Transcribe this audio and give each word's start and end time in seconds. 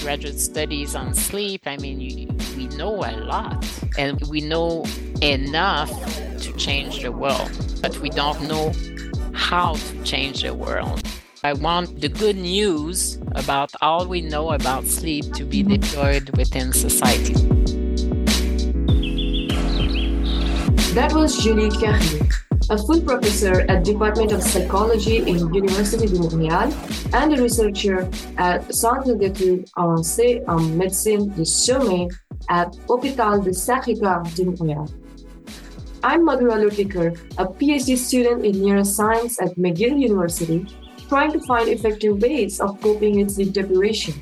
graduate 0.00 0.38
studies 0.38 0.94
on 0.94 1.14
sleep, 1.14 1.62
I 1.66 1.76
mean, 1.76 1.98
we 2.56 2.68
know 2.76 2.96
a 2.96 3.12
lot 3.24 3.64
and 3.98 4.20
we 4.28 4.40
know 4.40 4.84
enough 5.20 5.90
to 6.40 6.52
change 6.56 7.02
the 7.02 7.12
world, 7.12 7.50
but 7.80 7.98
we 7.98 8.10
don't 8.10 8.42
know 8.48 8.72
how 9.32 9.74
to 9.74 10.02
change 10.04 10.42
the 10.42 10.54
world. 10.54 11.02
I 11.44 11.54
want 11.54 12.00
the 12.00 12.08
good 12.08 12.36
news 12.36 13.18
about 13.32 13.72
all 13.80 14.06
we 14.06 14.20
know 14.20 14.52
about 14.52 14.84
sleep 14.86 15.32
to 15.34 15.44
be 15.44 15.62
deployed 15.62 16.30
within 16.36 16.72
society. 16.72 17.34
That 20.94 21.12
was 21.14 21.42
Julie 21.42 21.70
Carrier 21.70 22.28
a 22.72 22.78
full 22.78 23.02
professor 23.02 23.66
at 23.68 23.84
Department 23.84 24.32
of 24.32 24.42
Psychology 24.42 25.18
in 25.18 25.52
University 25.52 26.06
de 26.06 26.16
Montréal 26.16 26.72
and 27.12 27.34
a 27.34 27.42
researcher 27.42 28.08
at 28.38 28.74
Centre 28.74 29.14
d'études 29.14 29.68
avancées 29.76 30.42
en 30.48 30.58
médecine 30.78 31.28
de 31.36 31.44
sommeil 31.44 32.08
at 32.48 32.74
Hôpital 32.88 33.42
de 33.44 33.52
Sacré-Cœur 33.52 34.22
de 34.36 34.44
Montréal. 34.44 34.88
I'm 36.02 36.24
Madhura 36.24 36.56
Lurtikar, 36.56 37.12
a 37.36 37.44
PhD 37.44 37.94
student 37.98 38.42
in 38.42 38.54
neuroscience 38.54 39.36
at 39.42 39.54
McGill 39.58 40.00
University, 40.00 40.64
trying 41.10 41.30
to 41.32 41.40
find 41.40 41.68
effective 41.68 42.22
ways 42.22 42.58
of 42.58 42.80
coping 42.80 43.18
with 43.18 43.32
sleep 43.32 43.52
deprivation. 43.52 44.14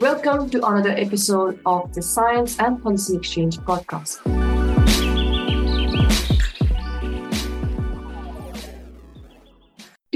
Welcome 0.00 0.50
to 0.50 0.66
another 0.66 0.90
episode 0.90 1.60
of 1.64 1.94
the 1.94 2.02
Science 2.02 2.58
and 2.58 2.82
Policy 2.82 3.16
Exchange 3.16 3.58
podcast. 3.58 4.45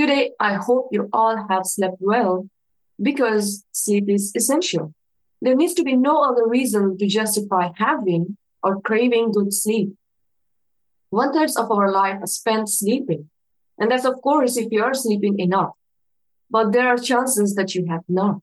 Today, 0.00 0.30
I 0.40 0.54
hope 0.54 0.88
you 0.92 1.10
all 1.12 1.46
have 1.50 1.66
slept 1.66 1.98
well 2.00 2.48
because 3.02 3.66
sleep 3.72 4.08
is 4.08 4.32
essential. 4.34 4.94
There 5.42 5.54
needs 5.54 5.74
to 5.74 5.82
be 5.82 5.94
no 5.94 6.22
other 6.24 6.48
reason 6.48 6.96
to 6.96 7.06
justify 7.06 7.68
having 7.76 8.38
or 8.62 8.80
craving 8.80 9.32
good 9.32 9.52
sleep. 9.52 9.90
One 11.10 11.34
third 11.34 11.50
of 11.58 11.70
our 11.70 11.92
life 11.92 12.20
is 12.24 12.36
spent 12.36 12.70
sleeping. 12.70 13.28
And 13.78 13.90
that's, 13.90 14.06
of 14.06 14.22
course, 14.22 14.56
if 14.56 14.72
you 14.72 14.82
are 14.82 14.94
sleeping 14.94 15.38
enough. 15.38 15.74
But 16.50 16.72
there 16.72 16.88
are 16.88 16.96
chances 16.96 17.54
that 17.56 17.74
you 17.74 17.84
have 17.90 18.04
not. 18.08 18.40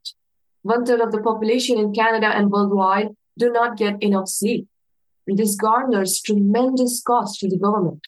One 0.62 0.86
third 0.86 1.02
of 1.02 1.12
the 1.12 1.24
population 1.24 1.80
in 1.80 1.92
Canada 1.92 2.28
and 2.28 2.52
worldwide 2.52 3.16
do 3.36 3.52
not 3.52 3.78
get 3.78 4.04
enough 4.04 4.28
sleep. 4.28 4.68
This 5.26 5.56
garners 5.56 6.22
tremendous 6.22 7.02
cost 7.02 7.40
to 7.40 7.50
the 7.50 7.58
government. 7.58 8.06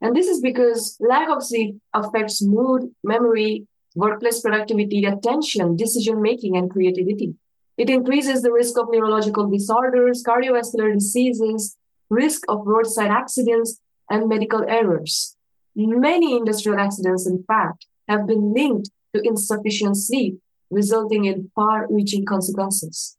And 0.00 0.14
this 0.14 0.28
is 0.28 0.40
because 0.40 0.96
lack 1.00 1.28
of 1.28 1.42
sleep 1.42 1.76
affects 1.92 2.42
mood, 2.42 2.90
memory, 3.02 3.66
workplace 3.96 4.40
productivity, 4.40 5.04
attention, 5.04 5.76
decision 5.76 6.22
making, 6.22 6.56
and 6.56 6.70
creativity. 6.70 7.34
It 7.76 7.90
increases 7.90 8.42
the 8.42 8.52
risk 8.52 8.78
of 8.78 8.88
neurological 8.90 9.48
disorders, 9.48 10.22
cardiovascular 10.22 10.94
diseases, 10.94 11.76
risk 12.10 12.42
of 12.48 12.66
roadside 12.66 13.10
accidents, 13.10 13.80
and 14.10 14.28
medical 14.28 14.64
errors. 14.68 15.36
Many 15.76 16.36
industrial 16.36 16.78
accidents, 16.78 17.26
in 17.26 17.44
fact, 17.44 17.86
have 18.08 18.26
been 18.26 18.52
linked 18.52 18.90
to 19.14 19.22
insufficient 19.22 19.96
sleep, 19.96 20.40
resulting 20.70 21.24
in 21.26 21.50
far 21.54 21.86
reaching 21.88 22.24
consequences. 22.24 23.16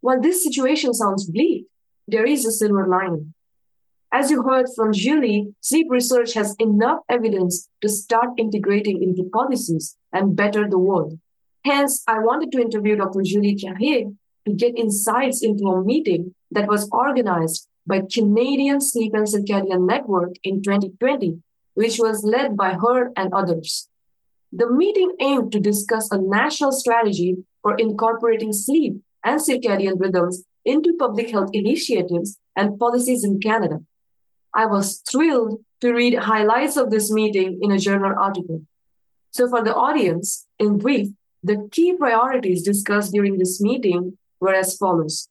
While 0.00 0.20
this 0.20 0.44
situation 0.44 0.92
sounds 0.92 1.24
bleak, 1.30 1.66
there 2.06 2.26
is 2.26 2.44
a 2.44 2.52
silver 2.52 2.86
lining. 2.86 3.32
As 4.16 4.30
you 4.30 4.44
heard 4.44 4.66
from 4.76 4.92
Julie, 4.92 5.52
sleep 5.60 5.88
research 5.90 6.34
has 6.34 6.54
enough 6.60 7.00
evidence 7.08 7.68
to 7.80 7.88
start 7.88 8.28
integrating 8.38 9.02
into 9.02 9.28
policies 9.30 9.96
and 10.12 10.36
better 10.36 10.70
the 10.70 10.78
world. 10.78 11.18
Hence, 11.64 12.04
I 12.06 12.20
wanted 12.20 12.52
to 12.52 12.60
interview 12.60 12.94
Dr. 12.94 13.22
Julie 13.24 13.56
Carrier 13.56 14.12
to 14.46 14.52
get 14.52 14.78
insights 14.78 15.42
into 15.42 15.64
a 15.64 15.82
meeting 15.82 16.32
that 16.52 16.68
was 16.68 16.88
organized 16.92 17.66
by 17.88 18.02
Canadian 18.02 18.80
Sleep 18.80 19.14
and 19.14 19.26
Circadian 19.26 19.84
Network 19.84 20.34
in 20.44 20.62
2020, 20.62 21.42
which 21.74 21.98
was 21.98 22.22
led 22.22 22.56
by 22.56 22.74
her 22.74 23.10
and 23.16 23.34
others. 23.34 23.88
The 24.52 24.70
meeting 24.70 25.10
aimed 25.18 25.50
to 25.50 25.58
discuss 25.58 26.08
a 26.12 26.18
national 26.18 26.70
strategy 26.70 27.38
for 27.62 27.74
incorporating 27.78 28.52
sleep 28.52 28.94
and 29.24 29.40
circadian 29.40 29.98
rhythms 29.98 30.44
into 30.64 30.96
public 31.00 31.32
health 31.32 31.50
initiatives 31.52 32.38
and 32.54 32.78
policies 32.78 33.24
in 33.24 33.40
Canada. 33.40 33.80
I 34.54 34.66
was 34.66 35.02
thrilled 35.10 35.60
to 35.80 35.92
read 35.92 36.14
highlights 36.14 36.76
of 36.76 36.90
this 36.90 37.10
meeting 37.10 37.58
in 37.62 37.72
a 37.72 37.78
journal 37.78 38.14
article. 38.18 38.62
So, 39.30 39.48
for 39.48 39.62
the 39.62 39.74
audience, 39.74 40.46
in 40.58 40.78
brief, 40.78 41.08
the 41.42 41.68
key 41.72 41.96
priorities 41.96 42.62
discussed 42.62 43.12
during 43.12 43.38
this 43.38 43.60
meeting 43.60 44.16
were 44.40 44.54
as 44.54 44.76
follows 44.76 45.28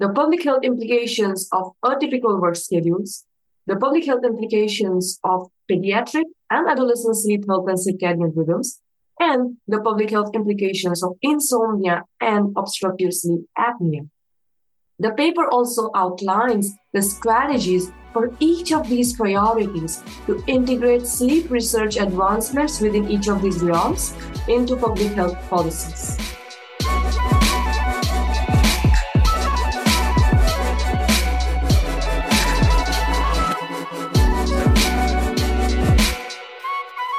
the 0.00 0.08
public 0.08 0.42
health 0.42 0.64
implications 0.64 1.46
of 1.52 1.72
atypical 1.84 2.40
work 2.40 2.56
schedules, 2.56 3.26
the 3.66 3.76
public 3.76 4.06
health 4.06 4.24
implications 4.24 5.20
of 5.24 5.48
pediatric 5.70 6.24
and 6.50 6.68
adolescent 6.68 7.16
sleep 7.16 7.44
health 7.46 7.68
and 7.68 7.78
circadian 7.78 8.32
rhythms, 8.34 8.80
and 9.20 9.58
the 9.68 9.80
public 9.82 10.08
health 10.08 10.30
implications 10.34 11.04
of 11.04 11.16
insomnia 11.20 12.04
and 12.18 12.54
obstructive 12.56 13.12
sleep 13.12 13.42
apnea. 13.58 14.08
The 14.98 15.12
paper 15.12 15.46
also 15.46 15.90
outlines 15.94 16.72
the 16.94 17.02
strategies 17.02 17.92
for 18.12 18.32
each 18.40 18.72
of 18.72 18.88
these 18.88 19.14
priorities 19.16 20.02
to 20.26 20.42
integrate 20.46 21.06
sleep 21.06 21.50
research 21.50 21.96
advancements 21.96 22.80
within 22.80 23.10
each 23.10 23.28
of 23.28 23.42
these 23.42 23.62
realms 23.62 24.14
into 24.48 24.76
public 24.76 25.12
health 25.12 25.38
policies. 25.48 26.18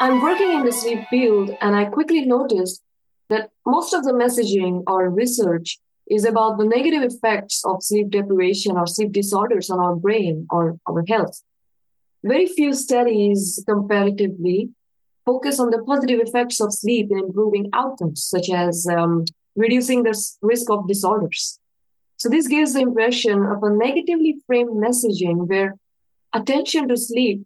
I'm 0.02 0.20
working 0.20 0.52
in 0.52 0.66
the 0.66 0.72
sleep 0.72 1.02
field 1.12 1.52
and 1.62 1.76
I 1.76 1.86
quickly 1.86 2.26
noticed 2.26 2.82
that 3.30 3.52
most 3.68 3.94
of 3.94 4.04
the 4.04 4.14
messaging 4.14 4.84
or 4.88 5.10
research 5.10 5.80
is 6.10 6.26
about 6.26 6.58
the 6.58 6.66
negative 6.66 7.04
effects 7.04 7.64
of 7.66 7.84
sleep 7.84 8.10
deprivation 8.10 8.78
or 8.78 8.86
sleep 8.86 9.12
disorders 9.12 9.70
on 9.70 9.80
our 9.80 9.96
brain 9.96 10.48
or 10.50 10.78
our 10.88 11.04
health. 11.08 11.42
Very 12.24 12.48
few 12.48 12.74
studies 12.74 13.64
comparatively 13.68 14.70
focus 15.26 15.60
on 15.60 15.70
the 15.70 15.84
positive 15.84 16.20
effects 16.20 16.60
of 16.60 16.74
sleep 16.74 17.10
in 17.12 17.20
improving 17.20 17.70
outcomes, 17.74 18.24
such 18.24 18.50
as 18.50 18.88
um, 18.88 19.26
reducing 19.56 20.04
the 20.04 20.16
risk 20.42 20.70
of 20.70 20.88
disorders. 20.88 21.60
So, 22.18 22.30
this 22.30 22.48
gives 22.48 22.74
the 22.74 22.82
impression 22.82 23.44
of 23.46 23.64
a 23.64 23.72
negatively 23.72 24.38
framed 24.46 24.72
messaging 24.72 25.48
where 25.48 25.76
attention 26.34 26.88
to 26.90 26.98
sleep 26.98 27.42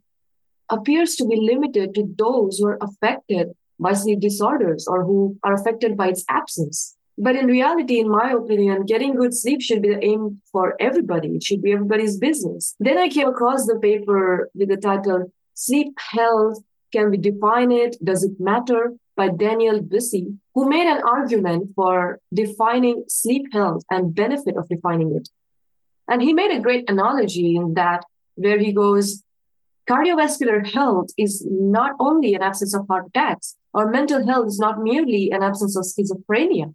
appears 0.70 1.16
to 1.16 1.26
be 1.26 1.38
limited 1.38 1.94
to 1.96 2.04
those 2.18 2.58
who 2.58 2.68
are 2.68 2.80
affected 2.82 3.52
by 3.80 3.94
sleep 3.94 4.20
disorders 4.20 4.88
or 4.88 5.04
who 5.04 5.38
are 5.44 5.54
affected 5.54 5.96
by 5.96 6.10
its 6.10 6.26
absence. 6.30 6.96
But 7.18 7.36
in 7.36 7.48
reality, 7.48 8.00
in 8.00 8.10
my 8.10 8.32
opinion, 8.32 8.86
getting 8.86 9.16
good 9.16 9.34
sleep 9.34 9.62
should 9.62 9.82
be 9.82 9.90
the 9.90 10.04
aim 10.04 10.42
for 10.52 10.76
everybody. 10.80 11.30
It 11.30 11.44
should 11.44 11.62
be 11.62 11.72
everybody's 11.72 12.18
business. 12.18 12.76
Then 12.80 12.98
I 12.98 13.08
came 13.08 13.28
across 13.28 13.66
the 13.66 13.80
paper 13.80 14.50
with 14.54 14.70
the 14.70 14.78
title 14.78 15.32
Sleep 15.54 15.98
Health 15.98 16.62
Can 16.92 17.12
We 17.12 17.18
Define 17.18 17.72
It? 17.72 17.96
Does 18.04 18.24
It 18.24 18.40
Matter? 18.40 18.96
by 19.16 19.30
Daniel 19.30 19.80
Buysse, 19.80 20.38
who 20.54 20.70
made 20.70 20.88
an 20.88 21.02
argument 21.04 21.72
for 21.76 22.20
defining 22.34 23.06
sleep 23.08 23.46
health 23.54 23.84
and 23.90 24.14
benefit 24.14 24.58
of 24.58 24.68
defining 24.68 25.16
it. 25.16 25.30
And 26.08 26.22
he 26.22 26.34
made 26.34 26.52
a 26.52 26.60
great 26.60 26.90
analogy 26.90 27.56
in 27.56 27.74
that 27.76 28.04
where 28.36 28.60
he 28.60 28.74
goes, 28.74 29.24
cardiovascular 29.90 30.70
health 30.70 31.08
is 31.18 31.46
not 31.50 31.94
only 32.00 32.34
an 32.34 32.42
absence 32.42 32.76
of 32.76 32.88
heart 32.88 33.06
attacks, 33.08 33.56
or 33.74 33.90
mental 33.90 34.26
health 34.26 34.48
is 34.48 34.60
not 34.60 34.82
merely 34.82 35.32
an 35.32 35.44
absence 35.44 35.76
of 35.76 35.86
schizophrenia 35.86 36.74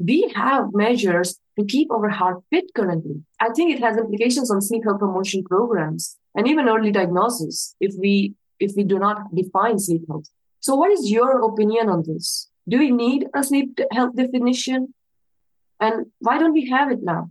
we 0.00 0.32
have 0.34 0.72
measures 0.72 1.38
to 1.58 1.64
keep 1.64 1.90
our 1.92 2.08
heart 2.08 2.42
fit 2.50 2.64
currently. 2.74 3.22
I 3.38 3.50
think 3.50 3.72
it 3.72 3.80
has 3.80 3.96
implications 3.96 4.50
on 4.50 4.62
sleep 4.62 4.82
health 4.84 5.00
promotion 5.00 5.44
programs 5.44 6.16
and 6.34 6.48
even 6.48 6.68
early 6.68 6.90
diagnosis 6.90 7.76
if 7.80 7.94
we 7.98 8.34
if 8.58 8.72
we 8.76 8.84
do 8.84 8.98
not 8.98 9.34
define 9.34 9.78
sleep 9.78 10.02
health. 10.08 10.26
So 10.60 10.74
what 10.74 10.90
is 10.90 11.10
your 11.10 11.42
opinion 11.44 11.88
on 11.88 12.02
this? 12.06 12.48
Do 12.68 12.78
we 12.78 12.90
need 12.90 13.26
a 13.34 13.42
sleep 13.42 13.78
health 13.92 14.16
definition? 14.16 14.94
And 15.80 16.06
why 16.18 16.38
don't 16.38 16.52
we 16.52 16.68
have 16.68 16.90
it 16.90 17.02
now? 17.02 17.30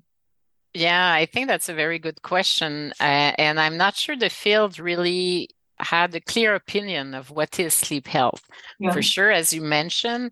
Yeah, 0.74 1.14
I 1.14 1.26
think 1.26 1.48
that's 1.48 1.70
a 1.70 1.74
very 1.74 2.00
good 2.00 2.22
question. 2.22 2.94
Uh, 3.00 3.34
and 3.38 3.60
I'm 3.60 3.78
not 3.78 3.96
sure 3.96 4.16
the 4.16 4.30
field 4.30 4.80
really 4.80 5.50
had 5.80 6.14
a 6.16 6.20
clear 6.20 6.56
opinion 6.56 7.14
of 7.14 7.32
what 7.32 7.60
is 7.60 7.74
sleep 7.74 8.08
health. 8.08 8.44
Yeah. 8.80 8.92
For 8.92 9.02
sure, 9.02 9.32
as 9.32 9.54
you 9.54 9.62
mentioned, 9.62 10.32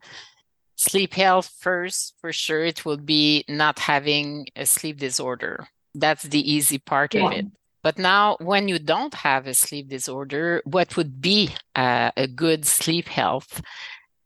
sleep 0.78 1.14
health 1.14 1.52
first 1.60 2.16
for 2.22 2.32
sure 2.32 2.64
it 2.64 2.86
will 2.86 2.98
be 2.98 3.44
not 3.50 3.80
having 3.80 4.48
a 4.56 4.66
sleep 4.66 4.98
disorder 5.00 5.68
that's 5.96 6.24
the 6.24 6.52
easy 6.52 6.78
part 6.78 7.14
yeah. 7.14 7.26
of 7.26 7.34
it 7.34 7.48
but 7.84 7.98
now 7.98 8.38
when 8.40 8.68
you 8.68 8.80
don't 8.80 9.14
have 9.16 9.48
a 9.48 9.54
sleep 9.54 9.90
disorder 9.90 10.62
what 10.66 10.96
would 10.98 11.22
be 11.22 11.50
uh, 11.76 12.12
a 12.18 12.28
good 12.28 12.66
sleep 12.66 13.08
health 13.08 13.62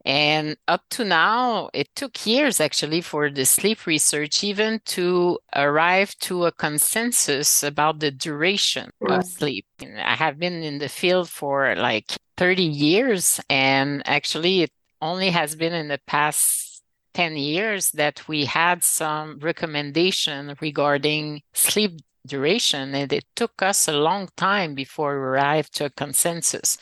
And 0.06 0.58
up 0.68 0.82
to 0.92 1.06
now, 1.06 1.70
it 1.74 1.90
took 1.96 2.26
years 2.26 2.60
actually 2.60 3.02
for 3.02 3.30
the 3.30 3.46
sleep 3.46 3.86
research 3.86 4.44
even 4.44 4.82
to 4.86 5.40
arrive 5.56 6.18
to 6.22 6.46
a 6.46 6.52
consensus 6.52 7.62
about 7.64 8.00
the 8.00 8.12
duration 8.12 8.90
of 9.08 9.26
sleep. 9.26 9.66
I 9.82 10.16
have 10.16 10.40
been 10.40 10.64
in 10.64 10.80
the 10.80 10.90
field 10.90 11.30
for 11.30 11.76
like 11.76 12.18
30 12.38 12.64
years, 12.64 13.40
and 13.50 14.02
actually, 14.08 14.64
it 14.64 14.72
only 15.02 15.30
has 15.32 15.56
been 15.56 15.74
in 15.74 15.88
the 15.88 16.00
past 16.08 16.84
10 17.14 17.36
years 17.36 17.92
that 17.92 18.28
we 18.28 18.46
had 18.46 18.84
some 18.84 19.40
recommendation 19.40 20.56
regarding 20.62 21.42
sleep 21.54 22.02
duration, 22.26 22.94
and 22.96 23.12
it 23.12 23.26
took 23.36 23.62
us 23.62 23.88
a 23.88 23.94
long 23.94 24.30
time 24.38 24.76
before 24.76 25.20
we 25.20 25.26
arrived 25.26 25.76
to 25.76 25.86
a 25.86 25.90
consensus. 25.90 26.78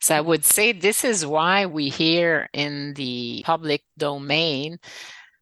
So 0.00 0.16
I 0.16 0.20
would 0.20 0.44
say 0.44 0.72
this 0.72 1.04
is 1.04 1.26
why 1.26 1.66
we 1.66 1.88
hear 1.88 2.48
in 2.52 2.94
the 2.94 3.42
public 3.44 3.82
domain 3.96 4.78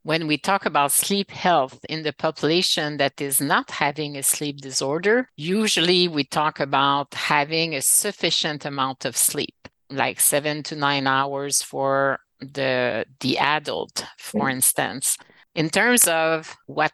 when 0.06 0.28
we 0.28 0.38
talk 0.38 0.66
about 0.66 0.92
sleep 0.92 1.32
health 1.32 1.84
in 1.88 2.04
the 2.04 2.12
population 2.12 2.96
that 2.98 3.20
is 3.20 3.40
not 3.40 3.72
having 3.72 4.16
a 4.16 4.22
sleep 4.22 4.58
disorder, 4.58 5.28
usually 5.34 6.06
we 6.06 6.22
talk 6.22 6.60
about 6.60 7.12
having 7.12 7.74
a 7.74 7.82
sufficient 7.82 8.64
amount 8.64 9.04
of 9.04 9.16
sleep, 9.16 9.66
like 9.90 10.20
seven 10.20 10.62
to 10.64 10.76
nine 10.76 11.06
hours 11.06 11.62
for 11.62 12.18
the 12.40 13.06
the 13.20 13.38
adult, 13.38 14.04
for 14.18 14.42
mm-hmm. 14.42 14.56
instance. 14.56 15.16
In 15.54 15.70
terms 15.70 16.06
of 16.06 16.54
what 16.66 16.92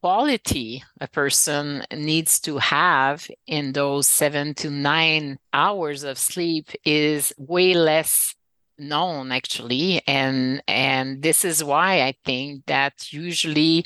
quality 0.00 0.82
a 1.00 1.08
person 1.08 1.84
needs 1.92 2.40
to 2.40 2.58
have 2.58 3.26
in 3.46 3.72
those 3.72 4.06
seven 4.06 4.54
to 4.54 4.70
nine 4.70 5.38
hours 5.52 6.04
of 6.04 6.18
sleep 6.18 6.70
is 6.84 7.32
way 7.38 7.74
less 7.74 8.34
known 8.78 9.30
actually 9.30 10.02
and 10.06 10.62
and 10.66 11.22
this 11.22 11.44
is 11.44 11.62
why 11.62 12.02
i 12.02 12.12
think 12.24 12.64
that 12.66 13.12
usually 13.12 13.84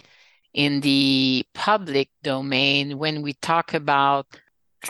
in 0.55 0.81
the 0.81 1.45
public 1.53 2.09
domain 2.23 2.97
when 2.97 3.21
we 3.21 3.35
talk 3.35 3.75
about 3.75 4.27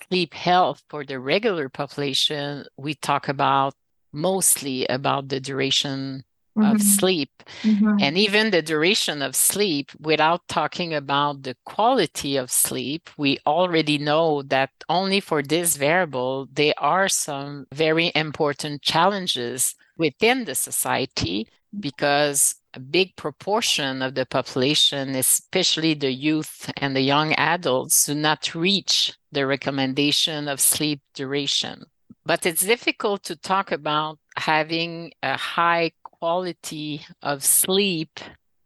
sleep 0.08 0.34
health 0.34 0.82
for 0.88 1.04
the 1.04 1.18
regular 1.18 1.68
population 1.68 2.64
we 2.76 2.94
talk 2.94 3.28
about 3.28 3.74
mostly 4.12 4.86
about 4.86 5.28
the 5.28 5.40
duration 5.40 6.24
mm-hmm. 6.56 6.74
of 6.74 6.82
sleep 6.82 7.30
mm-hmm. 7.62 7.96
and 8.00 8.16
even 8.18 8.50
the 8.50 8.62
duration 8.62 9.22
of 9.22 9.36
sleep 9.36 9.90
without 10.00 10.46
talking 10.48 10.94
about 10.94 11.42
the 11.42 11.56
quality 11.64 12.36
of 12.36 12.50
sleep 12.50 13.10
we 13.16 13.38
already 13.46 13.98
know 13.98 14.42
that 14.42 14.70
only 14.88 15.20
for 15.20 15.42
this 15.42 15.76
variable 15.76 16.48
there 16.52 16.74
are 16.78 17.08
some 17.08 17.66
very 17.72 18.10
important 18.14 18.82
challenges 18.82 19.74
within 19.96 20.44
the 20.44 20.54
society 20.54 21.46
because 21.78 22.56
a 22.74 22.80
big 22.80 23.16
proportion 23.16 24.02
of 24.02 24.14
the 24.14 24.26
population, 24.26 25.14
especially 25.14 25.94
the 25.94 26.12
youth 26.12 26.70
and 26.76 26.94
the 26.94 27.00
young 27.00 27.32
adults, 27.34 28.06
do 28.06 28.14
not 28.14 28.54
reach 28.54 29.14
the 29.32 29.46
recommendation 29.46 30.48
of 30.48 30.60
sleep 30.60 31.00
duration. 31.14 31.84
But 32.24 32.44
it's 32.44 32.64
difficult 32.64 33.22
to 33.24 33.36
talk 33.36 33.72
about 33.72 34.18
having 34.36 35.12
a 35.22 35.36
high 35.36 35.92
quality 36.02 37.06
of 37.22 37.44
sleep 37.44 38.20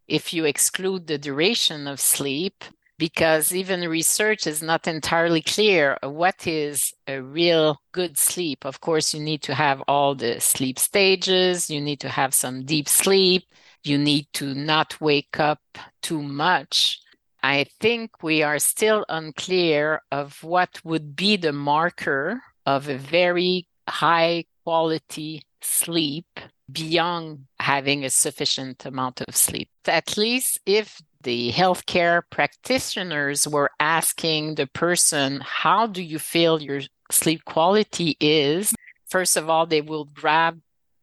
if 0.09 0.35
you 0.35 0.45
exclude 0.45 1.07
the 1.07 1.19
duration 1.19 1.87
of 1.87 2.01
sleep 2.01 2.65
because 3.03 3.53
even 3.53 3.81
research 3.89 4.47
is 4.47 4.63
not 4.63 4.87
entirely 4.87 5.43
clear 5.43 5.99
what 6.05 6.47
is 6.47 6.95
a 7.09 7.21
real 7.21 7.81
good 7.91 8.17
sleep. 8.17 8.65
Of 8.65 8.81
course, 8.81 9.13
you 9.13 9.19
need 9.19 9.43
to 9.43 9.57
have 9.57 9.83
all 9.89 10.15
the 10.15 10.41
sleep 10.41 10.79
stages, 10.79 11.69
you 11.69 11.81
need 11.81 11.99
to 11.99 12.09
have 12.09 12.33
some 12.33 12.65
deep 12.65 12.89
sleep, 12.89 13.43
you 13.83 13.99
need 13.99 14.29
to 14.35 14.55
not 14.55 15.01
wake 15.01 15.41
up 15.41 15.59
too 16.01 16.23
much. 16.23 17.01
I 17.43 17.67
think 17.81 18.23
we 18.23 18.45
are 18.45 18.61
still 18.61 19.05
unclear 19.09 20.03
of 20.13 20.41
what 20.45 20.81
would 20.85 21.17
be 21.17 21.37
the 21.37 21.53
marker 21.53 22.41
of 22.67 22.89
a 22.89 22.99
very 22.99 23.67
high 23.89 24.45
quality 24.63 25.43
sleep 25.61 26.39
beyond 26.71 27.47
having 27.59 28.05
a 28.05 28.11
sufficient 28.11 28.87
amount 28.87 29.23
of 29.23 29.35
sleep. 29.35 29.71
At 29.89 30.17
least 30.17 30.61
if 30.65 31.03
the 31.23 31.53
healthcare 31.53 32.23
practitioners 32.31 33.47
were 33.47 33.71
asking 33.81 34.55
the 34.55 34.67
person, 34.67 35.41
How 35.45 35.87
do 35.87 36.03
you 36.03 36.19
feel 36.19 36.61
your 36.61 36.83
sleep 37.11 37.45
quality 37.45 38.17
is? 38.21 38.75
First 39.09 39.37
of 39.37 39.49
all, 39.51 39.67
they 39.67 39.81
will 39.81 40.07
grab 40.07 40.61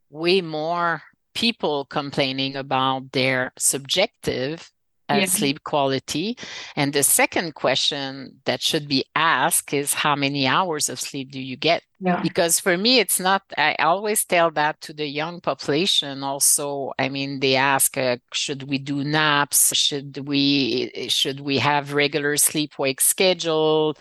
way 0.09 0.41
more 0.41 1.03
people 1.35 1.85
complaining 1.85 2.55
about 2.55 3.11
their 3.11 3.51
subjective 3.57 4.71
uh, 5.09 5.25
sleep 5.25 5.63
quality. 5.63 6.37
And 6.75 6.93
the 6.93 7.03
second 7.03 7.55
question 7.55 8.39
that 8.45 8.61
should 8.61 8.87
be 8.87 9.05
asked 9.15 9.73
is 9.73 9.93
how 9.93 10.15
many 10.15 10.47
hours 10.47 10.89
of 10.89 10.99
sleep 10.99 11.31
do 11.31 11.39
you 11.39 11.57
get? 11.57 11.83
Yeah. 11.99 12.21
Because 12.21 12.59
for 12.59 12.77
me, 12.77 12.99
it's 12.99 13.19
not, 13.19 13.41
I 13.57 13.75
always 13.79 14.23
tell 14.23 14.51
that 14.51 14.79
to 14.81 14.93
the 14.93 15.05
young 15.05 15.41
population 15.41 16.23
also. 16.23 16.93
I 16.97 17.09
mean, 17.09 17.39
they 17.41 17.55
ask, 17.55 17.97
uh, 17.97 18.17
should 18.31 18.63
we 18.69 18.77
do 18.77 19.03
naps? 19.03 19.75
Should 19.75 20.27
we, 20.27 21.09
should 21.09 21.41
we 21.41 21.57
have 21.57 21.93
regular 21.93 22.37
sleep 22.37 22.79
wake 22.79 23.01
schedule? 23.01 23.97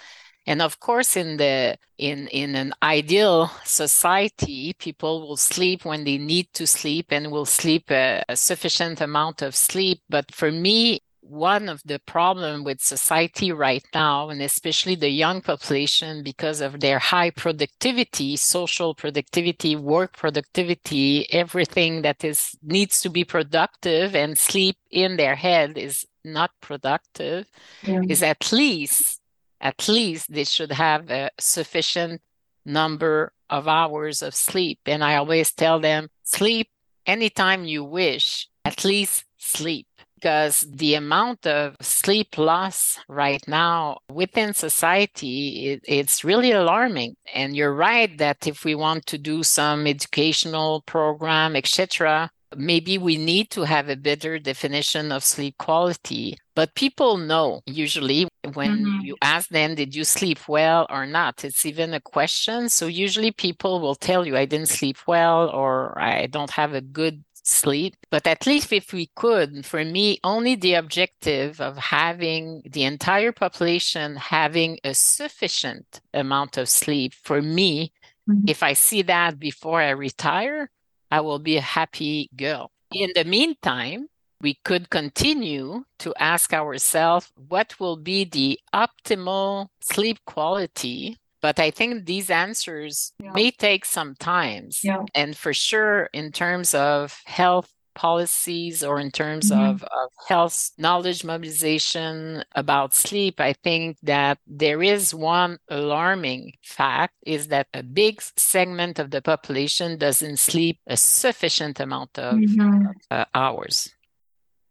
And 0.48 0.62
of 0.62 0.80
course 0.80 1.14
in 1.14 1.36
the 1.36 1.76
in 1.98 2.26
in 2.28 2.54
an 2.54 2.72
ideal 2.82 3.50
society 3.64 4.72
people 4.78 5.20
will 5.20 5.36
sleep 5.36 5.84
when 5.84 6.04
they 6.04 6.16
need 6.16 6.48
to 6.54 6.66
sleep 6.66 7.06
and 7.10 7.30
will 7.30 7.44
sleep 7.44 7.90
a, 7.90 8.22
a 8.28 8.36
sufficient 8.36 9.00
amount 9.00 9.42
of 9.42 9.54
sleep 9.54 10.00
but 10.08 10.34
for 10.34 10.50
me 10.50 11.00
one 11.20 11.68
of 11.68 11.82
the 11.84 11.98
problem 11.98 12.64
with 12.64 12.80
society 12.80 13.52
right 13.52 13.84
now 13.92 14.30
and 14.30 14.40
especially 14.40 14.94
the 14.94 15.10
young 15.10 15.42
population 15.42 16.22
because 16.22 16.62
of 16.62 16.80
their 16.80 16.98
high 16.98 17.28
productivity 17.28 18.34
social 18.34 18.94
productivity 18.94 19.76
work 19.76 20.16
productivity 20.16 21.30
everything 21.30 22.00
that 22.00 22.24
is 22.24 22.56
needs 22.62 23.02
to 23.02 23.10
be 23.10 23.22
productive 23.22 24.16
and 24.16 24.38
sleep 24.38 24.76
in 24.90 25.18
their 25.18 25.34
head 25.34 25.76
is 25.76 26.06
not 26.24 26.50
productive 26.62 27.46
yeah. 27.82 28.00
is 28.08 28.22
at 28.22 28.50
least 28.50 29.20
at 29.60 29.88
least 29.88 30.32
they 30.32 30.44
should 30.44 30.72
have 30.72 31.10
a 31.10 31.30
sufficient 31.38 32.20
number 32.64 33.32
of 33.50 33.66
hours 33.66 34.22
of 34.22 34.34
sleep. 34.34 34.80
And 34.86 35.02
I 35.02 35.16
always 35.16 35.52
tell 35.52 35.80
them 35.80 36.08
sleep 36.22 36.68
anytime 37.06 37.64
you 37.64 37.82
wish, 37.84 38.48
at 38.64 38.84
least 38.84 39.24
sleep. 39.38 39.86
Because 40.14 40.66
the 40.68 40.94
amount 40.94 41.46
of 41.46 41.76
sleep 41.80 42.38
loss 42.38 42.98
right 43.08 43.46
now 43.46 43.98
within 44.10 44.52
society, 44.52 45.68
it, 45.68 45.84
it's 45.86 46.24
really 46.24 46.50
alarming. 46.50 47.14
And 47.32 47.56
you're 47.56 47.72
right 47.74 48.18
that 48.18 48.44
if 48.44 48.64
we 48.64 48.74
want 48.74 49.06
to 49.06 49.18
do 49.18 49.44
some 49.44 49.86
educational 49.86 50.82
program, 50.82 51.54
etc., 51.54 52.32
maybe 52.56 52.98
we 52.98 53.16
need 53.16 53.50
to 53.50 53.62
have 53.64 53.88
a 53.88 53.96
better 53.96 54.38
definition 54.38 55.12
of 55.12 55.24
sleep 55.24 55.56
quality. 55.58 56.36
But 56.54 56.74
people 56.74 57.16
know 57.16 57.60
usually 57.66 58.26
when 58.54 58.78
mm-hmm. 58.78 59.00
you 59.04 59.16
ask 59.22 59.48
them, 59.48 59.74
did 59.74 59.94
you 59.94 60.04
sleep 60.04 60.48
well 60.48 60.86
or 60.90 61.06
not? 61.06 61.44
It's 61.44 61.64
even 61.64 61.94
a 61.94 62.00
question. 62.00 62.68
So 62.68 62.86
usually 62.86 63.30
people 63.30 63.80
will 63.80 63.94
tell 63.94 64.26
you, 64.26 64.36
I 64.36 64.44
didn't 64.44 64.68
sleep 64.68 64.98
well 65.06 65.48
or 65.50 65.98
I 65.98 66.26
don't 66.26 66.50
have 66.50 66.74
a 66.74 66.80
good 66.80 67.22
sleep. 67.48 67.94
But 68.10 68.26
at 68.26 68.46
least 68.46 68.72
if 68.72 68.92
we 68.92 69.10
could, 69.14 69.64
for 69.64 69.84
me, 69.84 70.18
only 70.22 70.54
the 70.54 70.74
objective 70.74 71.60
of 71.60 71.76
having 71.76 72.62
the 72.68 72.84
entire 72.84 73.32
population 73.32 74.16
having 74.16 74.78
a 74.84 74.94
sufficient 74.94 76.00
amount 76.12 76.56
of 76.56 76.68
sleep, 76.68 77.14
for 77.14 77.40
me, 77.40 77.92
mm-hmm. 78.28 78.44
if 78.46 78.62
I 78.62 78.74
see 78.74 79.02
that 79.02 79.38
before 79.38 79.80
I 79.80 79.90
retire, 79.90 80.70
I 81.10 81.20
will 81.20 81.38
be 81.38 81.56
a 81.56 81.62
happy 81.62 82.30
girl. 82.36 82.70
In 82.92 83.10
the 83.14 83.24
meantime, 83.24 84.08
we 84.40 84.54
could 84.64 84.90
continue 84.90 85.84
to 85.98 86.14
ask 86.18 86.52
ourselves 86.52 87.30
what 87.48 87.78
will 87.80 87.96
be 87.96 88.24
the 88.24 88.58
optimal 88.74 89.68
sleep 89.80 90.18
quality. 90.26 91.18
But 91.40 91.60
I 91.60 91.70
think 91.70 92.06
these 92.06 92.30
answers 92.30 93.12
yeah. 93.22 93.32
may 93.32 93.50
take 93.50 93.84
some 93.84 94.14
time. 94.16 94.70
Yeah. 94.82 95.04
And 95.14 95.36
for 95.36 95.54
sure, 95.54 96.08
in 96.12 96.32
terms 96.32 96.74
of 96.74 97.20
health 97.26 97.72
policies 97.98 98.84
or 98.84 99.00
in 99.00 99.10
terms 99.10 99.50
mm-hmm. 99.50 99.60
of, 99.60 99.82
of 99.82 100.08
health 100.28 100.70
knowledge 100.78 101.24
mobilization 101.24 102.44
about 102.54 102.94
sleep, 102.94 103.40
I 103.40 103.52
think 103.52 103.98
that 104.04 104.38
there 104.46 104.80
is 104.82 105.12
one 105.12 105.58
alarming 105.68 106.52
fact 106.62 107.14
is 107.26 107.48
that 107.48 107.66
a 107.74 107.82
big 107.82 108.22
segment 108.36 109.00
of 109.00 109.10
the 109.10 109.20
population 109.20 109.98
doesn't 109.98 110.38
sleep 110.38 110.78
a 110.86 110.96
sufficient 110.96 111.80
amount 111.80 112.18
of 112.18 112.36
mm-hmm. 112.36 112.86
uh, 113.10 113.24
hours. 113.34 113.90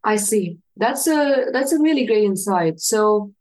I 0.04 0.16
see. 0.16 0.60
That's 0.78 1.06
a 1.08 1.52
that's 1.52 1.74
a 1.74 1.80
really 1.80 2.06
great 2.06 2.24
insight. 2.24 2.80
So 2.80 3.34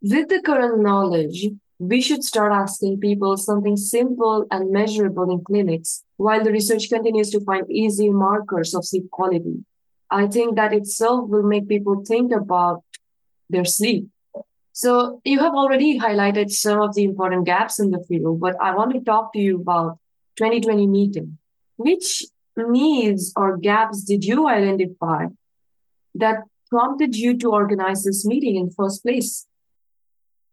with 0.00 0.28
the 0.28 0.40
current 0.40 0.78
knowledge, 0.80 1.48
we 1.78 2.00
should 2.00 2.24
start 2.24 2.52
asking 2.52 3.00
people 3.00 3.36
something 3.36 3.76
simple 3.76 4.46
and 4.50 4.72
measurable 4.72 5.30
in 5.30 5.44
clinics 5.44 6.04
while 6.16 6.42
the 6.42 6.50
research 6.50 6.88
continues 6.88 7.30
to 7.30 7.40
find 7.40 7.70
easy 7.70 8.10
markers 8.10 8.74
of 8.74 8.84
sleep 8.84 9.08
quality. 9.10 9.64
I 10.10 10.26
think 10.26 10.56
that 10.56 10.72
itself 10.72 11.28
will 11.28 11.42
make 11.42 11.68
people 11.68 12.04
think 12.04 12.32
about 12.32 12.82
their 13.48 13.64
sleep. 13.64 14.08
So 14.72 15.20
you 15.24 15.40
have 15.40 15.54
already 15.54 15.98
highlighted 15.98 16.50
some 16.50 16.80
of 16.80 16.94
the 16.94 17.04
important 17.04 17.46
gaps 17.46 17.80
in 17.80 17.90
the 17.90 18.04
field, 18.04 18.40
but 18.40 18.54
I 18.60 18.74
want 18.74 18.92
to 18.92 19.00
talk 19.00 19.32
to 19.32 19.38
you 19.38 19.60
about 19.60 19.98
2020 20.36 20.86
meeting. 20.86 21.38
Which 21.76 22.24
needs 22.56 23.32
or 23.36 23.56
gaps 23.56 24.02
did 24.02 24.24
you 24.24 24.48
identify 24.48 25.26
that 26.14 26.42
prompted 26.70 27.16
you 27.16 27.36
to 27.38 27.50
organize 27.50 28.04
this 28.04 28.24
meeting 28.24 28.56
in 28.56 28.70
first 28.70 29.02
place? 29.02 29.47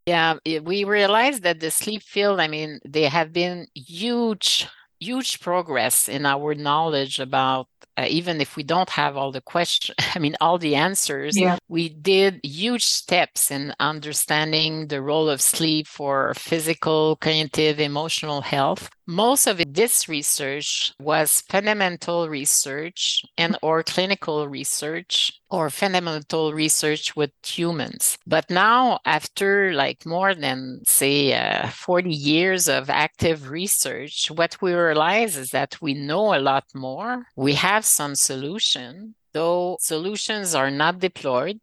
Yeah, 0.06 0.36
we 0.62 0.84
realized 0.84 1.42
that 1.44 1.60
the 1.60 1.72
sleep 1.72 2.04
field, 2.04 2.40
I 2.40 2.48
mean, 2.48 2.80
there 2.86 3.10
have 3.10 3.34
been 3.34 3.68
huge, 3.74 4.68
huge 5.00 5.40
progress 5.40 6.08
in 6.08 6.26
our 6.28 6.54
knowledge 6.54 7.20
about 7.20 7.68
uh, 7.98 8.06
even 8.10 8.42
if 8.42 8.56
we 8.56 8.64
don't 8.64 8.90
have 8.90 9.16
all 9.16 9.32
the 9.32 9.42
questions, 9.42 9.96
I 10.16 10.20
mean, 10.20 10.36
all 10.42 10.58
the 10.58 10.76
answers, 10.76 11.38
yeah. 11.38 11.58
we 11.68 11.90
did 11.90 12.40
huge 12.44 12.84
steps 12.84 13.52
in 13.52 13.74
understanding 13.80 14.88
the 14.88 15.02
role 15.02 15.30
of 15.30 15.42
sleep 15.42 15.88
for 15.88 16.34
physical, 16.36 17.16
cognitive, 17.18 17.80
emotional 17.80 18.42
health. 18.42 18.90
Most 19.08 19.46
of 19.46 19.62
this 19.68 20.10
research 20.10 20.92
was 21.00 21.42
fundamental 21.42 22.28
research 22.28 23.24
and 23.38 23.56
or 23.62 23.84
clinical 23.84 24.48
research 24.48 25.32
or 25.52 25.70
fundamental 25.70 26.54
research 26.54 27.16
with 27.16 27.30
humans. 27.46 28.18
But 28.26 28.50
now, 28.50 28.98
after 29.06 29.74
like 29.74 30.08
more 30.08 30.34
than 30.34 30.82
say 30.88 31.34
uh, 31.34 31.70
40 31.70 32.10
years 32.10 32.68
of 32.68 32.90
active 32.90 33.52
research, 33.52 34.32
what 34.32 34.60
we 34.60 34.74
realize 34.74 35.38
is 35.38 35.52
that 35.52 35.80
we 35.80 35.94
know 35.94 36.34
a 36.34 36.42
lot 36.42 36.66
more. 36.74 37.28
We 37.36 37.54
have 37.54 37.85
have 37.85 37.85
some 37.86 38.16
solution, 38.16 39.16
though 39.34 39.78
solutions 39.80 40.56
are 40.56 40.72
not 40.72 41.00
deployed 41.00 41.60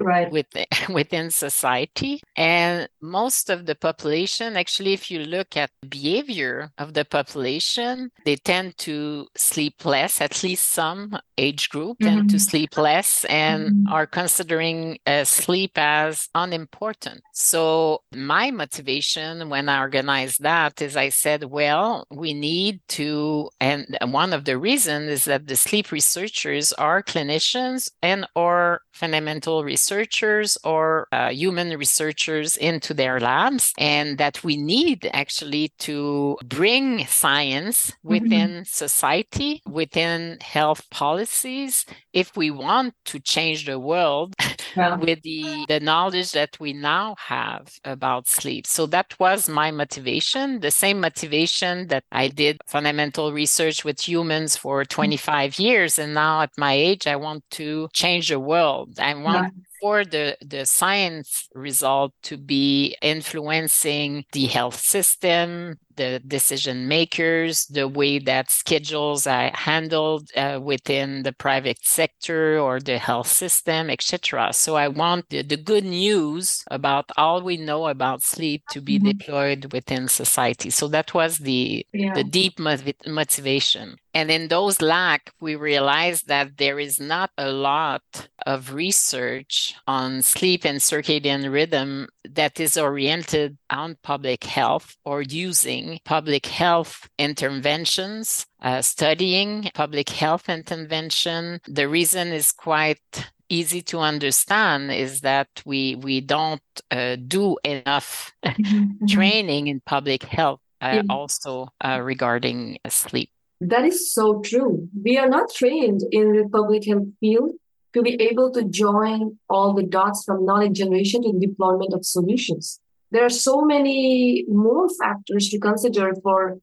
right 0.00 0.30
within, 0.30 0.66
within 0.92 1.30
society 1.30 2.20
and 2.36 2.88
most 3.00 3.50
of 3.50 3.66
the 3.66 3.74
population 3.74 4.56
actually 4.56 4.92
if 4.92 5.10
you 5.10 5.20
look 5.20 5.56
at 5.56 5.70
behavior 5.88 6.70
of 6.78 6.94
the 6.94 7.04
population 7.04 8.10
they 8.24 8.36
tend 8.36 8.76
to 8.76 9.26
sleep 9.36 9.84
less 9.84 10.20
at 10.20 10.42
least 10.42 10.70
some 10.70 11.16
age 11.38 11.68
group 11.68 11.98
mm-hmm. 11.98 12.16
tend 12.16 12.30
to 12.30 12.38
sleep 12.38 12.76
less 12.76 13.24
and 13.26 13.68
mm-hmm. 13.68 13.92
are 13.92 14.06
considering 14.06 14.98
uh, 15.06 15.24
sleep 15.24 15.72
as 15.76 16.28
unimportant 16.34 17.20
so 17.32 18.00
my 18.14 18.50
motivation 18.50 19.48
when 19.48 19.68
i 19.68 19.80
organized 19.80 20.42
that 20.42 20.80
is 20.82 20.96
i 20.96 21.08
said 21.08 21.44
well 21.44 22.06
we 22.10 22.34
need 22.34 22.80
to 22.88 23.48
and 23.60 23.96
one 24.06 24.32
of 24.32 24.44
the 24.44 24.58
reasons 24.58 25.10
is 25.10 25.24
that 25.24 25.46
the 25.46 25.56
sleep 25.56 25.92
researchers 25.92 26.72
are 26.72 27.02
clinicians 27.02 27.90
and 28.02 28.26
or 28.34 28.80
fundamental 28.92 29.62
researchers 29.62 29.75
researchers 29.76 30.56
or 30.64 31.06
uh, 31.12 31.30
human 31.42 31.68
researchers 31.84 32.56
into 32.70 32.94
their 32.94 33.16
labs, 33.20 33.64
and 33.76 34.08
that 34.22 34.36
we 34.42 34.56
need 34.56 34.98
actually 35.12 35.66
to 35.78 36.38
bring 36.58 36.86
science 37.06 37.78
mm-hmm. 37.90 38.08
within 38.14 38.50
mm-hmm. 38.50 38.84
society, 38.84 39.52
within 39.80 40.38
health 40.40 40.82
policies, 41.02 41.84
if 42.22 42.28
we 42.40 42.48
want 42.50 42.94
to 43.04 43.16
change 43.20 43.66
the 43.66 43.78
world 43.78 44.28
yeah. 44.76 44.96
with 44.96 45.20
the, 45.22 45.66
the 45.68 45.80
knowledge 45.80 46.30
that 46.32 46.52
we 46.58 46.72
now 46.72 47.14
have 47.18 47.64
about 47.84 48.26
sleep. 48.26 48.66
So 48.66 48.86
that 48.86 49.08
was 49.20 49.40
my 49.48 49.70
motivation, 49.70 50.60
the 50.60 50.70
same 50.70 50.98
motivation 51.00 51.88
that 51.88 52.04
I 52.22 52.28
did 52.28 52.54
fundamental 52.66 53.26
research 53.42 53.84
with 53.84 53.98
humans 54.08 54.56
for 54.56 54.84
25 54.86 55.58
years. 55.58 55.98
And 55.98 56.14
now 56.14 56.40
at 56.40 56.52
my 56.56 56.72
age, 56.72 57.06
I 57.06 57.16
want 57.16 57.42
to 57.58 57.88
change 57.92 58.30
the 58.30 58.40
world. 58.40 58.98
I 58.98 59.12
want 59.14 59.52
yeah 59.56 59.65
for 59.86 60.04
the, 60.04 60.36
the 60.44 60.66
science 60.66 61.48
result 61.54 62.12
to 62.20 62.36
be 62.36 62.96
influencing 63.00 64.24
the 64.32 64.46
health 64.46 64.80
system, 64.80 65.78
the 65.96 66.20
decision 66.26 66.88
makers, 66.88 67.66
the 67.66 67.88
way 67.88 68.18
that 68.18 68.50
schedules 68.50 69.26
are 69.26 69.50
handled 69.54 70.30
uh, 70.36 70.60
within 70.62 71.22
the 71.22 71.32
private 71.32 71.84
sector 71.84 72.58
or 72.58 72.80
the 72.80 72.98
health 72.98 73.28
system, 73.28 73.90
etc. 73.90 74.52
So 74.52 74.76
I 74.76 74.88
want 74.88 75.28
the, 75.30 75.42
the, 75.42 75.56
good 75.56 75.84
news 75.84 76.64
about 76.70 77.10
all 77.16 77.42
we 77.42 77.56
know 77.56 77.88
about 77.88 78.22
sleep 78.22 78.62
to 78.70 78.80
be 78.80 78.98
mm-hmm. 78.98 79.18
deployed 79.18 79.72
within 79.72 80.08
society. 80.08 80.70
So 80.70 80.88
that 80.88 81.14
was 81.14 81.38
the 81.38 81.86
yeah. 81.92 82.14
the 82.14 82.24
deep 82.24 82.58
motivation. 82.58 83.96
And 84.16 84.30
in 84.30 84.48
those 84.48 84.80
lack, 84.80 85.30
we 85.40 85.56
realized 85.56 86.28
that 86.28 86.56
there 86.56 86.78
is 86.78 86.98
not 86.98 87.30
a 87.36 87.50
lot 87.50 88.28
of 88.46 88.72
research 88.72 89.74
on 89.86 90.22
sleep 90.22 90.64
and 90.64 90.78
circadian 90.78 91.52
rhythm 91.52 92.08
that 92.24 92.58
is 92.58 92.78
oriented 92.78 93.58
on 93.70 93.96
public 94.02 94.44
health 94.44 94.96
or 95.04 95.22
using 95.22 95.98
public 96.04 96.46
health 96.46 97.08
interventions, 97.18 98.46
uh, 98.62 98.82
studying 98.82 99.70
public 99.74 100.08
health 100.08 100.48
intervention. 100.48 101.60
The 101.66 101.88
reason 101.88 102.28
is 102.28 102.52
quite 102.52 103.00
easy 103.48 103.80
to 103.80 103.98
understand 103.98 104.90
is 104.90 105.20
that 105.20 105.48
we 105.64 105.94
we 105.96 106.20
don't 106.20 106.62
uh, 106.90 107.16
do 107.16 107.56
enough 107.64 108.34
mm-hmm. 108.44 109.06
training 109.08 109.68
in 109.68 109.80
public 109.86 110.24
health 110.24 110.60
uh, 110.80 111.02
also 111.08 111.68
uh, 111.80 112.00
regarding 112.02 112.76
sleep 112.88 113.30
that 113.60 113.84
is 113.84 114.12
so 114.12 114.40
true 114.40 114.88
we 115.04 115.16
are 115.16 115.28
not 115.28 115.48
trained 115.54 116.02
in 116.10 116.32
the 116.32 116.48
public 116.48 116.84
health 116.84 117.06
field 117.20 117.52
to 117.96 118.02
be 118.02 118.20
able 118.20 118.50
to 118.50 118.62
join 118.64 119.38
all 119.48 119.72
the 119.72 119.82
dots 119.82 120.22
from 120.24 120.44
knowledge 120.44 120.74
generation 120.74 121.22
to 121.22 121.32
deployment 121.40 121.94
of 121.94 122.04
solutions. 122.04 122.78
There 123.10 123.24
are 123.24 123.30
so 123.30 123.62
many 123.62 124.44
more 124.48 124.88
factors 125.00 125.48
to 125.50 125.58
consider 125.58 126.14
for, 126.22 126.58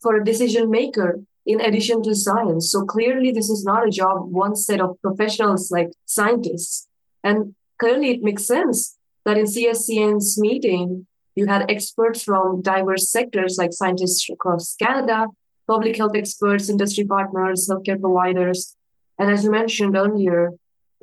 for 0.00 0.16
a 0.16 0.24
decision 0.24 0.70
maker 0.70 1.20
in 1.44 1.60
addition 1.60 2.02
to 2.04 2.14
science. 2.14 2.70
So 2.70 2.84
clearly, 2.84 3.30
this 3.32 3.50
is 3.50 3.64
not 3.64 3.86
a 3.86 3.90
job 3.90 4.30
one 4.30 4.56
set 4.56 4.80
of 4.80 5.00
professionals 5.02 5.70
like 5.70 5.90
scientists. 6.06 6.88
And 7.22 7.54
clearly, 7.78 8.10
it 8.10 8.22
makes 8.22 8.46
sense 8.46 8.96
that 9.24 9.38
in 9.38 9.46
CSCN's 9.46 10.38
meeting, 10.40 11.06
you 11.34 11.46
had 11.46 11.70
experts 11.70 12.22
from 12.22 12.62
diverse 12.62 13.10
sectors 13.10 13.56
like 13.58 13.72
scientists 13.72 14.28
across 14.30 14.76
Canada, 14.76 15.26
public 15.66 15.96
health 15.96 16.14
experts, 16.14 16.68
industry 16.68 17.04
partners, 17.04 17.68
healthcare 17.70 18.00
providers, 18.00 18.76
and 19.18 19.30
as 19.30 19.44
you 19.44 19.50
mentioned 19.50 19.96
earlier, 19.96 20.50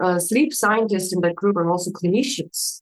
uh, 0.02 0.20
sleep 0.20 0.54
scientists 0.54 1.14
in 1.14 1.22
that 1.22 1.36
group 1.36 1.56
are 1.58 1.70
also 1.70 1.92
clinicians. 1.92 2.82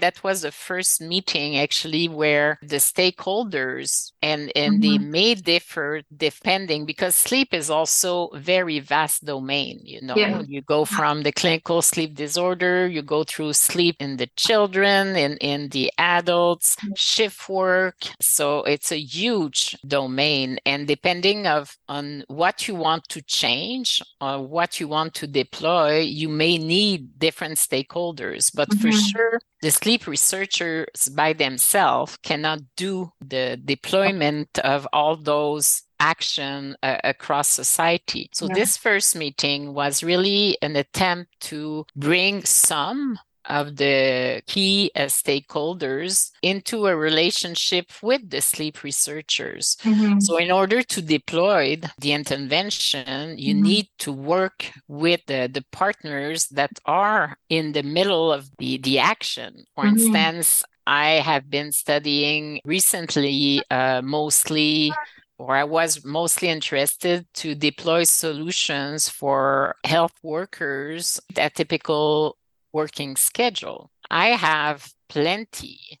That 0.00 0.22
was 0.22 0.42
the 0.42 0.52
first 0.52 1.00
meeting 1.00 1.56
actually 1.56 2.08
where 2.08 2.58
the 2.62 2.76
stakeholders 2.76 4.12
and, 4.22 4.52
and 4.54 4.74
mm-hmm. 4.74 4.80
they 4.80 4.98
may 4.98 5.34
differ 5.34 6.02
depending 6.16 6.86
because 6.86 7.14
sleep 7.14 7.52
is 7.52 7.70
also 7.70 8.30
very 8.34 8.78
vast 8.80 9.24
domain. 9.24 9.80
You 9.82 10.02
know, 10.02 10.16
yeah. 10.16 10.42
you 10.46 10.62
go 10.62 10.84
from 10.84 11.22
the 11.22 11.32
clinical 11.32 11.82
sleep 11.82 12.14
disorder, 12.14 12.86
you 12.86 13.02
go 13.02 13.24
through 13.24 13.52
sleep 13.52 13.96
in 14.00 14.16
the 14.16 14.28
children, 14.36 15.16
in, 15.16 15.36
in 15.38 15.68
the 15.70 15.92
adults, 15.98 16.76
mm-hmm. 16.76 16.94
shift 16.96 17.48
work. 17.48 17.96
So 18.20 18.62
it's 18.64 18.92
a 18.92 18.98
huge 18.98 19.76
domain. 19.86 20.58
And 20.64 20.86
depending 20.86 21.46
of 21.46 21.76
on 21.88 22.24
what 22.28 22.68
you 22.68 22.74
want 22.74 23.08
to 23.08 23.22
change 23.22 24.02
or 24.20 24.46
what 24.46 24.80
you 24.80 24.88
want 24.88 25.14
to 25.14 25.26
deploy, 25.26 25.98
you 26.00 26.28
may 26.28 26.58
need 26.58 27.18
different 27.18 27.56
stakeholders. 27.56 28.54
But 28.54 28.68
mm-hmm. 28.68 28.80
for 28.80 28.92
sure, 28.92 29.40
the 29.60 29.70
sleep 29.70 30.06
researchers 30.06 31.08
by 31.14 31.32
themselves 31.32 32.18
cannot 32.22 32.60
do 32.76 33.12
the 33.20 33.60
deployment 33.64 34.58
of 34.60 34.86
all 34.92 35.16
those 35.16 35.82
action 36.00 36.76
uh, 36.82 36.98
across 37.02 37.48
society. 37.48 38.30
So 38.32 38.46
yeah. 38.46 38.54
this 38.54 38.76
first 38.76 39.16
meeting 39.16 39.74
was 39.74 40.02
really 40.02 40.56
an 40.62 40.76
attempt 40.76 41.30
to 41.40 41.86
bring 41.96 42.44
some 42.44 43.18
of 43.48 43.76
the 43.76 44.42
key 44.46 44.90
uh, 44.94 45.02
stakeholders 45.02 46.30
into 46.42 46.86
a 46.86 46.96
relationship 46.96 47.86
with 48.02 48.30
the 48.30 48.40
sleep 48.40 48.82
researchers. 48.82 49.76
Mm-hmm. 49.82 50.20
So, 50.20 50.36
in 50.36 50.50
order 50.50 50.82
to 50.82 51.02
deploy 51.02 51.80
the 51.98 52.12
intervention, 52.12 53.38
you 53.38 53.54
mm-hmm. 53.54 53.62
need 53.62 53.88
to 53.98 54.12
work 54.12 54.70
with 54.86 55.20
the, 55.26 55.50
the 55.52 55.64
partners 55.72 56.46
that 56.48 56.72
are 56.86 57.36
in 57.48 57.72
the 57.72 57.82
middle 57.82 58.32
of 58.32 58.48
the, 58.58 58.78
the 58.78 58.98
action. 58.98 59.64
For 59.74 59.84
mm-hmm. 59.84 59.96
instance, 59.96 60.64
I 60.86 61.20
have 61.20 61.50
been 61.50 61.72
studying 61.72 62.60
recently 62.64 63.62
uh, 63.70 64.00
mostly 64.02 64.92
or 65.38 65.54
I 65.54 65.64
was 65.64 66.04
mostly 66.04 66.48
interested 66.48 67.26
to 67.34 67.54
deploy 67.54 68.04
solutions 68.04 69.08
for 69.08 69.76
health 69.84 70.14
workers 70.22 71.20
that 71.34 71.54
typical 71.54 72.37
working 72.72 73.16
schedule. 73.16 73.90
I 74.10 74.28
have 74.28 74.92
plenty 75.08 76.00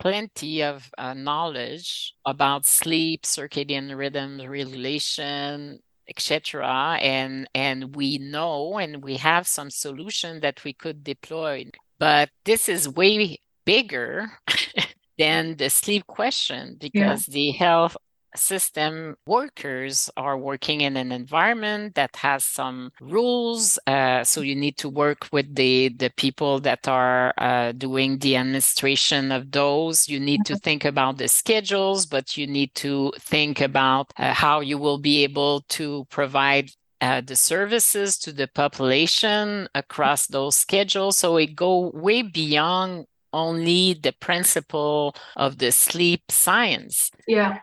plenty 0.00 0.62
of 0.62 0.90
uh, 0.98 1.14
knowledge 1.14 2.14
about 2.24 2.66
sleep, 2.66 3.22
circadian 3.22 3.96
rhythm 3.96 4.40
regulation, 4.40 5.78
etc. 6.08 6.98
And 7.00 7.48
and 7.54 7.94
we 7.94 8.18
know 8.18 8.78
and 8.78 9.04
we 9.04 9.16
have 9.18 9.46
some 9.46 9.70
solution 9.70 10.40
that 10.40 10.64
we 10.64 10.72
could 10.72 11.04
deploy. 11.04 11.66
But 11.98 12.30
this 12.44 12.68
is 12.68 12.88
way 12.88 13.38
bigger 13.64 14.32
than 15.18 15.56
the 15.56 15.68
sleep 15.70 16.06
question 16.06 16.76
because 16.80 17.28
yeah. 17.28 17.32
the 17.34 17.50
health 17.52 17.96
system 18.36 19.16
workers 19.26 20.10
are 20.16 20.38
working 20.38 20.80
in 20.80 20.96
an 20.96 21.12
environment 21.12 21.94
that 21.94 22.14
has 22.16 22.44
some 22.44 22.92
rules 23.00 23.78
uh, 23.86 24.22
so 24.24 24.40
you 24.40 24.54
need 24.54 24.76
to 24.76 24.88
work 24.88 25.28
with 25.32 25.54
the 25.54 25.88
the 25.88 26.10
people 26.16 26.60
that 26.60 26.86
are 26.88 27.32
uh, 27.38 27.72
doing 27.72 28.18
the 28.18 28.36
administration 28.36 29.32
of 29.32 29.50
those. 29.50 30.08
You 30.08 30.20
need 30.20 30.44
to 30.46 30.54
mm-hmm. 30.54 30.60
think 30.60 30.84
about 30.84 31.18
the 31.18 31.28
schedules 31.28 32.06
but 32.06 32.36
you 32.36 32.46
need 32.46 32.74
to 32.76 33.12
think 33.18 33.60
about 33.60 34.12
uh, 34.16 34.32
how 34.34 34.60
you 34.60 34.78
will 34.78 34.98
be 34.98 35.24
able 35.24 35.62
to 35.68 36.06
provide 36.10 36.70
uh, 37.00 37.20
the 37.22 37.36
services 37.36 38.18
to 38.18 38.32
the 38.32 38.46
population 38.46 39.68
across 39.74 40.26
those 40.26 40.56
schedules. 40.56 41.18
So 41.18 41.36
it 41.38 41.56
go 41.56 41.90
way 41.94 42.22
beyond 42.22 43.06
only 43.32 43.94
the 43.94 44.12
principle 44.12 45.14
of 45.36 45.58
the 45.58 45.72
sleep 45.72 46.22
science. 46.30 47.10
Yeah 47.26 47.58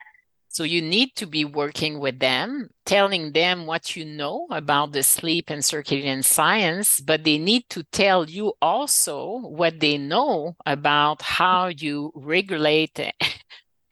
so 0.57 0.63
you 0.63 0.81
need 0.81 1.13
to 1.17 1.27
be 1.27 1.45
working 1.45 1.99
with 1.99 2.17
them, 2.17 2.71
telling 2.83 3.31
them 3.31 3.67
what 3.67 3.95
you 3.95 4.03
know 4.03 4.47
about 4.49 4.91
the 4.91 5.03
sleep 5.03 5.51
and 5.51 5.61
circadian 5.61 6.25
science, 6.25 6.99
but 6.99 7.23
they 7.23 7.37
need 7.37 7.69
to 7.69 7.83
tell 7.91 8.27
you 8.27 8.53
also 8.59 9.37
what 9.37 9.79
they 9.79 9.99
know 9.99 10.55
about 10.65 11.21
how 11.21 11.67
you 11.67 12.11
regulate 12.15 12.99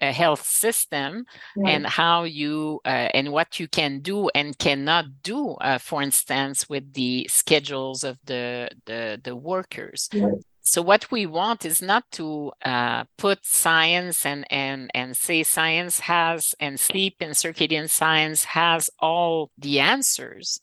a 0.01 0.11
health 0.11 0.43
system 0.43 1.25
right. 1.55 1.71
and 1.71 1.85
how 1.85 2.23
you 2.23 2.81
uh, 2.83 3.09
and 3.13 3.31
what 3.31 3.59
you 3.59 3.67
can 3.67 3.99
do 3.99 4.27
and 4.33 4.57
cannot 4.57 5.05
do 5.21 5.51
uh, 5.61 5.77
for 5.77 6.01
instance 6.01 6.67
with 6.67 6.93
the 6.93 7.27
schedules 7.29 8.03
of 8.03 8.17
the 8.25 8.67
the, 8.85 9.21
the 9.23 9.35
workers 9.35 10.09
right 10.13 10.43
so 10.65 10.81
what 10.81 11.11
we 11.11 11.27
want 11.27 11.63
is 11.63 11.81
not 11.81 12.03
to 12.11 12.51
uh, 12.63 13.03
put 13.17 13.45
science 13.45 14.25
and 14.25 14.45
and 14.51 14.89
and 14.93 15.15
say 15.15 15.43
science 15.43 15.99
has 15.99 16.55
and 16.59 16.79
sleep 16.79 17.15
and 17.21 17.33
circadian 17.33 17.89
science 17.89 18.43
has 18.45 18.89
all 18.99 19.51
the 19.57 19.79
answers 19.79 20.59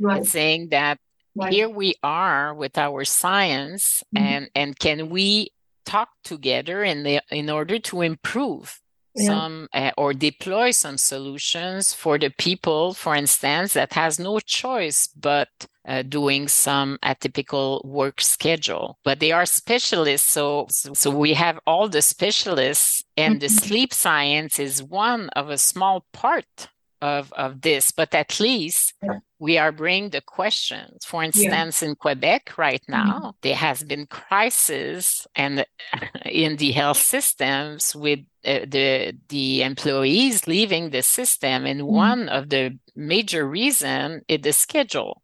right. 0.00 0.22
It's 0.22 0.30
saying 0.30 0.68
that 0.70 0.98
right. 1.34 1.52
here 1.52 1.68
we 1.68 1.94
are 2.02 2.54
with 2.54 2.76
our 2.78 3.04
science 3.04 4.04
mm-hmm. 4.14 4.24
and 4.24 4.50
and 4.54 4.78
can 4.78 5.08
we 5.08 5.50
talk 5.84 6.10
together 6.24 6.82
in 6.82 7.02
the 7.02 7.22
in 7.30 7.48
order 7.48 7.78
to 7.78 8.02
improve 8.02 8.80
yeah. 9.16 9.26
some 9.26 9.68
uh, 9.72 9.90
or 9.96 10.12
deploy 10.12 10.70
some 10.70 10.98
solutions 10.98 11.92
for 11.92 12.18
the 12.18 12.30
people 12.38 12.94
for 12.94 13.14
instance 13.14 13.72
that 13.72 13.92
has 13.92 14.18
no 14.18 14.38
choice 14.40 15.08
but 15.08 15.48
uh, 15.88 16.02
doing 16.02 16.48
some 16.48 16.98
atypical 17.04 17.84
work 17.84 18.20
schedule 18.20 18.98
but 19.04 19.20
they 19.20 19.32
are 19.32 19.46
specialists 19.46 20.30
so 20.30 20.66
so 20.70 21.10
we 21.10 21.32
have 21.32 21.58
all 21.66 21.88
the 21.88 22.02
specialists 22.02 23.02
and 23.16 23.34
mm-hmm. 23.34 23.40
the 23.40 23.48
sleep 23.48 23.94
science 23.94 24.58
is 24.58 24.82
one 24.82 25.28
of 25.30 25.50
a 25.50 25.58
small 25.58 26.04
part 26.12 26.68
of, 27.00 27.32
of 27.32 27.60
this, 27.60 27.90
but 27.90 28.14
at 28.14 28.40
least 28.40 28.94
yeah. 29.02 29.18
we 29.38 29.58
are 29.58 29.72
bringing 29.72 30.10
the 30.10 30.20
questions. 30.20 31.04
For 31.04 31.22
instance, 31.22 31.82
yeah. 31.82 31.88
in 31.88 31.94
Quebec 31.94 32.56
right 32.56 32.82
mm-hmm. 32.82 33.08
now, 33.08 33.18
mm-hmm. 33.18 33.30
there 33.42 33.56
has 33.56 33.82
been 33.82 34.06
crisis 34.06 35.26
and 35.34 35.64
in 36.24 36.56
the 36.56 36.72
health 36.72 36.98
systems 36.98 37.94
with 37.94 38.20
uh, 38.44 38.60
the 38.66 39.12
the 39.28 39.62
employees 39.62 40.46
leaving 40.46 40.90
the 40.90 41.02
system, 41.02 41.66
and 41.66 41.80
mm-hmm. 41.80 41.94
one 41.94 42.28
of 42.28 42.48
the 42.48 42.78
major 42.94 43.46
reason 43.46 44.22
is 44.28 44.40
the 44.42 44.52
schedule. 44.52 45.22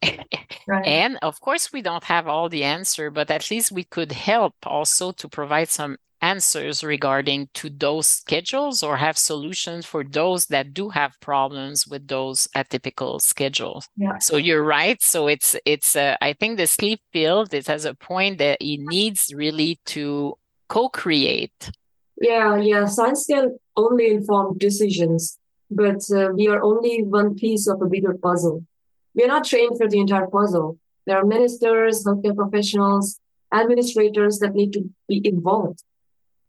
right. 0.66 0.86
And 0.86 1.18
of 1.22 1.40
course, 1.40 1.72
we 1.72 1.82
don't 1.82 2.04
have 2.04 2.28
all 2.28 2.48
the 2.48 2.64
answer, 2.64 3.10
but 3.10 3.30
at 3.30 3.50
least 3.50 3.72
we 3.72 3.84
could 3.84 4.12
help 4.12 4.54
also 4.64 5.12
to 5.12 5.28
provide 5.28 5.68
some 5.68 5.96
answers 6.22 6.82
regarding 6.84 7.48
to 7.54 7.68
those 7.68 8.06
schedules 8.06 8.82
or 8.82 8.96
have 8.96 9.18
solutions 9.18 9.84
for 9.84 10.04
those 10.04 10.46
that 10.46 10.72
do 10.72 10.88
have 10.88 11.12
problems 11.20 11.86
with 11.86 12.08
those 12.08 12.48
atypical 12.56 13.20
schedules? 13.20 13.88
Yeah. 13.96 14.18
so 14.18 14.36
you're 14.36 14.64
right. 14.64 15.02
So 15.02 15.26
it's 15.26 15.56
it's 15.66 15.96
uh, 15.96 16.16
i 16.20 16.32
think 16.32 16.56
the 16.56 16.66
sleep 16.66 17.00
field 17.12 17.52
it 17.52 17.66
has 17.66 17.84
a 17.84 17.94
point 17.94 18.38
that 18.38 18.58
it 18.60 18.80
needs 18.80 19.32
really 19.34 19.80
to 19.86 20.34
co-create. 20.68 21.70
Yeah 22.20 22.56
yeah 22.56 22.86
science 22.86 23.26
can 23.26 23.58
only 23.76 24.10
inform 24.10 24.58
decisions 24.58 25.38
but 25.70 26.00
uh, 26.14 26.28
we 26.34 26.48
are 26.48 26.62
only 26.62 27.02
one 27.02 27.34
piece 27.34 27.66
of 27.66 27.80
a 27.80 27.86
bigger 27.86 28.14
puzzle. 28.14 28.64
We 29.14 29.24
are 29.24 29.28
not 29.28 29.44
trained 29.44 29.78
for 29.78 29.88
the 29.88 30.00
entire 30.00 30.26
puzzle. 30.26 30.78
There 31.06 31.16
are 31.16 31.24
ministers 31.24 32.04
healthcare 32.04 32.36
professionals 32.36 33.18
administrators 33.52 34.38
that 34.38 34.54
need 34.54 34.72
to 34.72 34.90
be 35.08 35.20
involved 35.24 35.82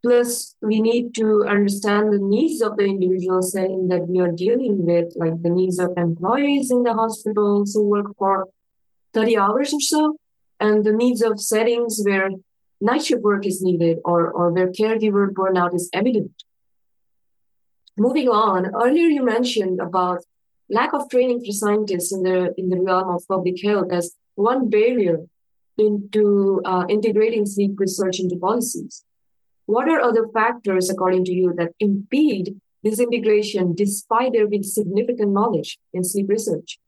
Plus, 0.03 0.55
we 0.61 0.81
need 0.81 1.15
to 1.15 1.45
understand 1.47 2.11
the 2.11 2.19
needs 2.19 2.61
of 2.61 2.75
the 2.75 2.83
individual 2.83 3.41
setting 3.41 3.87
that 3.87 4.05
we 4.07 4.19
are 4.19 4.31
dealing 4.31 4.85
with, 4.85 5.13
like 5.15 5.41
the 5.41 5.49
needs 5.49 5.79
of 5.79 5.93
employees 5.95 6.71
in 6.71 6.83
the 6.83 6.93
hospitals 6.93 7.73
who 7.73 7.87
work 7.87 8.07
for 8.17 8.47
30 9.13 9.37
hours 9.37 9.73
or 9.73 9.79
so, 9.79 10.17
and 10.59 10.83
the 10.83 10.91
needs 10.91 11.21
of 11.21 11.39
settings 11.39 12.01
where 12.03 12.31
night 12.81 13.05
shift 13.05 13.21
work 13.21 13.45
is 13.45 13.61
needed 13.61 13.99
or, 14.03 14.29
or 14.29 14.51
where 14.51 14.67
caregiver 14.67 15.29
burnout 15.31 15.73
is 15.73 15.89
evident. 15.93 16.31
Moving 17.97 18.27
on, 18.27 18.75
earlier 18.75 19.07
you 19.07 19.23
mentioned 19.23 19.79
about 19.79 20.25
lack 20.69 20.93
of 20.93 21.09
training 21.09 21.45
for 21.45 21.51
scientists 21.51 22.11
in 22.11 22.23
the 22.23 22.53
in 22.57 22.69
the 22.69 22.81
realm 22.81 23.09
of 23.15 23.23
public 23.27 23.63
health 23.63 23.91
as 23.91 24.15
one 24.35 24.69
barrier 24.69 25.19
into 25.77 26.61
uh, 26.65 26.85
integrating 26.89 27.45
sleep 27.45 27.79
research 27.79 28.19
into 28.19 28.35
policies. 28.37 29.03
What 29.65 29.87
are 29.89 30.01
other 30.01 30.27
factors, 30.33 30.89
according 30.89 31.25
to 31.25 31.33
you, 31.33 31.53
that 31.57 31.71
impede 31.79 32.59
this 32.83 32.99
integration 32.99 33.73
despite 33.73 34.33
there 34.33 34.47
being 34.47 34.63
significant 34.63 35.31
knowledge 35.31 35.77
in 35.93 36.03
sleep 36.03 36.27
research? 36.29 36.79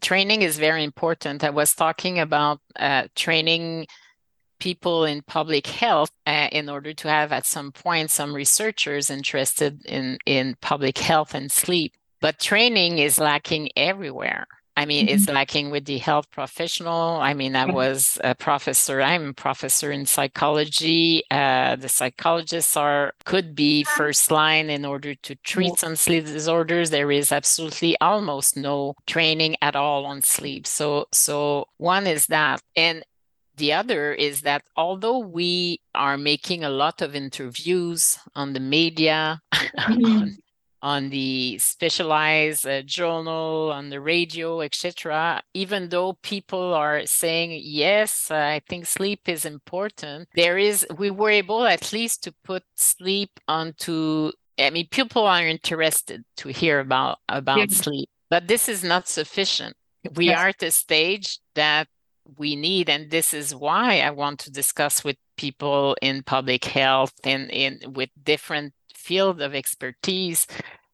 Training 0.00 0.42
is 0.42 0.58
very 0.58 0.84
important. 0.84 1.44
I 1.44 1.50
was 1.50 1.74
talking 1.74 2.18
about 2.18 2.60
uh, 2.76 3.08
training 3.14 3.86
people 4.58 5.04
in 5.04 5.22
public 5.22 5.66
health 5.66 6.12
uh, 6.26 6.48
in 6.52 6.68
order 6.68 6.94
to 6.94 7.08
have 7.08 7.32
at 7.32 7.44
some 7.44 7.72
point 7.72 8.10
some 8.10 8.32
researchers 8.32 9.10
interested 9.10 9.84
in, 9.86 10.18
in 10.24 10.56
public 10.60 10.98
health 10.98 11.34
and 11.34 11.50
sleep. 11.50 11.92
But 12.20 12.38
training 12.38 12.98
is 12.98 13.18
lacking 13.18 13.70
everywhere. 13.76 14.46
I 14.76 14.86
mean, 14.86 15.06
mm-hmm. 15.06 15.14
it's 15.14 15.28
lacking 15.28 15.70
with 15.70 15.84
the 15.84 15.98
health 15.98 16.30
professional. 16.30 17.20
I 17.20 17.34
mean, 17.34 17.54
I 17.56 17.66
was 17.66 18.18
a 18.24 18.34
professor. 18.34 19.02
I'm 19.02 19.28
a 19.28 19.32
professor 19.34 19.92
in 19.92 20.06
psychology. 20.06 21.24
Uh, 21.30 21.76
the 21.76 21.88
psychologists 21.88 22.76
are 22.76 23.12
could 23.24 23.54
be 23.54 23.84
first 23.84 24.30
line 24.30 24.70
in 24.70 24.84
order 24.84 25.14
to 25.14 25.34
treat 25.36 25.78
some 25.78 25.94
sleep 25.94 26.24
disorders. 26.24 26.88
There 26.88 27.12
is 27.12 27.32
absolutely 27.32 27.96
almost 28.00 28.56
no 28.56 28.94
training 29.06 29.56
at 29.60 29.76
all 29.76 30.06
on 30.06 30.22
sleep. 30.22 30.66
So, 30.66 31.06
so 31.12 31.68
one 31.76 32.06
is 32.06 32.26
that, 32.26 32.62
and 32.74 33.04
the 33.56 33.74
other 33.74 34.14
is 34.14 34.40
that 34.40 34.62
although 34.76 35.18
we 35.18 35.80
are 35.94 36.16
making 36.16 36.64
a 36.64 36.70
lot 36.70 37.02
of 37.02 37.14
interviews 37.14 38.18
on 38.34 38.54
the 38.54 38.60
media, 38.60 39.42
mm-hmm. 39.54 40.04
on 40.04 40.38
on 40.82 41.10
the 41.10 41.56
specialized 41.58 42.66
uh, 42.66 42.82
journal, 42.82 43.70
on 43.72 43.88
the 43.90 44.00
radio, 44.00 44.60
etc. 44.60 45.42
Even 45.54 45.88
though 45.88 46.14
people 46.22 46.74
are 46.74 47.06
saying 47.06 47.60
yes, 47.62 48.30
I 48.30 48.60
think 48.68 48.86
sleep 48.86 49.28
is 49.28 49.44
important. 49.44 50.28
There 50.34 50.58
is 50.58 50.86
we 50.98 51.10
were 51.10 51.30
able 51.30 51.64
at 51.64 51.92
least 51.92 52.24
to 52.24 52.34
put 52.44 52.64
sleep 52.74 53.30
onto. 53.46 54.32
I 54.58 54.70
mean, 54.70 54.88
people 54.90 55.26
are 55.26 55.46
interested 55.46 56.24
to 56.38 56.48
hear 56.48 56.80
about 56.80 57.18
about 57.28 57.70
sleep, 57.70 58.08
but 58.28 58.48
this 58.48 58.68
is 58.68 58.82
not 58.82 59.08
sufficient. 59.08 59.76
We 60.16 60.26
yes. 60.26 60.38
are 60.38 60.48
at 60.48 60.62
a 60.62 60.70
stage 60.72 61.38
that 61.54 61.86
we 62.36 62.56
need, 62.56 62.88
and 62.88 63.10
this 63.10 63.32
is 63.32 63.54
why 63.54 64.00
I 64.00 64.10
want 64.10 64.40
to 64.40 64.50
discuss 64.50 65.04
with 65.04 65.16
people 65.36 65.96
in 66.02 66.22
public 66.22 66.64
health 66.64 67.14
and 67.24 67.50
in 67.50 67.80
with 67.94 68.10
different 68.22 68.74
field 69.02 69.40
of 69.40 69.54
expertise 69.54 70.46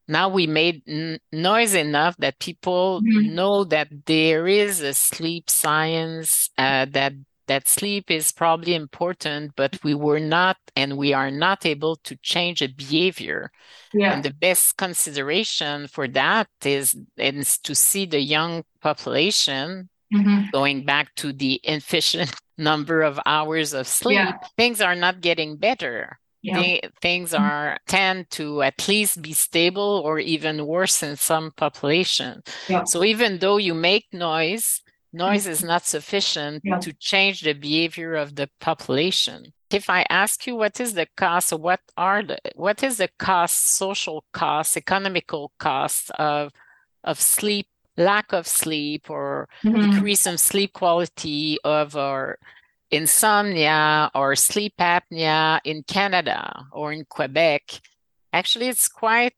now 0.09 0.27
we 0.27 0.47
made 0.47 0.81
n- 0.87 1.19
noise 1.31 1.75
enough 1.75 2.17
that 2.17 2.39
people 2.39 3.01
mm-hmm. 3.01 3.35
know 3.35 3.63
that 3.63 3.87
there 4.07 4.47
is 4.47 4.81
a 4.81 4.93
sleep 4.93 5.49
science 5.49 6.49
uh, 6.57 6.85
that 6.91 7.13
that 7.47 7.67
sleep 7.67 8.11
is 8.11 8.31
probably 8.31 8.75
important 8.75 9.51
but 9.55 9.77
we 9.83 9.95
were 9.95 10.19
not 10.19 10.57
and 10.75 10.97
we 10.97 11.13
are 11.13 11.31
not 11.31 11.65
able 11.65 11.95
to 11.95 12.15
change 12.17 12.61
a 12.61 12.67
behavior 12.67 13.51
yeah. 13.93 14.13
and 14.13 14.23
the 14.23 14.33
best 14.33 14.77
consideration 14.77 15.87
for 15.87 16.07
that 16.07 16.47
is 16.63 16.95
is 17.17 17.57
to 17.57 17.73
see 17.73 18.05
the 18.05 18.21
young 18.21 18.63
population 18.81 19.89
mm-hmm. 20.13 20.43
going 20.51 20.85
back 20.85 21.13
to 21.15 21.33
the 21.33 21.59
efficient 21.63 22.33
number 22.57 23.01
of 23.01 23.19
hours 23.25 23.73
of 23.73 23.87
sleep 23.87 24.15
yeah. 24.15 24.37
things 24.57 24.79
are 24.79 24.95
not 24.95 25.21
getting 25.21 25.55
better 25.55 26.19
yeah. 26.41 26.61
th- 26.61 26.85
things 27.01 27.31
mm-hmm. 27.31 27.43
are 27.43 27.77
tend 27.87 28.29
to 28.31 28.61
at 28.61 28.87
least 28.87 29.21
be 29.21 29.33
stable 29.33 30.01
or 30.05 30.19
even 30.19 30.65
worse 30.65 31.03
in 31.03 31.15
some 31.15 31.51
population. 31.51 32.41
Yeah. 32.67 32.83
So 32.85 33.03
even 33.03 33.39
though 33.39 33.57
you 33.57 33.73
make 33.73 34.07
noise, 34.13 34.81
noise 35.11 35.47
is 35.47 35.63
not 35.63 35.85
sufficient 35.85 36.61
yeah. 36.63 36.79
to 36.79 36.93
change 36.93 37.41
the 37.41 37.53
behavior 37.53 38.15
of 38.15 38.35
the 38.35 38.49
population. 38.59 39.53
If 39.69 39.89
I 39.89 40.05
ask 40.09 40.47
you 40.47 40.55
what 40.55 40.79
is 40.79 40.93
the 40.93 41.07
cost, 41.15 41.53
what 41.53 41.81
are 41.95 42.23
the 42.23 42.39
what 42.55 42.81
is 42.83 42.97
the 42.97 43.09
cost, 43.19 43.75
social 43.77 44.25
cost, 44.33 44.75
economical 44.77 45.51
cost 45.59 46.09
of 46.11 46.51
of 47.03 47.19
sleep, 47.19 47.67
lack 47.95 48.33
of 48.33 48.47
sleep, 48.47 49.09
or 49.09 49.47
mm-hmm. 49.63 49.91
decrease 49.91 50.25
in 50.25 50.37
sleep 50.37 50.73
quality 50.73 51.59
of 51.63 51.95
our 51.95 52.39
insomnia 52.91 54.09
or 54.15 54.35
sleep 54.35 54.73
apnea 54.79 55.59
in 55.63 55.83
Canada 55.83 56.65
or 56.71 56.91
in 56.91 57.05
Quebec, 57.05 57.81
actually 58.33 58.67
it's 58.67 58.87
quite 58.87 59.33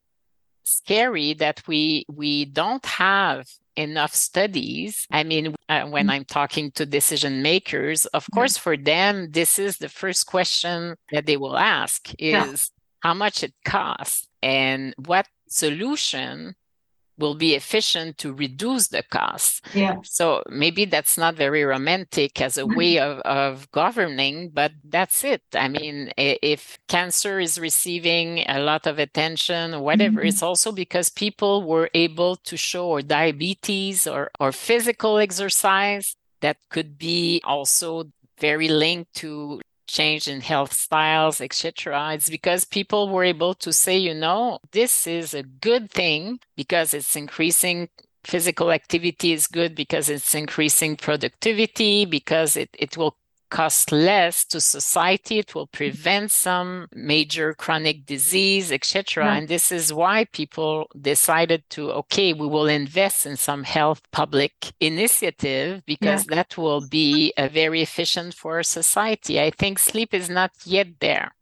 scary 0.64 1.34
that 1.34 1.62
we 1.68 2.06
we 2.10 2.46
don't 2.46 2.86
have 2.86 3.48
enough 3.76 4.14
studies. 4.14 5.08
I 5.12 5.24
mean, 5.24 5.56
uh, 5.70 5.84
when 5.86 6.10
I'm 6.10 6.26
talking 6.26 6.72
to 6.72 6.86
decision 6.86 7.42
makers, 7.42 8.06
of 8.08 8.28
course, 8.34 8.58
for 8.58 8.76
them, 8.78 9.32
this 9.32 9.58
is 9.58 9.78
the 9.78 9.90
first 9.90 10.28
question 10.28 10.96
that 11.12 11.26
they 11.26 11.38
will 11.38 11.58
ask 11.58 12.10
is 12.20 12.32
yeah. 12.32 12.56
how 13.00 13.14
much 13.14 13.44
it 13.44 13.54
costs 13.66 14.28
and 14.42 14.94
what 14.98 15.28
solution 15.48 16.56
will 17.22 17.36
be 17.36 17.56
efficient 17.56 18.18
to 18.18 18.34
reduce 18.34 18.88
the 18.88 19.04
cost. 19.04 19.66
Yeah. 19.74 19.98
So 20.04 20.44
maybe 20.50 20.86
that's 20.86 21.18
not 21.18 21.36
very 21.36 21.64
romantic 21.64 22.42
as 22.42 22.58
a 22.58 22.66
way 22.66 23.00
of, 23.00 23.20
of 23.20 23.72
governing, 23.72 24.50
but 24.50 24.72
that's 24.84 25.24
it. 25.24 25.44
I 25.54 25.68
mean, 25.68 26.12
if 26.18 26.80
cancer 26.88 27.40
is 27.40 27.60
receiving 27.60 28.44
a 28.50 28.60
lot 28.60 28.88
of 28.88 29.00
attention 29.00 29.74
or 29.76 29.82
whatever, 29.82 30.20
mm-hmm. 30.20 30.28
it's 30.28 30.44
also 30.44 30.72
because 30.72 31.10
people 31.10 31.64
were 31.64 31.90
able 31.94 32.36
to 32.38 32.58
show 32.58 32.88
or 32.88 33.02
diabetes 33.02 34.08
or, 34.08 34.32
or 34.40 34.52
physical 34.52 35.18
exercise 35.18 36.16
that 36.42 36.58
could 36.70 36.98
be 36.98 37.40
also 37.44 38.06
very 38.40 38.68
linked 38.68 39.14
to 39.14 39.62
change 39.92 40.28
in 40.28 40.42
health 40.42 40.74
styles, 40.74 41.42
etc. 41.42 42.14
It's 42.14 42.30
because 42.30 42.66
people 42.66 43.10
were 43.10 43.24
able 43.24 43.54
to 43.56 43.74
say, 43.74 43.98
you 43.98 44.14
know, 44.14 44.60
this 44.72 45.08
is 45.08 45.34
a 45.34 45.44
good 45.44 45.92
thing 45.92 46.40
because 46.56 46.94
it's 46.94 47.16
increasing 47.16 47.90
physical 48.24 48.72
activity 48.72 49.34
is 49.34 49.48
good 49.48 49.76
because 49.76 50.10
it's 50.10 50.36
increasing 50.36 50.96
productivity 50.96 52.06
because 52.06 52.56
it, 52.56 52.70
it 52.78 52.98
will 52.98 53.18
cost 53.52 53.92
less 53.92 54.46
to 54.46 54.60
society 54.60 55.38
it 55.38 55.54
will 55.54 55.68
prevent 55.68 56.32
some 56.32 56.88
major 56.96 57.54
chronic 57.54 58.06
disease 58.06 58.72
etc 58.72 59.26
yeah. 59.26 59.36
and 59.36 59.48
this 59.48 59.72
is 59.72 59.94
why 59.94 60.26
people 60.32 60.88
decided 61.00 61.62
to 61.70 61.92
okay 61.92 62.34
we 62.34 62.48
will 62.48 62.68
invest 62.68 63.26
in 63.26 63.36
some 63.36 63.64
health 63.64 64.02
public 64.12 64.54
initiative 64.80 65.84
because 65.86 66.26
yeah. 66.26 66.36
that 66.36 66.58
will 66.58 66.82
be 66.88 67.34
uh, 67.38 67.48
very 67.50 67.82
efficient 67.82 68.34
for 68.34 68.64
society 68.64 69.40
i 69.40 69.50
think 69.52 69.78
sleep 69.78 70.14
is 70.14 70.30
not 70.30 70.52
yet 70.66 70.88
there 71.00 71.36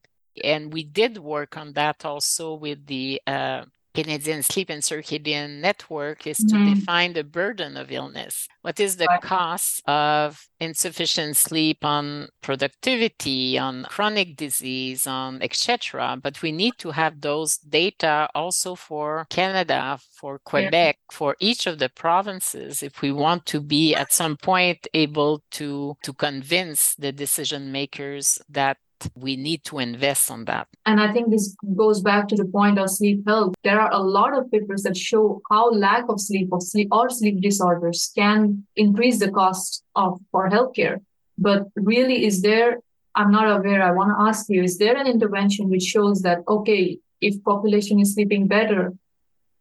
and 0.43 0.74
we 0.74 0.84
did 0.84 1.17
work 1.17 1.56
on 1.58 1.74
that 1.74 2.04
also 2.04 2.54
with 2.56 2.86
the 2.88 3.22
uh, 3.28 3.63
Canadian 3.93 4.43
Sleep 4.43 4.69
and 4.69 4.84
Circadian 4.84 5.62
Network 5.62 6.28
is 6.28 6.38
to 6.38 6.56
mm-hmm. 6.56 6.73
define 6.75 7.13
the 7.13 7.23
burden 7.23 7.78
of 7.78 7.91
illness. 7.91 8.47
What 8.62 8.80
is 8.80 8.97
the 8.97 9.06
right. 9.06 9.21
cost 9.21 9.82
of 9.88 10.47
insufficient 10.60 11.38
sleep 11.38 11.84
on 11.84 12.30
productivity, 12.41 13.58
on 13.58 13.86
chronic 13.86 14.36
disease, 14.36 15.08
on 15.08 15.41
etc. 15.41 16.17
But 16.21 16.41
we 16.41 16.52
need 16.52 16.73
to 16.80 16.91
have 16.91 17.21
those 17.21 17.58
data 17.58 18.30
also 18.36 18.75
for 18.75 19.25
Canada, 19.30 19.99
for 20.12 20.39
Quebec, 20.39 20.97
yeah. 20.99 21.15
for 21.15 21.36
each 21.39 21.65
of 21.65 21.80
the 21.80 21.89
provinces 21.89 22.84
if 22.84 23.02
we 23.02 23.12
want 23.12 23.45
to 23.47 23.60
be 23.60 23.95
at 23.95 24.13
some 24.13 24.38
point 24.38 24.88
able 24.93 25.43
to 25.52 25.97
to 26.04 26.13
convince 26.13 26.95
the 26.95 27.12
decision 27.12 27.71
makers 27.71 28.39
that 28.49 28.78
we 29.16 29.36
need 29.36 29.64
to 29.66 29.80
invest 29.80 30.32
on 30.32 30.46
that. 30.46 30.68
And 30.86 31.00
I 31.00 31.12
think 31.14 31.30
this 31.30 31.56
goes 31.76 32.02
back 32.02 32.28
to 32.30 32.36
the 32.36 32.46
point 32.46 32.80
of 32.80 32.90
sleep 32.90 33.28
health. 33.28 33.56
There 33.64 33.80
are 33.80 33.92
a 33.92 34.00
lot 34.00 34.38
of 34.38 34.52
papers 34.52 34.84
that 34.84 34.98
show 34.98 35.42
how 35.50 35.70
lack 35.72 36.06
of 36.10 36.20
sleep 36.20 36.50
of 36.52 36.64
sleep 36.64 36.90
or 36.92 37.10
sleep 37.10 37.42
disorders 37.42 38.12
can 38.16 38.66
increase 38.76 39.20
the 39.20 39.32
cost 39.32 39.84
of 39.96 40.20
for 40.32 40.50
healthcare. 40.50 40.98
But 41.38 41.68
really, 41.76 42.26
is 42.26 42.42
there? 42.42 42.80
I'm 43.16 43.32
not 43.32 43.50
aware. 43.50 43.82
I 43.82 43.92
want 43.92 44.12
to 44.12 44.22
ask 44.28 44.50
you: 44.50 44.64
Is 44.64 44.78
there 44.78 44.96
an 44.98 45.08
intervention 45.08 45.70
which 45.70 45.84
shows 45.84 46.22
that 46.22 46.40
okay, 46.48 47.00
if 47.22 47.44
population 47.44 48.00
is 48.00 48.14
sleeping 48.14 48.48
better, 48.48 48.94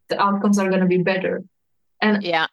the 0.08 0.20
outcomes 0.20 0.58
are 0.58 0.68
going 0.68 0.80
to 0.80 0.86
be 0.86 1.02
better? 1.02 1.44
And 2.00 2.22
yeah, 2.22 2.46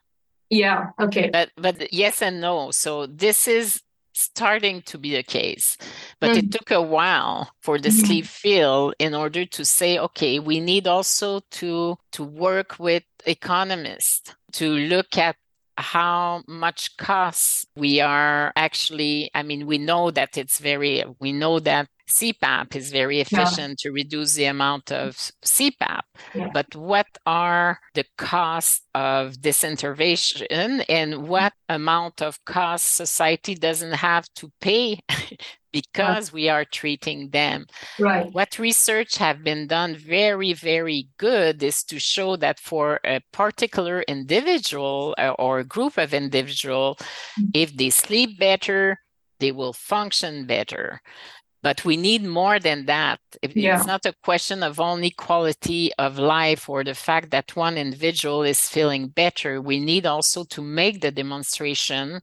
yeah, 0.49 0.91
okay. 0.99 1.29
But 1.31 1.49
but 1.57 1.93
yes 1.93 2.21
and 2.21 2.39
no. 2.39 2.71
So 2.71 3.07
this 3.07 3.47
is 3.47 3.81
starting 4.15 4.81
to 4.83 4.97
be 4.97 5.15
the 5.15 5.23
case. 5.23 5.77
But 6.19 6.31
mm. 6.31 6.37
it 6.37 6.51
took 6.51 6.71
a 6.71 6.81
while 6.81 7.51
for 7.61 7.77
the 7.77 7.89
mm-hmm. 7.89 8.05
sleep 8.05 8.25
field 8.25 8.95
in 8.99 9.13
order 9.13 9.45
to 9.45 9.65
say, 9.65 9.99
okay, 9.99 10.39
we 10.39 10.59
need 10.59 10.87
also 10.87 11.41
to 11.51 11.97
to 12.11 12.23
work 12.23 12.79
with 12.79 13.03
economists 13.25 14.35
to 14.53 14.69
look 14.69 15.17
at 15.17 15.35
how 15.77 16.43
much 16.47 16.95
costs 16.97 17.65
we 17.75 17.99
are 17.99 18.51
actually 18.55 19.29
i 19.33 19.43
mean 19.43 19.65
we 19.65 19.77
know 19.77 20.11
that 20.11 20.37
it's 20.37 20.59
very 20.59 21.03
we 21.19 21.31
know 21.31 21.59
that 21.59 21.87
CPAP 22.07 22.75
is 22.75 22.91
very 22.91 23.19
efficient 23.19 23.83
yeah. 23.83 23.89
to 23.89 23.91
reduce 23.91 24.35
the 24.35 24.45
amount 24.45 24.91
of 24.91 25.15
CPAP. 25.43 26.01
Yeah. 26.33 26.49
But 26.53 26.75
what 26.75 27.07
are 27.25 27.79
the 27.93 28.05
costs 28.17 28.81
of 28.93 29.41
this 29.41 29.63
intervention 29.63 30.81
and 30.81 31.27
what 31.27 31.53
amount 31.67 32.21
of 32.21 32.43
cost 32.45 32.95
society 32.95 33.55
doesn't 33.55 33.93
have 33.93 34.25
to 34.35 34.51
pay 34.61 34.99
because 35.81 36.31
we 36.31 36.47
are 36.49 36.65
treating 36.65 37.29
them? 37.29 37.65
Right. 37.99 38.31
What 38.31 38.59
research 38.59 39.17
have 39.17 39.43
been 39.43 39.67
done 39.67 39.95
very, 39.95 40.53
very 40.53 41.09
good 41.17 41.61
is 41.61 41.83
to 41.85 41.99
show 41.99 42.37
that 42.37 42.59
for 42.59 42.99
a 43.03 43.19
particular 43.31 44.01
individual 44.07 45.15
uh, 45.17 45.35
or 45.37 45.63
group 45.63 45.97
of 45.97 46.13
individual, 46.13 46.95
mm-hmm. 46.95 47.49
if 47.53 47.75
they 47.75 47.89
sleep 47.89 48.39
better, 48.39 48.97
they 49.39 49.51
will 49.51 49.73
function 49.73 50.45
better 50.45 51.01
but 51.65 51.83
we 51.83 51.97
need 51.97 52.23
more 52.23 52.59
than 52.59 52.85
that. 52.85 53.19
Yeah. 53.41 53.75
It's 53.75 53.87
not 53.87 54.05
a 54.05 54.13
question 54.23 54.61
of 54.61 54.79
only 54.79 55.09
quality 55.09 55.91
of 55.97 56.19
life 56.19 56.69
or 56.69 56.83
the 56.83 56.93
fact 56.93 57.31
that 57.31 57.55
one 57.55 57.75
individual 57.75 58.43
is 58.43 58.69
feeling 58.69 59.07
better. 59.07 59.59
We 59.59 59.79
need 59.79 60.05
also 60.05 60.43
to 60.43 60.61
make 60.61 61.01
the 61.01 61.09
demonstration 61.09 62.21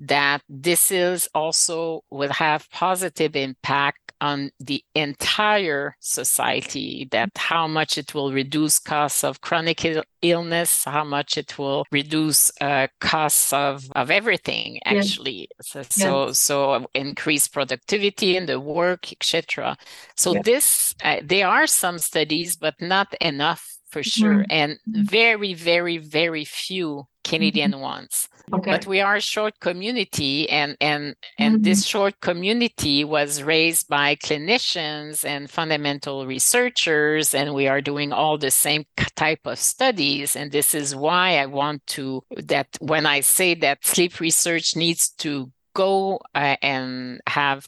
that 0.00 0.42
this 0.48 0.90
is 0.90 1.28
also 1.34 2.02
will 2.10 2.32
have 2.32 2.70
positive 2.70 3.36
impact 3.36 4.12
on 4.20 4.50
the 4.60 4.84
entire 4.94 5.96
society 6.00 7.08
that 7.10 7.30
how 7.36 7.66
much 7.66 7.96
it 7.96 8.14
will 8.14 8.32
reduce 8.32 8.78
costs 8.78 9.24
of 9.24 9.40
chronic 9.40 9.84
illness 10.22 10.84
how 10.84 11.04
much 11.04 11.38
it 11.38 11.58
will 11.58 11.84
reduce 11.90 12.50
uh, 12.60 12.86
costs 13.00 13.52
of 13.52 13.90
of 13.96 14.10
everything 14.10 14.78
actually 14.84 15.48
yes. 15.74 15.86
so 15.90 16.26
yes. 16.26 16.38
so 16.38 16.86
increase 16.94 17.48
productivity 17.48 18.36
in 18.36 18.46
the 18.46 18.60
work 18.60 19.10
etc 19.12 19.76
so 20.16 20.34
yes. 20.34 20.44
this 20.44 20.94
uh, 21.02 21.16
there 21.22 21.48
are 21.48 21.66
some 21.66 21.98
studies 21.98 22.56
but 22.56 22.74
not 22.80 23.14
enough 23.20 23.78
for 23.90 24.02
sure 24.02 24.34
mm-hmm. 24.34 24.50
and 24.50 24.72
mm-hmm. 24.72 25.02
very 25.02 25.54
very 25.54 25.98
very 25.98 26.44
few 26.44 27.06
canadian 27.24 27.72
mm-hmm. 27.72 27.80
ones 27.80 28.28
okay. 28.52 28.70
but 28.70 28.86
we 28.86 29.00
are 29.00 29.16
a 29.16 29.20
short 29.20 29.58
community 29.60 30.48
and 30.48 30.76
and 30.80 31.14
and 31.38 31.56
mm-hmm. 31.56 31.62
this 31.62 31.84
short 31.84 32.20
community 32.20 33.04
was 33.04 33.42
raised 33.42 33.88
by 33.88 34.16
clinicians 34.16 35.24
and 35.24 35.50
fundamental 35.50 36.26
researchers 36.26 37.34
and 37.34 37.54
we 37.54 37.68
are 37.68 37.80
doing 37.80 38.12
all 38.12 38.38
the 38.38 38.50
same 38.50 38.84
type 39.16 39.40
of 39.44 39.58
studies 39.58 40.36
and 40.36 40.52
this 40.52 40.74
is 40.74 40.94
why 40.94 41.38
i 41.38 41.46
want 41.46 41.86
to 41.86 42.22
that 42.36 42.68
when 42.80 43.06
i 43.06 43.20
say 43.20 43.54
that 43.54 43.84
sleep 43.84 44.20
research 44.20 44.76
needs 44.76 45.10
to 45.10 45.50
go 45.74 46.20
uh, 46.34 46.56
and 46.62 47.20
have 47.26 47.66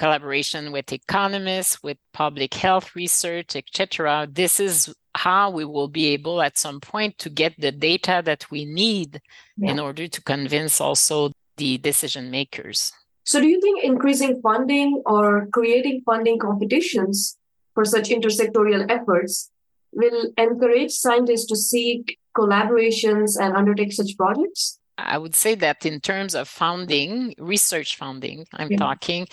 collaboration 0.00 0.72
with 0.72 0.92
economists, 0.92 1.82
with 1.82 1.98
public 2.14 2.54
health 2.54 2.96
research, 2.96 3.54
etc. 3.54 4.26
This 4.30 4.58
is 4.58 4.92
how 5.14 5.50
we 5.50 5.64
will 5.66 5.88
be 5.88 6.06
able 6.16 6.40
at 6.40 6.56
some 6.56 6.80
point 6.80 7.18
to 7.18 7.28
get 7.28 7.52
the 7.60 7.70
data 7.70 8.22
that 8.24 8.50
we 8.50 8.64
need 8.64 9.20
yeah. 9.58 9.72
in 9.72 9.78
order 9.78 10.08
to 10.08 10.20
convince 10.22 10.80
also 10.80 11.32
the 11.58 11.76
decision 11.78 12.30
makers. 12.30 12.92
So, 13.24 13.40
do 13.42 13.46
you 13.46 13.60
think 13.60 13.84
increasing 13.84 14.40
funding 14.40 15.02
or 15.04 15.48
creating 15.52 16.02
funding 16.06 16.38
competitions 16.38 17.36
for 17.74 17.84
such 17.84 18.08
intersectorial 18.08 18.90
efforts 18.90 19.50
will 19.92 20.32
encourage 20.38 20.92
scientists 20.92 21.46
to 21.46 21.56
seek 21.56 22.18
collaborations 22.34 23.38
and 23.38 23.54
undertake 23.54 23.92
such 23.92 24.16
projects? 24.16 24.80
I 24.96 25.18
would 25.18 25.34
say 25.34 25.54
that 25.56 25.86
in 25.86 26.00
terms 26.00 26.34
of 26.34 26.48
funding, 26.48 27.34
research 27.38 27.96
funding, 27.96 28.46
I'm 28.52 28.70
yeah. 28.70 28.78
talking, 28.78 29.26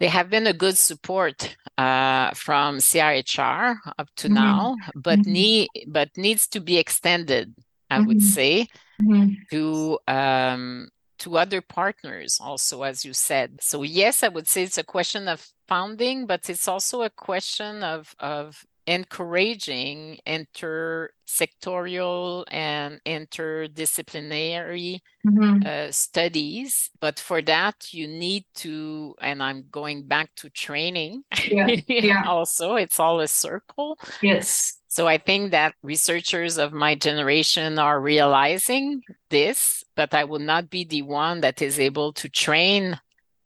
they 0.00 0.08
have 0.08 0.30
been 0.30 0.46
a 0.46 0.52
good 0.52 0.76
support 0.76 1.56
uh, 1.78 2.30
from 2.32 2.78
CIHR 2.78 3.76
up 3.98 4.08
to 4.16 4.26
mm-hmm. 4.26 4.34
now, 4.34 4.76
but 4.96 5.20
mm-hmm. 5.20 5.32
need 5.32 5.68
but 5.86 6.08
needs 6.16 6.48
to 6.48 6.60
be 6.60 6.78
extended. 6.78 7.54
I 7.90 7.98
mm-hmm. 7.98 8.06
would 8.06 8.22
say 8.22 8.66
mm-hmm. 9.00 9.34
to 9.50 9.98
um, 10.08 10.88
to 11.18 11.36
other 11.36 11.60
partners 11.60 12.38
also, 12.40 12.82
as 12.82 13.04
you 13.04 13.12
said. 13.12 13.58
So 13.60 13.82
yes, 13.82 14.22
I 14.22 14.28
would 14.28 14.48
say 14.48 14.62
it's 14.64 14.78
a 14.78 14.84
question 14.84 15.28
of 15.28 15.46
founding, 15.68 16.26
but 16.26 16.48
it's 16.48 16.66
also 16.66 17.02
a 17.02 17.10
question 17.10 17.84
of 17.84 18.14
of 18.18 18.64
encouraging 18.90 20.18
intersectorial 20.26 22.44
and 22.50 23.00
interdisciplinary 23.06 24.98
mm-hmm. 25.24 25.62
uh, 25.64 25.92
studies. 25.92 26.90
But 26.98 27.20
for 27.20 27.40
that, 27.42 27.94
you 27.94 28.08
need 28.08 28.46
to, 28.56 29.14
and 29.20 29.40
I'm 29.40 29.66
going 29.70 30.08
back 30.08 30.34
to 30.36 30.50
training 30.50 31.22
yeah. 31.46 31.76
yeah. 31.86 32.24
also, 32.26 32.74
it's 32.74 32.98
all 32.98 33.20
a 33.20 33.28
circle. 33.28 33.96
Yes. 34.22 34.78
So 34.88 35.06
I 35.06 35.18
think 35.18 35.52
that 35.52 35.76
researchers 35.84 36.58
of 36.58 36.72
my 36.72 36.96
generation 36.96 37.78
are 37.78 38.00
realizing 38.00 39.02
this, 39.28 39.84
but 39.94 40.14
I 40.14 40.24
will 40.24 40.40
not 40.40 40.68
be 40.68 40.82
the 40.82 41.02
one 41.02 41.42
that 41.42 41.62
is 41.62 41.78
able 41.78 42.12
to 42.14 42.28
train 42.28 42.98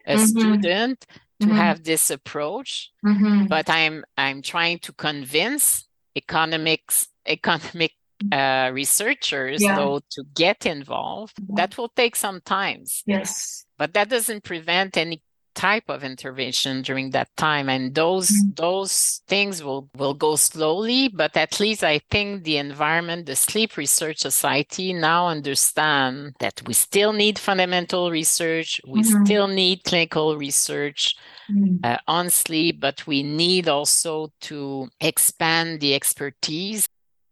a 0.06 0.14
mm-hmm. 0.14 0.24
student 0.24 1.06
to 1.44 1.50
mm-hmm. 1.50 1.56
have 1.56 1.84
this 1.84 2.10
approach 2.10 2.90
mm-hmm. 3.04 3.46
but 3.46 3.68
i'm 3.70 4.04
i'm 4.16 4.42
trying 4.42 4.78
to 4.78 4.92
convince 4.92 5.88
economics 6.16 7.08
economic 7.26 7.92
uh, 8.32 8.70
researchers 8.72 9.62
yeah. 9.62 9.76
though 9.76 10.00
to 10.10 10.24
get 10.34 10.66
involved 10.66 11.36
yeah. 11.38 11.54
that 11.56 11.76
will 11.76 11.90
take 11.96 12.16
some 12.16 12.40
time 12.40 12.84
yes 13.06 13.64
but 13.76 13.92
that 13.92 14.08
doesn't 14.08 14.44
prevent 14.44 14.96
any 14.96 15.20
type 15.54 15.84
of 15.88 16.02
intervention 16.02 16.82
during 16.82 17.10
that 17.10 17.28
time 17.36 17.68
and 17.68 17.94
those 17.94 18.28
mm-hmm. 18.28 18.50
those 18.56 19.22
things 19.28 19.62
will 19.62 19.88
will 19.96 20.14
go 20.14 20.36
slowly 20.36 21.08
but 21.08 21.36
at 21.36 21.60
least 21.60 21.84
i 21.84 21.98
think 22.10 22.42
the 22.44 22.56
environment 22.56 23.26
the 23.26 23.36
sleep 23.36 23.76
research 23.76 24.18
society 24.18 24.92
now 24.92 25.28
understand 25.28 26.34
that 26.40 26.60
we 26.66 26.74
still 26.74 27.12
need 27.12 27.38
fundamental 27.38 28.10
research 28.10 28.80
we 28.86 29.02
mm-hmm. 29.02 29.24
still 29.24 29.46
need 29.46 29.82
clinical 29.84 30.36
research 30.36 31.14
mm-hmm. 31.50 31.76
uh, 31.84 31.98
on 32.08 32.30
sleep 32.30 32.80
but 32.80 33.06
we 33.06 33.22
need 33.22 33.68
also 33.68 34.30
to 34.40 34.88
expand 35.00 35.80
the 35.80 35.94
expertise 35.94 36.88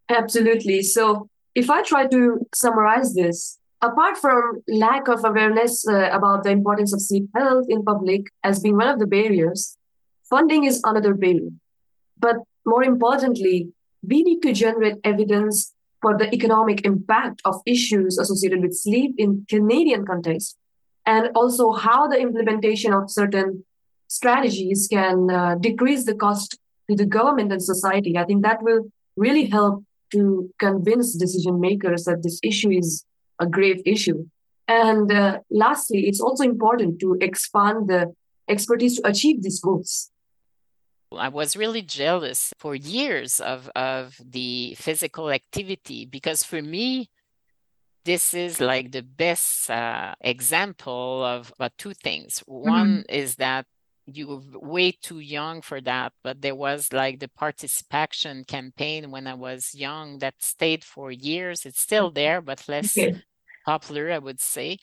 absolutely 0.09 0.81
so 0.81 1.27
if 1.55 1.69
i 1.69 1.81
try 1.83 2.05
to 2.07 2.45
summarize 2.53 3.13
this 3.13 3.59
apart 3.83 4.17
from 4.17 4.63
lack 4.67 5.09
of 5.09 5.23
awareness 5.25 5.85
uh, 5.87 6.09
about 6.11 6.43
the 6.43 6.49
importance 6.49 6.93
of 6.93 7.01
sleep 7.01 7.27
health 7.35 7.65
in 7.67 7.83
public 7.83 8.27
as 8.43 8.61
being 8.61 8.77
one 8.77 8.87
of 8.87 8.97
the 8.97 9.05
barriers, 9.05 9.77
funding 10.29 10.63
is 10.63 10.81
another 10.85 11.13
barrier. 11.13 11.49
But 12.17 12.37
more 12.65 12.83
importantly, 12.83 13.73
we 14.07 14.23
need 14.23 14.41
to 14.41 14.53
generate 14.53 14.95
evidence 15.03 15.73
for 16.01 16.17
the 16.17 16.33
economic 16.33 16.85
impact 16.85 17.41
of 17.45 17.61
issues 17.65 18.17
associated 18.17 18.61
with 18.61 18.73
sleep 18.73 19.15
in 19.17 19.45
Canadian 19.49 20.05
context, 20.05 20.57
and 21.05 21.29
also 21.35 21.73
how 21.73 22.07
the 22.07 22.19
implementation 22.19 22.93
of 22.93 23.11
certain 23.11 23.65
strategies 24.19 24.87
can 24.87 25.29
uh, 25.31 25.55
decrease 25.59 26.05
the 26.05 26.13
cost 26.13 26.59
to 26.87 26.95
the 26.95 27.05
government 27.05 27.51
and 27.51 27.61
society. 27.61 28.17
I 28.17 28.25
think 28.25 28.43
that 28.43 28.61
will 28.61 28.83
really 29.15 29.45
help 29.45 29.83
to 30.11 30.49
convince 30.59 31.17
decision 31.25 31.59
makers 31.59 32.03
that 32.05 32.21
this 32.21 32.39
issue 32.43 32.69
is 32.69 33.05
a 33.39 33.47
grave 33.47 33.81
issue. 33.85 34.19
And 34.67 35.11
uh, 35.11 35.39
lastly, 35.49 36.01
it's 36.09 36.21
also 36.21 36.43
important 36.43 36.99
to 36.99 37.17
expand 37.21 37.89
the 37.89 38.13
expertise 38.47 38.97
to 38.97 39.07
achieve 39.07 39.41
these 39.41 39.59
goals. 39.59 40.11
I 41.11 41.29
was 41.29 41.55
really 41.55 41.81
jealous 41.81 42.53
for 42.57 42.75
years 42.75 43.39
of, 43.39 43.69
of 43.75 44.19
the 44.23 44.75
physical 44.75 45.31
activity 45.31 46.05
because 46.05 46.43
for 46.43 46.61
me, 46.61 47.09
this 48.05 48.33
is 48.33 48.59
like 48.59 48.91
the 48.91 49.01
best 49.01 49.69
uh, 49.69 50.13
example 50.21 51.23
of 51.23 51.53
uh, 51.59 51.69
two 51.77 51.93
things. 51.93 52.43
Mm-hmm. 52.49 52.69
One 52.69 53.03
is 53.09 53.35
that 53.35 53.65
you 54.05 54.27
were 54.27 54.59
way 54.59 54.91
too 54.91 55.19
young 55.19 55.61
for 55.61 55.79
that, 55.81 56.13
but 56.23 56.41
there 56.41 56.55
was 56.55 56.91
like 56.91 57.19
the 57.19 57.29
ParticipACTION 57.29 58.45
campaign 58.47 59.11
when 59.11 59.27
I 59.27 59.33
was 59.33 59.73
young 59.73 60.19
that 60.19 60.35
stayed 60.39 60.83
for 60.83 61.11
years. 61.11 61.65
It's 61.65 61.81
still 61.81 62.07
mm-hmm. 62.07 62.15
there, 62.15 62.41
but 62.41 62.67
less 62.67 62.97
okay. 62.97 63.21
popular, 63.65 64.11
I 64.11 64.19
would 64.19 64.41
say. 64.41 64.77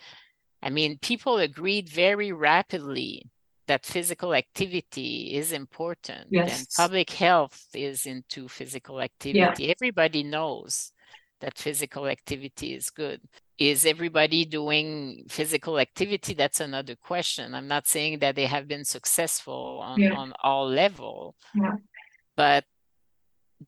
I 0.62 0.70
mean, 0.70 0.98
people 0.98 1.38
agreed 1.38 1.88
very 1.88 2.32
rapidly 2.32 3.30
that 3.66 3.86
physical 3.86 4.34
activity 4.34 5.34
is 5.34 5.52
important 5.52 6.26
yes. 6.30 6.58
and 6.58 6.66
public 6.76 7.10
health 7.10 7.66
is 7.72 8.04
into 8.04 8.48
physical 8.48 9.00
activity. 9.00 9.64
Yeah. 9.64 9.70
Everybody 9.70 10.22
knows 10.22 10.92
that 11.40 11.56
physical 11.56 12.06
activity 12.06 12.74
is 12.74 12.90
good. 12.90 13.20
Is 13.60 13.84
everybody 13.84 14.46
doing 14.46 15.26
physical 15.28 15.78
activity? 15.78 16.32
That's 16.32 16.60
another 16.60 16.96
question. 16.96 17.54
I'm 17.54 17.68
not 17.68 17.86
saying 17.86 18.20
that 18.20 18.34
they 18.34 18.46
have 18.46 18.66
been 18.66 18.86
successful 18.86 19.80
on, 19.84 20.00
yeah. 20.00 20.14
on 20.14 20.32
all 20.42 20.66
level, 20.66 21.36
yeah. 21.54 21.76
but 22.34 22.64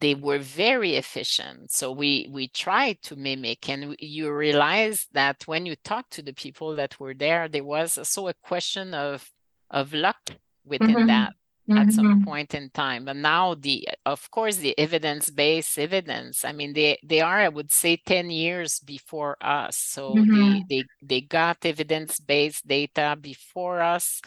they 0.01 0.15
were 0.15 0.39
very 0.39 0.97
efficient. 0.97 1.71
So 1.71 1.93
we 1.93 2.27
we 2.33 2.49
tried 2.49 3.03
to 3.03 3.17
mimic, 3.17 3.69
and 3.69 3.95
you 3.99 4.33
realize 4.33 5.07
that 5.13 5.47
when 5.47 5.67
you 5.67 5.77
talk 5.85 6.09
to 6.13 6.23
the 6.23 6.33
people 6.33 6.75
that 6.77 6.99
were 6.99 7.13
there, 7.13 7.47
there 7.47 7.65
was 7.65 7.99
also 7.99 8.29
a 8.29 8.35
question 8.43 8.95
of 8.95 9.31
of 9.71 9.93
luck 9.93 10.31
within 10.65 10.95
mm-hmm. 10.95 11.07
that 11.09 11.35
mm-hmm. 11.69 11.79
at 11.79 11.93
some 11.93 12.07
mm-hmm. 12.07 12.25
point 12.25 12.55
in 12.55 12.71
time 12.71 13.05
but 13.05 13.17
now 13.17 13.55
the 13.55 13.89
of 14.07 14.31
course 14.31 14.57
the 14.57 14.79
evidence-based 14.79 15.79
evidence 15.79 16.45
i 16.45 16.53
mean 16.53 16.73
they 16.73 16.99
they 17.05 17.21
are 17.21 17.39
i 17.39 17.49
would 17.49 17.71
say 17.73 17.97
10 17.97 18.31
years 18.31 18.81
before 18.81 19.37
us 19.41 19.77
so 19.77 20.15
mm-hmm. 20.15 20.61
they, 20.69 20.83
they 20.83 20.85
they 21.03 21.21
got 21.21 21.57
evidence-based 21.65 22.67
data 22.67 23.17
before 23.21 23.81
us 23.81 24.21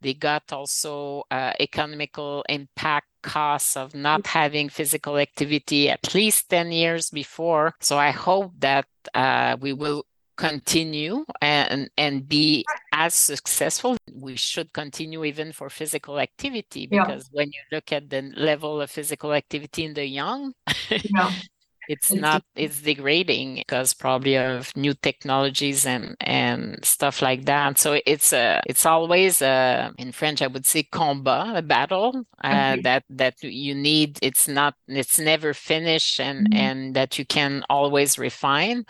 they 0.00 0.14
got 0.14 0.44
also 0.52 1.24
uh, 1.28 1.52
economical 1.58 2.44
impact 2.48 3.08
costs 3.20 3.76
of 3.76 3.94
not 3.96 4.24
having 4.28 4.68
physical 4.68 5.18
activity 5.18 5.90
at 5.90 6.14
least 6.14 6.48
10 6.50 6.70
years 6.70 7.10
before 7.10 7.74
so 7.80 7.98
i 7.98 8.10
hope 8.10 8.52
that 8.58 8.86
uh, 9.14 9.56
we 9.60 9.72
will 9.72 10.04
continue 10.38 11.24
and 11.42 11.90
and 11.98 12.28
be 12.28 12.64
as 12.92 13.12
successful 13.12 13.96
we 14.14 14.36
should 14.36 14.72
continue 14.72 15.24
even 15.24 15.52
for 15.52 15.68
physical 15.68 16.20
activity 16.20 16.86
because 16.86 17.28
yeah. 17.28 17.38
when 17.38 17.48
you 17.48 17.60
look 17.72 17.92
at 17.92 18.08
the 18.08 18.22
level 18.36 18.80
of 18.80 18.88
physical 18.88 19.32
activity 19.32 19.84
in 19.84 19.94
the 19.94 20.06
young 20.06 20.52
yeah. 20.90 21.32
it's 21.88 22.12
not 22.12 22.44
it's 22.54 22.80
degrading 22.82 23.56
because 23.56 23.92
probably 23.92 24.38
of 24.38 24.74
new 24.76 24.94
technologies 24.94 25.84
and 25.84 26.14
and 26.20 26.78
stuff 26.84 27.20
like 27.20 27.44
that 27.46 27.76
so 27.76 27.98
it's 28.06 28.32
a 28.32 28.62
it's 28.66 28.86
always 28.86 29.42
a 29.42 29.92
in 29.98 30.12
french 30.12 30.40
i 30.40 30.46
would 30.46 30.66
say 30.66 30.84
combat 30.84 31.56
a 31.56 31.62
battle 31.62 32.22
uh, 32.44 32.74
okay. 32.74 32.82
that 32.82 33.02
that 33.10 33.34
you 33.42 33.74
need 33.74 34.16
it's 34.22 34.46
not 34.46 34.74
it's 34.86 35.18
never 35.18 35.52
finished 35.52 36.20
and 36.20 36.46
mm-hmm. 36.46 36.60
and 36.60 36.94
that 36.94 37.18
you 37.18 37.26
can 37.26 37.64
always 37.68 38.20
refine 38.20 38.84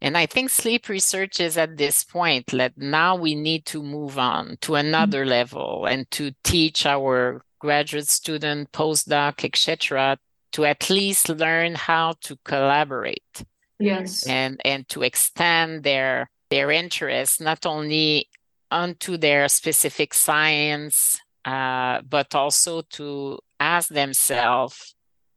and 0.00 0.16
I 0.16 0.26
think 0.26 0.50
sleep 0.50 0.88
research 0.88 1.40
is 1.40 1.56
at 1.56 1.76
this 1.76 2.04
point 2.04 2.48
that 2.48 2.76
now 2.76 3.16
we 3.16 3.34
need 3.34 3.64
to 3.66 3.82
move 3.82 4.18
on 4.18 4.58
to 4.62 4.74
another 4.74 5.20
mm-hmm. 5.20 5.30
level 5.30 5.86
and 5.86 6.10
to 6.12 6.32
teach 6.44 6.84
our 6.86 7.42
graduate 7.58 8.08
student, 8.08 8.70
postdoc, 8.72 9.44
etc., 9.44 10.18
to 10.52 10.64
at 10.64 10.90
least 10.90 11.28
learn 11.28 11.74
how 11.74 12.14
to 12.20 12.36
collaborate. 12.44 13.44
Yes. 13.78 14.26
And 14.26 14.60
and 14.64 14.88
to 14.90 15.02
extend 15.02 15.82
their 15.82 16.30
their 16.50 16.70
interest 16.70 17.40
not 17.40 17.66
only 17.66 18.28
onto 18.70 19.16
their 19.16 19.48
specific 19.48 20.14
science, 20.14 21.20
uh, 21.44 22.02
but 22.08 22.34
also 22.34 22.82
to 22.82 23.38
ask 23.58 23.88
themselves 23.88 24.94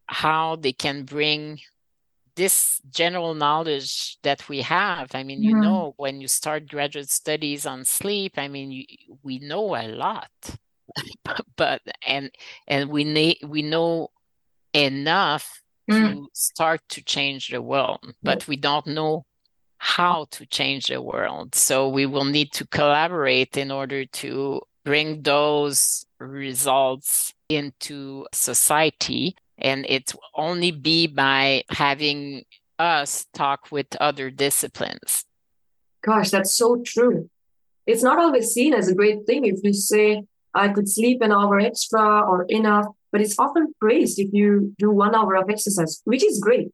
how 0.08 0.56
they 0.56 0.74
can 0.74 1.04
bring 1.04 1.60
this 2.38 2.80
general 2.92 3.34
knowledge 3.34 4.18
that 4.22 4.48
we 4.48 4.62
have 4.62 5.10
i 5.14 5.24
mean 5.24 5.44
you 5.44 5.54
mm-hmm. 5.54 5.64
know 5.64 5.94
when 5.98 6.22
you 6.22 6.28
start 6.28 6.70
graduate 6.70 7.10
studies 7.10 7.66
on 7.66 7.84
sleep 7.84 8.34
i 8.38 8.48
mean 8.48 8.72
you, 8.72 8.86
we 9.24 9.40
know 9.40 9.76
a 9.76 9.88
lot 9.88 10.30
but 11.58 11.82
and 12.06 12.32
and 12.68 12.90
we 12.90 13.04
need 13.04 13.38
we 13.44 13.62
know 13.62 14.10
enough 14.74 15.62
mm. 15.90 16.14
to 16.14 16.28
start 16.34 16.80
to 16.88 17.04
change 17.04 17.50
the 17.50 17.62
world 17.62 18.14
but 18.22 18.48
we 18.48 18.56
don't 18.56 18.88
know 18.88 19.26
how 19.80 20.26
to 20.32 20.46
change 20.46 20.88
the 20.88 21.02
world 21.02 21.56
so 21.56 21.90
we 21.90 22.06
will 22.06 22.24
need 22.24 22.52
to 22.52 22.66
collaborate 22.68 23.58
in 23.58 23.72
order 23.72 24.06
to 24.06 24.62
bring 24.86 25.22
those 25.24 26.06
results 26.20 27.34
into 27.50 28.26
society 28.32 29.36
and 29.58 29.86
it 29.88 30.14
will 30.14 30.46
only 30.46 30.72
be 30.72 31.08
by 31.08 31.64
having 31.70 32.44
us 32.80 33.26
talk 33.34 33.72
with 33.72 33.88
other 34.00 34.30
disciplines 34.30 35.26
gosh 36.02 36.30
that's 36.30 36.56
so 36.56 36.82
true 36.86 37.30
it's 37.86 38.04
not 38.04 38.20
always 38.20 38.52
seen 38.52 38.74
as 38.74 38.88
a 38.88 38.96
great 38.96 39.26
thing 39.26 39.46
if 39.46 39.60
you 39.64 39.74
say 39.74 40.24
I 40.58 40.70
could 40.70 40.90
sleep 40.90 41.22
an 41.22 41.32
hour 41.32 41.60
extra 41.60 42.22
or 42.22 42.46
enough, 42.50 42.88
but 43.12 43.22
it's 43.22 43.38
often 43.38 43.74
praised 43.80 44.20
if 44.20 44.34
you 44.34 44.74
do 44.80 44.90
one 44.90 45.14
hour 45.14 45.36
of 45.36 45.50
exercise, 45.50 46.02
which 46.06 46.24
is 46.24 46.40
great. 46.40 46.70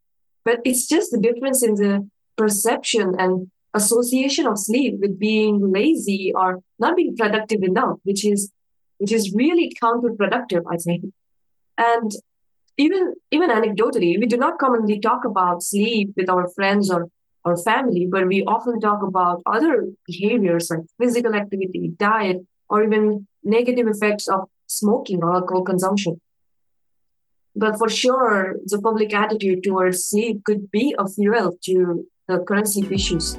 But 0.45 0.61
it's 0.63 0.87
just 0.87 1.11
the 1.11 1.19
difference 1.19 1.63
in 1.63 1.75
the 1.75 2.09
perception 2.37 3.15
and 3.19 3.51
association 3.73 4.47
of 4.47 4.57
sleep 4.57 4.95
with 4.99 5.19
being 5.19 5.71
lazy 5.71 6.31
or 6.33 6.61
not 6.79 6.95
being 6.95 7.15
productive 7.17 7.61
enough, 7.61 7.97
which 8.03 8.25
is 8.25 8.51
which 8.99 9.11
is 9.11 9.33
really 9.33 9.75
counterproductive, 9.81 10.63
I 10.69 10.77
think. 10.77 11.03
And 11.77 12.11
even 12.77 13.13
even 13.31 13.49
anecdotally, 13.49 14.19
we 14.19 14.25
do 14.25 14.37
not 14.37 14.57
commonly 14.57 14.99
talk 14.99 15.25
about 15.25 15.63
sleep 15.63 16.13
with 16.15 16.29
our 16.29 16.49
friends 16.49 16.89
or 16.91 17.09
or 17.45 17.57
family, 17.57 18.07
but 18.09 18.27
we 18.27 18.43
often 18.43 18.79
talk 18.79 19.03
about 19.03 19.41
other 19.45 19.89
behaviors 20.07 20.69
like 20.69 20.79
physical 20.99 21.35
activity, 21.35 21.91
diet, 21.97 22.37
or 22.69 22.83
even 22.83 23.27
negative 23.43 23.87
effects 23.87 24.27
of 24.29 24.47
smoking 24.67 25.21
or 25.21 25.35
alcohol 25.35 25.63
consumption. 25.63 26.21
But 27.55 27.77
for 27.77 27.89
sure, 27.89 28.55
the 28.65 28.81
public 28.81 29.13
attitude 29.13 29.63
towards 29.63 30.05
sleep 30.05 30.43
could 30.43 30.71
be 30.71 30.95
a 30.97 31.07
fuel 31.07 31.57
to 31.65 32.07
the 32.27 32.39
current 32.39 32.69
sleep 32.69 32.91
issues. 32.91 33.37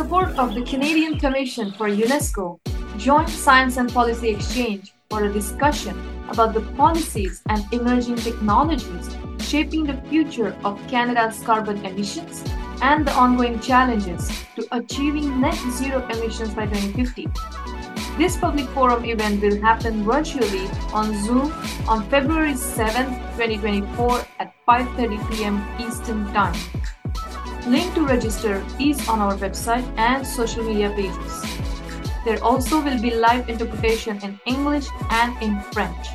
Support 0.00 0.30
of 0.38 0.54
the 0.54 0.62
Canadian 0.62 1.18
Commission 1.18 1.70
for 1.72 1.86
UNESCO, 1.86 2.58
join 2.96 3.26
Science 3.28 3.76
and 3.76 3.92
Policy 3.92 4.30
Exchange 4.30 4.94
for 5.10 5.24
a 5.24 5.30
discussion 5.30 5.94
about 6.30 6.54
the 6.54 6.62
policies 6.78 7.42
and 7.50 7.62
emerging 7.70 8.16
technologies 8.16 9.14
shaping 9.40 9.84
the 9.84 9.98
future 10.08 10.56
of 10.64 10.80
Canada's 10.88 11.42
carbon 11.42 11.84
emissions 11.84 12.42
and 12.80 13.06
the 13.06 13.12
ongoing 13.12 13.60
challenges 13.60 14.30
to 14.56 14.66
achieving 14.72 15.38
net 15.38 15.58
zero 15.72 16.00
emissions 16.08 16.54
by 16.54 16.64
2050. 16.64 17.28
This 18.16 18.38
public 18.38 18.68
forum 18.68 19.04
event 19.04 19.42
will 19.42 19.60
happen 19.60 20.02
virtually 20.02 20.66
on 20.94 21.12
Zoom 21.26 21.52
on 21.86 22.08
February 22.08 22.56
7, 22.56 23.04
2024 23.36 24.24
at 24.38 24.54
5:30 24.66 25.30
p.m. 25.30 25.60
Eastern 25.78 26.24
Time. 26.32 26.56
Link 27.66 27.94
to 27.94 28.06
register 28.06 28.64
is 28.80 29.06
on 29.08 29.20
our 29.20 29.36
website 29.36 29.84
and 29.98 30.26
social 30.26 30.64
media 30.64 30.90
pages. 30.96 31.44
There 32.24 32.42
also 32.42 32.80
will 32.80 33.00
be 33.00 33.10
live 33.14 33.48
interpretation 33.48 34.18
in 34.22 34.40
English 34.46 34.86
and 35.10 35.36
in 35.42 35.60
French. 35.72 36.08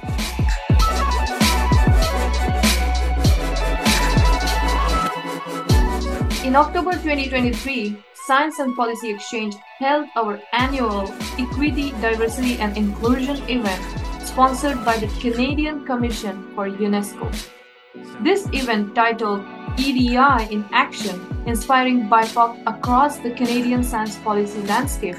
In 6.44 6.56
October 6.56 6.94
2023, 6.94 7.98
Science 8.26 8.60
and 8.60 8.76
Policy 8.76 9.12
Exchange 9.12 9.56
held 9.78 10.08
our 10.16 10.42
annual 10.54 11.14
Equity, 11.38 11.92
Diversity 12.02 12.58
and 12.58 12.76
Inclusion 12.76 13.38
event 13.50 13.82
sponsored 14.26 14.84
by 14.84 14.98
the 14.98 15.08
Canadian 15.22 15.86
Commission 15.86 16.52
for 16.56 16.70
UNESCO. 16.70 17.30
This 18.22 18.50
event 18.52 18.96
titled 18.96 19.46
EDI 19.78 20.54
in 20.54 20.66
Action 20.72 21.20
Inspiring 21.46 22.08
BIPOC 22.08 22.64
Across 22.66 23.18
the 23.20 23.32
Canadian 23.32 23.84
Science 23.84 24.18
Policy 24.20 24.62
Landscape 24.62 25.18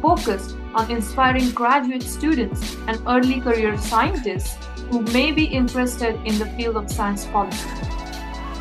focused 0.00 0.56
on 0.74 0.90
inspiring 0.90 1.50
graduate 1.52 2.02
students 2.02 2.76
and 2.88 3.00
early 3.06 3.40
career 3.40 3.78
scientists 3.78 4.56
who 4.90 5.02
may 5.12 5.30
be 5.30 5.44
interested 5.44 6.16
in 6.26 6.36
the 6.38 6.46
field 6.56 6.76
of 6.76 6.90
science 6.90 7.26
policy. 7.26 7.70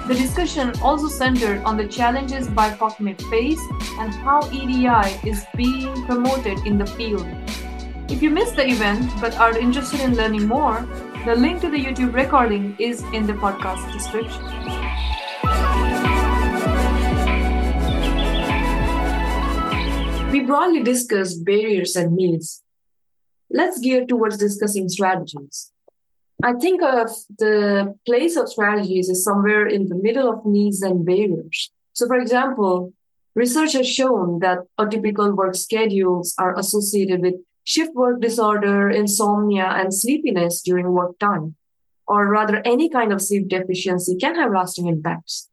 The 0.08 0.14
discussion 0.14 0.74
also 0.82 1.08
centered 1.08 1.64
on 1.64 1.76
the 1.76 1.88
challenges 1.88 2.48
BIPOC 2.48 3.00
may 3.00 3.16
face 3.32 3.62
and 3.98 4.14
how 4.14 4.48
EDI 4.52 5.28
is 5.28 5.46
being 5.56 6.06
promoted 6.06 6.60
in 6.68 6.78
the 6.78 6.86
field. 6.86 7.26
If 8.10 8.22
you 8.22 8.30
missed 8.30 8.58
the 8.58 8.68
event 8.68 9.10
but 9.20 9.36
are 9.38 9.58
interested 9.58 10.02
in 10.02 10.16
learning 10.16 10.48
more, 10.48 10.88
the 11.26 11.36
link 11.36 11.62
to 11.62 11.70
the 11.70 11.78
YouTube 11.78 12.14
recording 12.14 12.76
is 12.78 13.02
in 13.14 13.26
the 13.26 13.34
podcast 13.34 13.92
description. 13.92 14.81
We 20.32 20.40
broadly 20.40 20.82
discussed 20.82 21.44
barriers 21.44 21.98
and 21.98 22.16
needs. 22.16 22.64
Let's 23.50 23.80
gear 23.80 24.06
towards 24.06 24.38
discussing 24.38 24.88
strategies. 24.88 25.74
I 26.42 26.54
think 26.54 26.82
of 26.82 27.10
the 27.38 27.96
place 28.06 28.38
of 28.38 28.48
strategies 28.48 29.10
is 29.10 29.26
somewhere 29.26 29.68
in 29.68 29.90
the 29.90 29.96
middle 29.96 30.32
of 30.32 30.46
needs 30.46 30.82
and 30.82 31.06
barriers. 31.06 31.70
So, 31.92 32.08
for 32.08 32.16
example, 32.16 32.94
research 33.36 33.74
has 33.74 33.90
shown 33.90 34.40
that 34.40 34.60
atypical 34.80 35.36
work 35.36 35.54
schedules 35.54 36.34
are 36.40 36.58
associated 36.58 37.22
with 37.22 37.36
shift 37.66 37.94
work 37.94 38.22
disorder, 38.22 38.90
insomnia, 38.90 39.66
and 39.66 39.94
sleepiness 39.94 40.62
during 40.62 40.94
work 40.94 41.20
time, 41.20 41.56
or 42.08 42.30
rather, 42.30 42.62
any 42.64 42.90
kind 42.90 43.12
of 43.12 43.22
sleep 43.22 43.50
deficiency 43.50 44.16
can 44.16 44.36
have 44.36 44.54
lasting 44.54 44.88
impacts. 44.88 45.51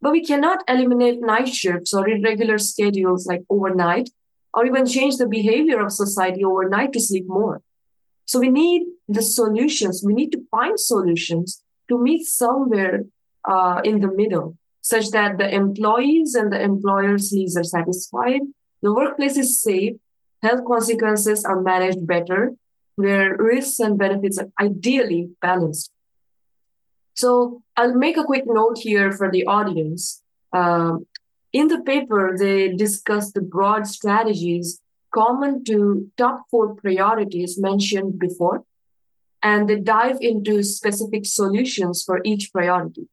But 0.00 0.12
we 0.12 0.24
cannot 0.24 0.62
eliminate 0.68 1.20
night 1.20 1.48
shifts 1.48 1.94
or 1.94 2.08
irregular 2.08 2.58
schedules 2.58 3.26
like 3.26 3.42
overnight, 3.48 4.10
or 4.54 4.66
even 4.66 4.86
change 4.86 5.16
the 5.16 5.26
behavior 5.28 5.80
of 5.80 5.92
society 5.92 6.44
overnight 6.44 6.92
to 6.92 7.00
sleep 7.00 7.24
more. 7.26 7.62
So 8.24 8.40
we 8.40 8.48
need 8.48 8.86
the 9.08 9.22
solutions. 9.22 10.02
We 10.04 10.14
need 10.14 10.32
to 10.32 10.42
find 10.50 10.78
solutions 10.78 11.62
to 11.88 11.98
meet 11.98 12.26
somewhere 12.26 13.04
uh, 13.48 13.80
in 13.84 14.00
the 14.00 14.12
middle, 14.12 14.56
such 14.80 15.10
that 15.10 15.38
the 15.38 15.52
employees 15.54 16.34
and 16.34 16.52
the 16.52 16.60
employers' 16.60 17.32
needs 17.32 17.56
are 17.56 17.64
satisfied, 17.64 18.40
the 18.82 18.92
workplace 18.92 19.36
is 19.36 19.62
safe, 19.62 19.94
health 20.42 20.64
consequences 20.66 21.44
are 21.44 21.60
managed 21.62 22.06
better, 22.06 22.52
where 22.96 23.36
risks 23.36 23.78
and 23.78 23.98
benefits 23.98 24.38
are 24.38 24.48
ideally 24.60 25.30
balanced. 25.40 25.90
So 27.16 27.62
I'll 27.76 27.94
make 27.94 28.18
a 28.18 28.24
quick 28.24 28.44
note 28.46 28.78
here 28.78 29.10
for 29.10 29.30
the 29.30 29.46
audience. 29.46 30.22
Um, 30.52 31.06
in 31.52 31.68
the 31.68 31.80
paper, 31.80 32.36
they 32.38 32.68
discuss 32.68 33.32
the 33.32 33.40
broad 33.40 33.86
strategies 33.86 34.80
common 35.14 35.64
to 35.64 36.10
top 36.18 36.42
four 36.50 36.74
priorities 36.74 37.58
mentioned 37.58 38.18
before, 38.18 38.64
and 39.42 39.68
they 39.68 39.76
dive 39.76 40.18
into 40.20 40.62
specific 40.62 41.24
solutions 41.24 42.02
for 42.04 42.20
each 42.24 42.52
priority. 42.52 43.08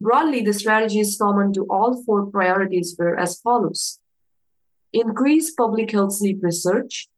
Broadly, 0.00 0.42
the 0.42 0.52
strategies 0.52 1.16
common 1.16 1.52
to 1.54 1.66
all 1.70 2.02
four 2.04 2.26
priorities 2.26 2.94
were 2.98 3.18
as 3.18 3.40
follows 3.40 3.98
increase 4.92 5.52
public 5.52 5.92
health 5.92 6.12
sleep 6.12 6.40
research, 6.42 7.08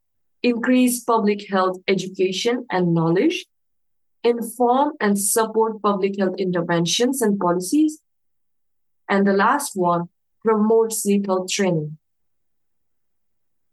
increase 0.42 1.02
public 1.02 1.48
health 1.50 1.78
education 1.88 2.66
and 2.70 2.92
knowledge, 2.92 3.46
inform 4.24 4.92
and 5.00 5.18
support 5.18 5.82
public 5.82 6.18
health 6.18 6.36
interventions 6.38 7.22
and 7.22 7.38
policies. 7.38 8.00
And 9.08 9.26
the 9.26 9.32
last 9.32 9.72
one, 9.74 10.08
promote 10.44 10.92
sleep 10.92 11.26
health 11.26 11.50
training. 11.50 11.98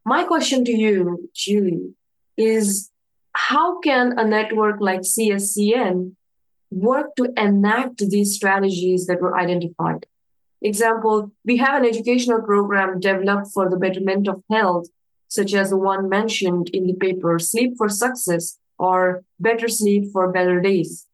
My 0.05 0.23
question 0.23 0.65
to 0.65 0.71
you, 0.71 1.29
Julie, 1.33 1.93
is 2.37 2.91
how 3.33 3.79
can 3.79 4.17
a 4.17 4.25
network 4.25 4.77
like 4.79 5.01
CSCN 5.01 6.15
work 6.71 7.15
to 7.17 7.33
enact 7.37 7.97
these 8.09 8.35
strategies 8.35 9.07
that 9.07 9.21
were 9.21 9.37
identified? 9.37 10.05
Example, 10.61 11.31
we 11.45 11.57
have 11.57 11.81
an 11.81 11.87
educational 11.87 12.41
program 12.41 12.99
developed 12.99 13.47
for 13.53 13.69
the 13.69 13.77
betterment 13.77 14.27
of 14.27 14.43
health, 14.51 14.87
such 15.27 15.53
as 15.53 15.69
the 15.69 15.77
one 15.77 16.09
mentioned 16.09 16.69
in 16.73 16.85
the 16.85 16.93
paper, 16.93 17.39
Sleep 17.39 17.75
for 17.77 17.87
Success 17.87 18.58
or 18.79 19.23
Better 19.39 19.67
Sleep 19.67 20.11
for 20.11 20.31
Better 20.31 20.59
Days. 20.61 21.05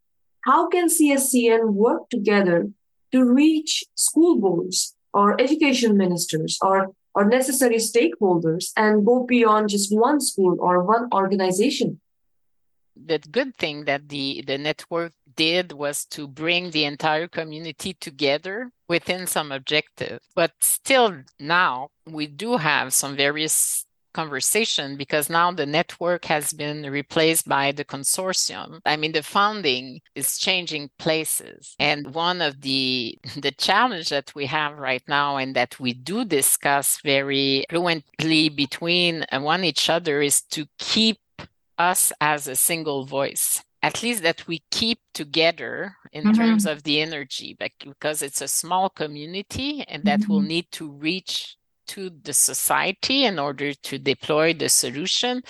How 0.45 0.69
can 0.69 0.87
CSCN 0.87 1.73
work 1.73 2.09
together 2.09 2.69
to 3.11 3.23
reach 3.23 3.83
school 3.95 4.39
boards 4.39 4.95
or 5.13 5.39
education 5.41 5.97
ministers 5.97 6.59
or, 6.61 6.91
or 7.15 7.25
necessary 7.25 7.77
stakeholders 7.77 8.71
and 8.77 9.05
go 9.05 9.23
beyond 9.23 9.69
just 9.69 9.95
one 9.95 10.21
school 10.21 10.57
or 10.59 10.83
one 10.83 11.09
organization? 11.13 11.99
The 12.95 13.19
good 13.19 13.55
thing 13.57 13.85
that 13.85 14.07
the, 14.07 14.43
the 14.45 14.57
network 14.57 15.13
did 15.35 15.73
was 15.73 16.05
to 16.05 16.27
bring 16.27 16.71
the 16.71 16.85
entire 16.85 17.27
community 17.27 17.93
together 17.93 18.71
within 18.87 19.27
some 19.27 19.51
objective. 19.51 20.19
But 20.33 20.51
still, 20.61 21.23
now 21.39 21.89
we 22.05 22.27
do 22.27 22.57
have 22.57 22.93
some 22.93 23.15
various 23.15 23.84
conversation 24.15 24.95
because 24.95 25.29
now 25.29 25.51
the 25.51 25.65
network 25.65 26.23
has 26.25 26.53
been 26.53 26.79
replaced 26.89 27.45
by 27.47 27.65
the 27.73 27.83
consortium 27.83 28.79
i 28.85 28.95
mean 28.95 29.11
the 29.11 29.21
founding 29.21 29.99
is 30.15 30.37
changing 30.37 30.89
places 30.97 31.75
and 31.79 32.13
one 32.13 32.41
of 32.41 32.61
the 32.61 33.17
the 33.45 33.51
challenge 33.67 34.07
that 34.09 34.31
we 34.33 34.45
have 34.45 34.77
right 34.77 35.03
now 35.07 35.35
and 35.35 35.53
that 35.55 35.77
we 35.79 35.91
do 35.93 36.23
discuss 36.23 36.87
very 37.03 37.65
fluently 37.69 38.47
between 38.49 39.25
one 39.31 39.63
each 39.63 39.89
other 39.89 40.21
is 40.21 40.41
to 40.41 40.65
keep 40.79 41.17
us 41.77 42.13
as 42.21 42.47
a 42.47 42.55
single 42.55 43.05
voice 43.05 43.61
at 43.85 44.01
least 44.01 44.23
that 44.23 44.47
we 44.47 44.63
keep 44.71 44.99
together 45.13 45.95
in 46.11 46.23
mm-hmm. 46.23 46.41
terms 46.41 46.65
of 46.65 46.81
the 46.83 47.01
energy 47.01 47.55
because 47.59 48.23
it's 48.23 48.41
a 48.41 48.47
small 48.47 48.89
community 48.89 49.83
and 49.87 50.03
that 50.05 50.21
mm-hmm. 50.21 50.31
will 50.31 50.41
need 50.41 50.65
to 50.71 50.89
reach 50.89 51.55
to 51.87 52.09
the 52.23 52.33
society 52.33 53.25
in 53.25 53.39
order 53.39 53.73
to 53.73 53.97
deploy 53.97 54.53
the 54.53 54.69
solution 54.69 55.41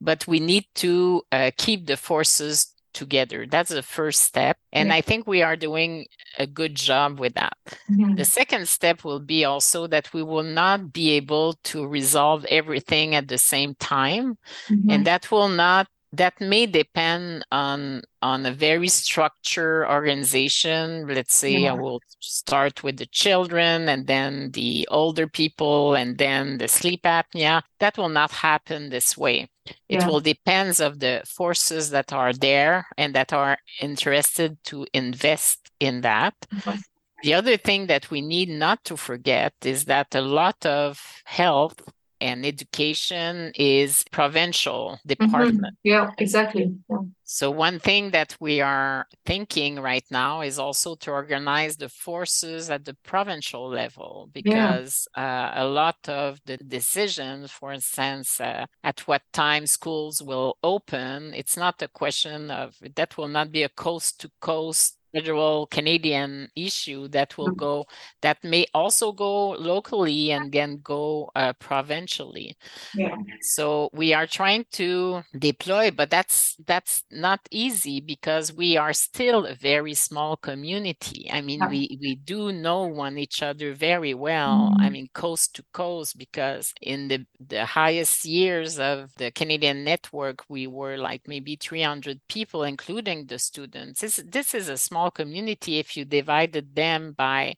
but 0.00 0.26
we 0.26 0.40
need 0.40 0.64
to 0.74 1.22
uh, 1.32 1.50
keep 1.56 1.86
the 1.86 1.96
forces 1.96 2.74
together 2.92 3.46
that's 3.48 3.70
the 3.70 3.82
first 3.82 4.22
step 4.22 4.58
and 4.72 4.88
yeah. 4.88 4.96
i 4.96 5.00
think 5.00 5.26
we 5.26 5.42
are 5.42 5.56
doing 5.56 6.04
a 6.38 6.46
good 6.46 6.74
job 6.74 7.18
with 7.18 7.34
that 7.34 7.56
mm-hmm. 7.90 8.14
the 8.14 8.24
second 8.24 8.68
step 8.68 9.02
will 9.02 9.20
be 9.20 9.44
also 9.44 9.86
that 9.86 10.12
we 10.12 10.22
will 10.22 10.42
not 10.42 10.92
be 10.92 11.12
able 11.12 11.54
to 11.64 11.86
resolve 11.86 12.44
everything 12.46 13.14
at 13.14 13.28
the 13.28 13.38
same 13.38 13.74
time 13.76 14.36
mm-hmm. 14.68 14.90
and 14.90 15.06
that 15.06 15.30
will 15.30 15.48
not 15.48 15.86
that 16.12 16.38
may 16.40 16.66
depend 16.66 17.44
on 17.50 18.02
on 18.20 18.44
a 18.44 18.52
very 18.52 18.88
structured 18.88 19.86
organization 19.88 21.06
let's 21.08 21.34
say 21.34 21.58
yeah. 21.58 21.70
i 21.70 21.74
will 21.74 22.00
start 22.20 22.82
with 22.84 22.98
the 22.98 23.06
children 23.06 23.88
and 23.88 24.06
then 24.06 24.50
the 24.52 24.86
older 24.90 25.26
people 25.26 25.94
and 25.94 26.18
then 26.18 26.58
the 26.58 26.68
sleep 26.68 27.02
apnea 27.02 27.62
that 27.80 27.96
will 27.96 28.10
not 28.10 28.30
happen 28.30 28.90
this 28.90 29.16
way 29.16 29.48
it 29.88 30.00
yeah. 30.00 30.06
will 30.06 30.20
depends 30.20 30.80
of 30.80 30.98
the 31.00 31.22
forces 31.26 31.90
that 31.90 32.12
are 32.12 32.32
there 32.32 32.86
and 32.98 33.14
that 33.14 33.32
are 33.32 33.56
interested 33.80 34.56
to 34.64 34.86
invest 34.92 35.70
in 35.80 36.02
that 36.02 36.34
okay. 36.58 36.78
the 37.22 37.32
other 37.32 37.56
thing 37.56 37.86
that 37.86 38.10
we 38.10 38.20
need 38.20 38.48
not 38.48 38.84
to 38.84 38.96
forget 38.96 39.54
is 39.64 39.86
that 39.86 40.14
a 40.14 40.20
lot 40.20 40.64
of 40.66 41.22
health 41.24 41.80
and 42.22 42.46
education 42.46 43.52
is 43.56 44.04
provincial 44.12 44.98
mm-hmm. 44.98 45.08
department. 45.08 45.74
Mm-hmm. 45.78 45.88
Yeah, 45.94 46.10
exactly. 46.18 46.72
Yeah. 46.88 46.98
So 47.24 47.50
one 47.50 47.78
thing 47.78 48.10
that 48.10 48.36
we 48.40 48.60
are 48.60 49.06
thinking 49.24 49.80
right 49.80 50.04
now 50.10 50.42
is 50.42 50.58
also 50.58 50.94
to 50.96 51.10
organize 51.10 51.76
the 51.76 51.88
forces 51.88 52.70
at 52.70 52.84
the 52.84 52.94
provincial 53.02 53.68
level 53.68 54.28
because 54.32 55.08
yeah. 55.16 55.52
uh, 55.56 55.64
a 55.64 55.66
lot 55.66 55.96
of 56.08 56.40
the 56.44 56.58
decisions, 56.58 57.50
for 57.50 57.72
instance, 57.72 58.40
uh, 58.40 58.66
at 58.84 59.00
what 59.08 59.22
time 59.32 59.66
schools 59.66 60.22
will 60.22 60.58
open, 60.62 61.32
it's 61.34 61.56
not 61.56 61.82
a 61.82 61.88
question 61.88 62.50
of 62.50 62.76
that 62.96 63.16
will 63.16 63.28
not 63.28 63.50
be 63.50 63.62
a 63.62 63.68
coast 63.68 64.20
to 64.20 64.30
coast 64.40 64.98
federal 65.12 65.66
Canadian 65.66 66.48
issue 66.56 67.08
that 67.08 67.36
will 67.36 67.48
mm-hmm. 67.48 67.56
go 67.56 67.86
that 68.22 68.42
may 68.42 68.66
also 68.74 69.12
go 69.12 69.50
locally 69.50 70.30
and 70.30 70.52
then 70.52 70.80
go 70.82 71.30
uh, 71.34 71.52
provincially. 71.54 72.56
Yeah. 72.94 73.16
So 73.40 73.90
we 73.92 74.14
are 74.14 74.26
trying 74.26 74.66
to 74.72 75.22
deploy, 75.38 75.90
but 75.90 76.10
that's 76.10 76.56
that's 76.66 77.04
not 77.10 77.40
easy 77.50 78.00
because 78.00 78.52
we 78.52 78.76
are 78.76 78.92
still 78.92 79.46
a 79.46 79.54
very 79.54 79.94
small 79.94 80.36
community. 80.36 81.28
I 81.32 81.40
mean, 81.40 81.60
we 81.68 81.98
we 82.00 82.16
do 82.16 82.52
know 82.52 82.84
one 82.86 83.18
each 83.18 83.42
other 83.42 83.74
very 83.74 84.14
well. 84.14 84.70
Mm-hmm. 84.72 84.82
I 84.82 84.90
mean, 84.90 85.08
coast 85.14 85.54
to 85.56 85.64
coast 85.72 86.18
because 86.18 86.72
in 86.80 87.08
the 87.08 87.26
the 87.40 87.64
highest 87.64 88.24
years 88.24 88.78
of 88.78 89.14
the 89.16 89.30
Canadian 89.30 89.84
network, 89.84 90.44
we 90.48 90.66
were 90.66 90.96
like 90.96 91.22
maybe 91.26 91.56
300 91.56 92.20
people, 92.28 92.62
including 92.64 93.26
the 93.26 93.38
students. 93.38 94.00
This 94.00 94.22
this 94.26 94.54
is 94.54 94.68
a 94.68 94.76
small 94.76 95.01
small 95.02 95.10
community 95.10 95.78
if 95.78 95.96
you 95.96 96.04
divided 96.04 96.74
them 96.74 97.14
by 97.16 97.54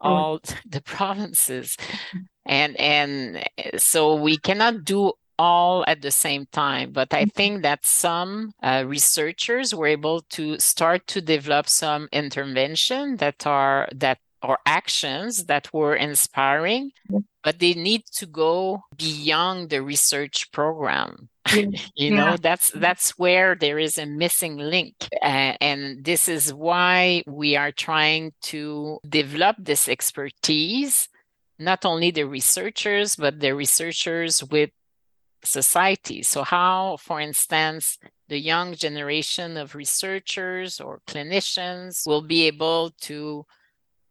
oh. 0.00 0.08
all 0.08 0.40
the 0.68 0.82
provinces 0.82 1.76
and 2.46 2.76
and 2.80 3.44
so 3.76 4.16
we 4.16 4.36
cannot 4.36 4.84
do 4.84 5.12
all 5.38 5.84
at 5.86 6.02
the 6.02 6.10
same 6.10 6.46
time 6.50 6.90
but 6.92 7.14
i 7.14 7.22
mm-hmm. 7.22 7.36
think 7.36 7.62
that 7.62 7.86
some 7.86 8.52
uh, 8.62 8.82
researchers 8.86 9.74
were 9.74 9.86
able 9.86 10.20
to 10.22 10.58
start 10.58 11.06
to 11.06 11.20
develop 11.20 11.68
some 11.68 12.08
intervention 12.12 13.16
that 13.16 13.46
are 13.46 13.88
that 13.94 14.18
or 14.42 14.58
actions 14.66 15.44
that 15.46 15.72
were 15.72 15.96
inspiring 15.96 16.90
but 17.44 17.58
they 17.58 17.74
need 17.74 18.02
to 18.06 18.26
go 18.26 18.82
beyond 18.96 19.70
the 19.70 19.80
research 19.80 20.50
program 20.52 21.28
you 21.94 22.10
know 22.10 22.36
that's 22.36 22.70
that's 22.70 23.10
where 23.18 23.54
there 23.54 23.78
is 23.78 23.98
a 23.98 24.06
missing 24.06 24.56
link 24.56 24.94
uh, 25.22 25.54
and 25.60 26.04
this 26.04 26.28
is 26.28 26.52
why 26.52 27.22
we 27.26 27.56
are 27.56 27.72
trying 27.72 28.32
to 28.42 28.98
develop 29.08 29.56
this 29.58 29.88
expertise 29.88 31.08
not 31.58 31.84
only 31.84 32.10
the 32.10 32.24
researchers 32.24 33.16
but 33.16 33.40
the 33.40 33.54
researchers 33.54 34.42
with 34.44 34.70
society. 35.44 36.22
So 36.22 36.42
how 36.42 36.96
for 36.98 37.20
instance 37.20 37.98
the 38.28 38.38
young 38.38 38.74
generation 38.74 39.56
of 39.56 39.74
researchers 39.74 40.80
or 40.80 41.00
clinicians 41.06 42.06
will 42.06 42.22
be 42.22 42.46
able 42.46 42.90
to 43.02 43.46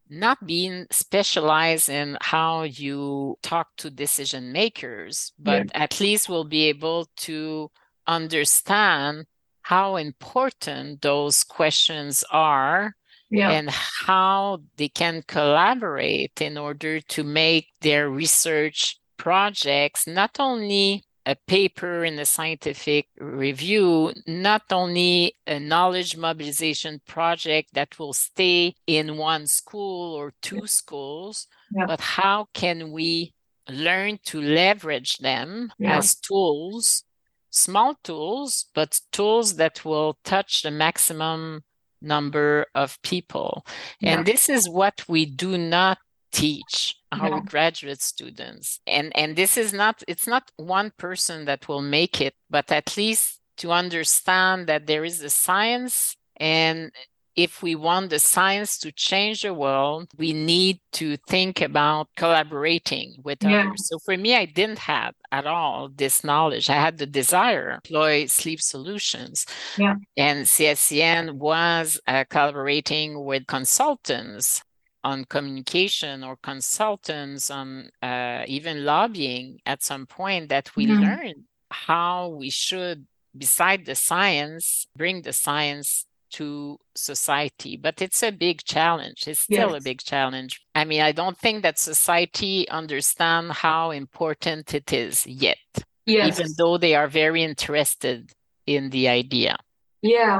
not 0.09 0.45
being 0.45 0.87
specialized 0.91 1.89
in 1.89 2.17
how 2.21 2.63
you 2.63 3.37
talk 3.41 3.67
to 3.77 3.89
decision 3.89 4.51
makers, 4.51 5.31
but 5.39 5.65
yeah. 5.65 5.83
at 5.83 5.99
least 5.99 6.29
we'll 6.29 6.43
be 6.43 6.65
able 6.65 7.07
to 7.17 7.69
understand 8.07 9.25
how 9.61 9.97
important 9.97 11.01
those 11.01 11.43
questions 11.43 12.23
are 12.31 12.95
yeah. 13.29 13.51
and 13.51 13.69
how 13.69 14.59
they 14.77 14.87
can 14.87 15.21
collaborate 15.27 16.41
in 16.41 16.57
order 16.57 17.01
to 17.01 17.23
make 17.23 17.67
their 17.81 18.09
research 18.09 18.97
projects 19.17 20.07
not 20.07 20.37
only 20.39 21.03
a 21.27 21.35
paper 21.45 22.05
in 22.05 22.17
a 22.17 22.25
scientific 22.25 23.09
review, 23.19 24.13
not 24.25 24.63
only 24.71 25.35
a 25.45 25.59
knowledge 25.59 26.15
mobilization 26.15 27.01
project 27.05 27.73
that 27.73 27.99
will 27.99 28.13
stay 28.13 28.73
in 28.87 29.17
one 29.17 29.45
school 29.45 30.15
or 30.15 30.31
two 30.41 30.61
yeah. 30.61 30.65
schools, 30.65 31.47
yeah. 31.69 31.85
but 31.85 31.99
how 31.99 32.47
can 32.53 32.91
we 32.91 33.33
learn 33.69 34.17
to 34.23 34.41
leverage 34.41 35.17
them 35.17 35.73
yeah. 35.77 35.97
as 35.97 36.15
tools, 36.15 37.03
small 37.49 37.95
tools, 38.05 38.67
but 38.73 39.01
tools 39.11 39.57
that 39.57 39.83
will 39.83 40.17
touch 40.23 40.61
the 40.61 40.71
maximum 40.71 41.61
number 42.01 42.67
of 42.73 43.01
people. 43.01 43.65
And 44.01 44.25
this 44.25 44.47
is 44.49 44.69
what 44.69 45.03
we 45.09 45.25
do 45.25 45.57
not 45.57 45.97
teach 46.37 46.95
our 47.11 47.29
yeah. 47.29 47.41
graduate 47.45 48.01
students 48.01 48.79
and 48.85 49.15
and 49.15 49.35
this 49.35 49.57
is 49.57 49.73
not 49.73 50.03
it's 50.07 50.27
not 50.27 50.51
one 50.57 50.91
person 50.97 51.45
that 51.45 51.67
will 51.67 51.81
make 51.81 52.21
it 52.21 52.35
but 52.49 52.71
at 52.71 52.95
least 52.95 53.39
to 53.57 53.71
understand 53.71 54.67
that 54.67 54.85
there 54.85 55.03
is 55.03 55.21
a 55.21 55.29
science 55.29 56.15
and 56.37 56.91
if 57.37 57.61
we 57.61 57.75
want 57.75 58.09
the 58.09 58.17
science 58.17 58.79
to 58.79 58.91
change 58.91 59.43
the 59.43 59.53
world, 59.53 60.09
we 60.17 60.33
need 60.33 60.79
to 60.91 61.17
think 61.29 61.61
about 61.61 62.07
collaborating 62.17 63.13
with 63.23 63.43
yeah. 63.43 63.59
others. 63.59 63.87
So 63.87 63.99
for 63.99 64.17
me, 64.17 64.35
I 64.35 64.45
didn't 64.45 64.79
have 64.79 65.13
at 65.31 65.45
all 65.45 65.89
this 65.95 66.23
knowledge. 66.23 66.67
I 66.67 66.81
had 66.81 66.97
the 66.97 67.05
desire 67.05 67.79
to 67.83 67.93
employ 67.93 68.25
sleep 68.25 68.59
solutions. 68.59 69.45
Yeah. 69.77 69.95
And 70.17 70.45
CSCN 70.45 71.33
was 71.33 72.01
uh, 72.07 72.23
collaborating 72.27 73.23
with 73.23 73.45
consultants 73.45 74.63
on 75.07 75.23
communication 75.23 76.21
or 76.21 76.35
consultants 76.51 77.49
on 77.49 77.89
uh, 78.01 78.43
even 78.45 78.83
lobbying 78.83 79.57
at 79.65 79.81
some 79.81 80.05
point 80.05 80.49
that 80.49 80.75
we 80.75 80.85
mm-hmm. 80.85 81.01
learn 81.01 81.35
how 81.71 82.27
we 82.27 82.49
should 82.49 83.07
beside 83.37 83.85
the 83.85 83.95
science 83.95 84.87
bring 84.95 85.21
the 85.21 85.31
science 85.31 86.05
to 86.29 86.77
society 86.93 87.77
but 87.77 88.01
it's 88.01 88.21
a 88.21 88.31
big 88.31 88.57
challenge 88.75 89.19
it's 89.27 89.39
still 89.49 89.71
yes. 89.71 89.81
a 89.81 89.83
big 89.89 89.99
challenge 89.99 90.59
i 90.75 90.83
mean 90.83 91.01
i 91.01 91.13
don't 91.13 91.37
think 91.37 91.63
that 91.63 91.79
society 91.79 92.67
understand 92.69 93.45
how 93.51 93.91
important 93.91 94.73
it 94.73 94.91
is 94.91 95.25
yet 95.25 95.69
yes. 96.05 96.27
even 96.27 96.51
though 96.57 96.77
they 96.77 96.95
are 96.95 97.07
very 97.07 97.43
interested 97.43 98.29
in 98.65 98.89
the 98.89 99.07
idea 99.07 99.55
yeah 100.01 100.39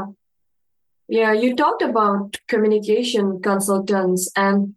yeah, 1.07 1.31
you 1.31 1.55
talked 1.55 1.81
about 1.81 2.37
communication 2.47 3.41
consultants, 3.41 4.29
and 4.35 4.75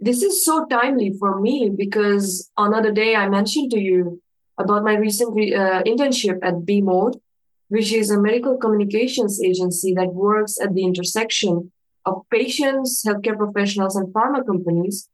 this 0.00 0.22
is 0.22 0.44
so 0.44 0.66
timely 0.66 1.12
for 1.18 1.40
me 1.40 1.70
because 1.74 2.50
another 2.56 2.92
day 2.92 3.14
I 3.14 3.28
mentioned 3.28 3.70
to 3.72 3.80
you 3.80 4.20
about 4.58 4.84
my 4.84 4.96
recent 4.96 5.30
uh, 5.30 5.82
internship 5.84 6.38
at 6.42 6.66
B 6.66 6.80
Mode, 6.80 7.20
which 7.68 7.92
is 7.92 8.10
a 8.10 8.20
medical 8.20 8.56
communications 8.56 9.42
agency 9.42 9.94
that 9.94 10.14
works 10.14 10.58
at 10.60 10.74
the 10.74 10.84
intersection 10.84 11.70
of 12.04 12.22
patients, 12.30 13.04
healthcare 13.06 13.36
professionals, 13.36 13.94
and 13.94 14.12
pharma 14.12 14.44
companies 14.44 15.08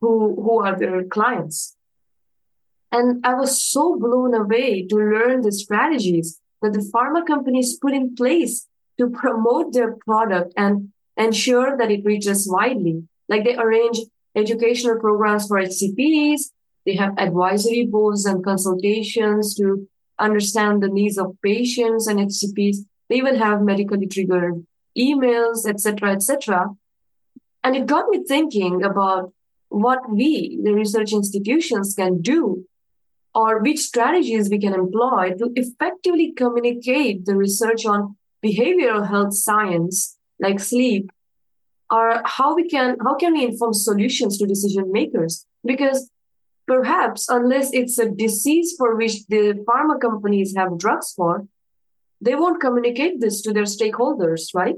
who, 0.00 0.34
who 0.34 0.60
are 0.60 0.78
their 0.78 1.04
clients. 1.04 1.76
And 2.92 3.24
I 3.24 3.34
was 3.34 3.62
so 3.62 3.96
blown 3.98 4.34
away 4.34 4.86
to 4.86 4.96
learn 4.96 5.42
the 5.42 5.52
strategies 5.52 6.40
that 6.60 6.72
the 6.72 6.90
pharma 6.92 7.24
companies 7.26 7.78
put 7.80 7.94
in 7.94 8.14
place 8.14 8.66
to 9.00 9.08
promote 9.08 9.72
their 9.72 9.96
product 10.04 10.52
and 10.58 10.92
ensure 11.16 11.76
that 11.78 11.90
it 11.90 12.04
reaches 12.04 12.46
widely. 12.46 13.02
Like 13.28 13.44
they 13.44 13.56
arrange 13.56 13.98
educational 14.36 15.00
programs 15.00 15.46
for 15.46 15.56
HCPs, 15.58 16.50
they 16.84 16.96
have 16.96 17.18
advisory 17.18 17.86
boards 17.86 18.26
and 18.26 18.44
consultations 18.44 19.54
to 19.54 19.88
understand 20.18 20.82
the 20.82 20.88
needs 20.88 21.16
of 21.16 21.36
patients 21.42 22.06
and 22.06 22.20
HCPs. 22.20 22.76
They 23.08 23.16
even 23.16 23.36
have 23.36 23.62
medically 23.62 24.06
triggered 24.06 24.66
emails, 24.96 25.66
etc., 25.66 26.12
etc. 26.12 26.70
And 27.64 27.76
it 27.76 27.86
got 27.86 28.08
me 28.08 28.22
thinking 28.26 28.82
about 28.84 29.32
what 29.68 30.10
we, 30.10 30.60
the 30.62 30.74
research 30.74 31.12
institutions, 31.12 31.94
can 31.94 32.20
do 32.20 32.66
or 33.34 33.60
which 33.60 33.78
strategies 33.78 34.50
we 34.50 34.58
can 34.58 34.74
employ 34.74 35.32
to 35.38 35.52
effectively 35.54 36.32
communicate 36.32 37.24
the 37.24 37.36
research 37.36 37.86
on 37.86 38.16
behavioral 38.44 39.08
health 39.08 39.34
science 39.34 40.16
like 40.38 40.60
sleep 40.60 41.10
or 41.90 42.22
how 42.24 42.54
we 42.54 42.68
can 42.68 42.96
how 43.02 43.16
can 43.16 43.32
we 43.32 43.44
inform 43.44 43.74
solutions 43.74 44.38
to 44.38 44.46
decision 44.46 44.90
makers? 44.92 45.46
Because 45.64 46.10
perhaps 46.66 47.28
unless 47.28 47.72
it's 47.72 47.98
a 47.98 48.08
disease 48.08 48.74
for 48.78 48.96
which 48.96 49.26
the 49.26 49.54
pharma 49.66 50.00
companies 50.00 50.54
have 50.56 50.78
drugs 50.78 51.12
for 51.16 51.46
they 52.20 52.34
won't 52.34 52.60
communicate 52.60 53.20
this 53.20 53.40
to 53.42 53.52
their 53.52 53.64
stakeholders 53.64 54.42
right 54.54 54.76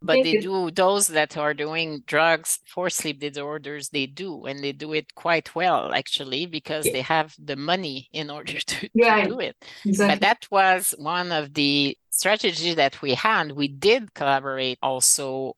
but 0.00 0.22
they 0.22 0.38
do 0.38 0.70
those 0.70 1.08
that 1.08 1.36
are 1.36 1.54
doing 1.54 2.02
drugs 2.06 2.60
for 2.66 2.88
sleep 2.88 3.20
disorders 3.20 3.88
they 3.88 4.06
do 4.06 4.44
and 4.46 4.62
they 4.62 4.72
do 4.72 4.92
it 4.92 5.14
quite 5.14 5.54
well 5.54 5.92
actually 5.92 6.46
because 6.46 6.86
yeah. 6.86 6.92
they 6.92 7.00
have 7.00 7.34
the 7.38 7.56
money 7.56 8.08
in 8.12 8.30
order 8.30 8.58
to, 8.66 8.88
yeah, 8.94 9.22
to 9.22 9.28
do 9.28 9.40
it 9.40 9.56
exactly. 9.84 10.14
but 10.14 10.20
that 10.20 10.46
was 10.50 10.94
one 10.98 11.32
of 11.32 11.54
the 11.54 11.96
strategies 12.10 12.76
that 12.76 13.00
we 13.02 13.14
had 13.14 13.52
we 13.52 13.68
did 13.68 14.12
collaborate 14.14 14.78
also 14.82 15.54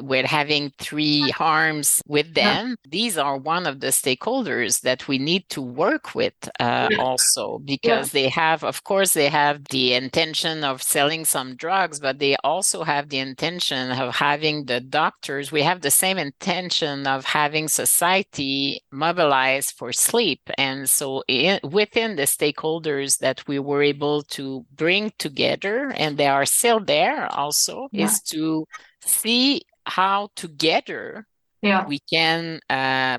with 0.00 0.26
having 0.26 0.72
three 0.78 1.32
arms 1.38 2.00
with 2.06 2.34
them 2.34 2.68
yeah. 2.68 2.90
these 2.90 3.18
are 3.18 3.36
one 3.36 3.66
of 3.66 3.80
the 3.80 3.88
stakeholders 3.88 4.80
that 4.82 5.06
we 5.08 5.18
need 5.18 5.48
to 5.48 5.60
work 5.60 6.14
with 6.14 6.34
uh, 6.60 6.88
yeah. 6.90 6.96
also 6.98 7.58
because 7.64 8.14
yeah. 8.14 8.22
they 8.22 8.28
have 8.28 8.62
of 8.64 8.84
course 8.84 9.12
they 9.12 9.28
have 9.28 9.64
the 9.70 9.94
intention 9.94 10.64
of 10.64 10.82
selling 10.82 11.24
some 11.24 11.56
drugs 11.56 12.00
but 12.00 12.18
they 12.18 12.36
also 12.44 12.84
have 12.84 13.08
the 13.08 13.18
intention 13.18 13.90
of 13.90 14.14
having 14.14 14.64
the 14.66 14.80
doctors 14.80 15.50
we 15.50 15.62
have 15.62 15.80
the 15.80 15.90
same 15.90 16.18
intention 16.18 17.06
of 17.06 17.24
having 17.24 17.68
society 17.68 18.80
mobilized 18.90 19.72
for 19.76 19.92
sleep 19.92 20.40
and 20.58 20.88
so 20.88 21.22
in, 21.28 21.58
within 21.62 22.16
the 22.16 22.22
stakeholders 22.22 23.18
that 23.18 23.46
we 23.48 23.58
were 23.58 23.82
able 23.82 24.22
to 24.22 24.64
bring 24.74 25.12
together 25.18 25.92
and 25.96 26.16
they 26.16 26.26
are 26.26 26.46
still 26.46 26.80
there 26.80 27.26
also 27.32 27.88
is 27.92 28.20
to 28.20 28.66
see 29.04 29.62
how 29.86 30.30
together 30.34 31.26
yeah. 31.62 31.86
we 31.86 31.98
can 31.98 32.60
uh, 32.70 33.18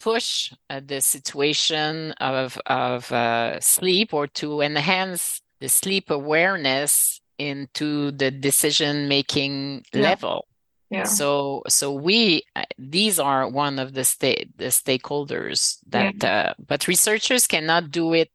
push 0.00 0.52
uh, 0.70 0.80
the 0.84 1.00
situation 1.00 2.12
of 2.20 2.58
of 2.66 3.10
uh, 3.12 3.58
sleep 3.60 4.12
or 4.12 4.26
to 4.26 4.60
enhance 4.60 5.40
the 5.60 5.68
sleep 5.68 6.10
awareness 6.10 7.20
into 7.38 8.10
the 8.12 8.30
decision 8.30 9.08
making 9.08 9.84
yeah. 9.92 10.02
level. 10.02 10.46
Yeah. 10.90 11.04
So 11.04 11.62
so 11.68 11.92
we 11.92 12.44
uh, 12.54 12.64
these 12.78 13.18
are 13.18 13.48
one 13.48 13.78
of 13.78 13.94
the 13.94 14.04
state 14.04 14.56
the 14.58 14.66
stakeholders 14.66 15.78
that 15.88 16.22
yeah. 16.22 16.50
uh, 16.50 16.54
but 16.64 16.86
researchers 16.86 17.46
cannot 17.46 17.90
do 17.90 18.12
it 18.14 18.30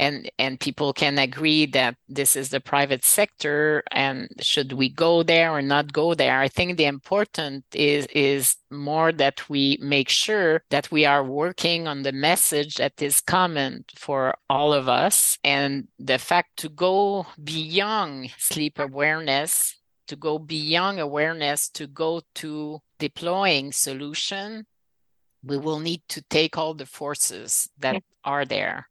and 0.00 0.30
and 0.38 0.58
people 0.58 0.94
can 0.94 1.18
agree 1.18 1.66
that 1.66 1.94
this 2.08 2.34
is 2.34 2.48
the 2.48 2.60
private 2.60 3.04
sector 3.04 3.84
and 3.92 4.28
should 4.40 4.72
we 4.72 4.88
go 4.88 5.22
there 5.22 5.52
or 5.52 5.60
not 5.60 5.92
go 5.92 6.14
there? 6.14 6.40
I 6.40 6.48
think 6.48 6.76
the 6.76 6.86
important 6.86 7.64
is 7.74 8.06
is 8.06 8.56
more 8.70 9.12
that 9.12 9.48
we 9.50 9.78
make 9.80 10.08
sure 10.08 10.62
that 10.70 10.90
we 10.90 11.04
are 11.04 11.22
working 11.22 11.86
on 11.86 12.02
the 12.02 12.12
message 12.12 12.76
that 12.76 13.00
is 13.02 13.20
common 13.20 13.84
for 13.94 14.34
all 14.48 14.72
of 14.72 14.88
us 14.88 15.38
and 15.44 15.88
the 15.98 16.18
fact 16.18 16.56
to 16.56 16.70
go 16.70 17.26
beyond 17.44 18.30
sleep 18.38 18.78
awareness 18.78 19.76
to 20.06 20.16
go 20.16 20.38
beyond 20.38 20.98
awareness 20.98 21.68
to 21.68 21.86
go 21.86 22.22
to 22.34 22.80
deploying 22.98 23.70
solution 23.70 24.66
we 25.42 25.56
will 25.56 25.78
need 25.78 26.02
to 26.08 26.22
take 26.22 26.58
all 26.58 26.74
the 26.74 26.86
forces 26.86 27.68
that 27.78 28.02
are 28.24 28.44
there 28.44 28.89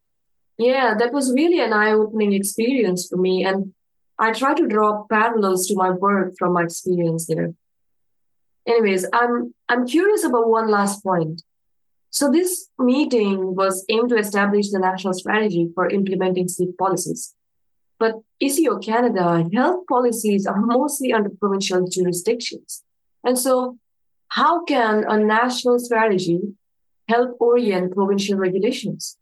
yeah, 0.59 0.93
that 0.99 1.13
was 1.13 1.33
really 1.33 1.61
an 1.61 1.71
eye 1.71 1.93
opening 1.93 2.33
experience 2.33 3.07
for 3.07 3.15
me. 3.15 3.45
And 3.45 3.73
I 4.19 4.33
try 4.33 4.53
to 4.53 4.67
draw 4.67 5.05
parallels 5.09 5.67
to 5.67 5.75
my 5.75 5.91
work 5.91 6.33
from 6.37 6.53
my 6.53 6.63
experience 6.63 7.27
there. 7.27 7.53
Anyways, 8.67 9.05
I'm 9.13 9.55
I'm 9.69 9.87
curious 9.87 10.25
about 10.25 10.49
one 10.49 10.69
last 10.69 11.01
point. 11.01 11.41
So 12.09 12.29
this 12.29 12.69
meeting 12.77 13.55
was 13.55 13.85
aimed 13.87 14.09
to 14.09 14.17
establish 14.17 14.69
the 14.71 14.79
national 14.79 15.13
strategy 15.13 15.69
for 15.73 15.87
implementing 15.89 16.49
sleep 16.49 16.77
policies. 16.77 17.33
But 17.97 18.15
ECO 18.41 18.79
Canada 18.79 19.47
health 19.53 19.85
policies 19.87 20.45
are 20.45 20.59
mostly 20.59 21.13
under 21.13 21.29
provincial 21.29 21.87
jurisdictions. 21.87 22.83
And 23.23 23.39
so 23.39 23.77
how 24.27 24.65
can 24.65 25.05
a 25.07 25.17
national 25.17 25.79
strategy 25.79 26.41
help 27.07 27.37
orient 27.39 27.93
provincial 27.93 28.37
regulations? 28.37 29.18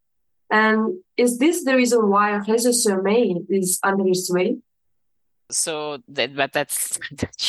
And 0.49 0.99
is 1.17 1.39
this 1.39 1.63
the 1.63 1.75
reason 1.75 2.09
why 2.09 2.31
Réseau 2.39 2.73
Sommeil 2.73 3.45
is 3.49 3.79
under 3.83 4.07
its 4.07 4.31
way? 4.31 4.57
So 5.49 5.99
that, 6.09 6.35
but 6.35 6.53
that's 6.53 6.99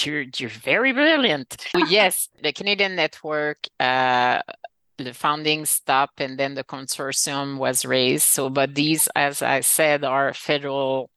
you're 0.05 0.25
you're 0.37 0.51
very 0.51 0.93
brilliant. 0.93 1.57
yes, 1.89 2.29
the 2.43 2.53
Canadian 2.53 2.97
network, 2.97 3.59
uh, 3.79 4.41
the 4.97 5.15
founding 5.15 5.65
stop, 5.65 6.11
and 6.19 6.39
then 6.39 6.55
the 6.55 6.65
consortium 6.65 7.59
was 7.59 7.85
raised. 7.85 8.25
So, 8.25 8.51
but 8.51 8.75
these, 8.75 9.09
as 9.15 9.43
I 9.43 9.61
said, 9.61 10.05
are 10.05 10.35
federal, 10.35 11.11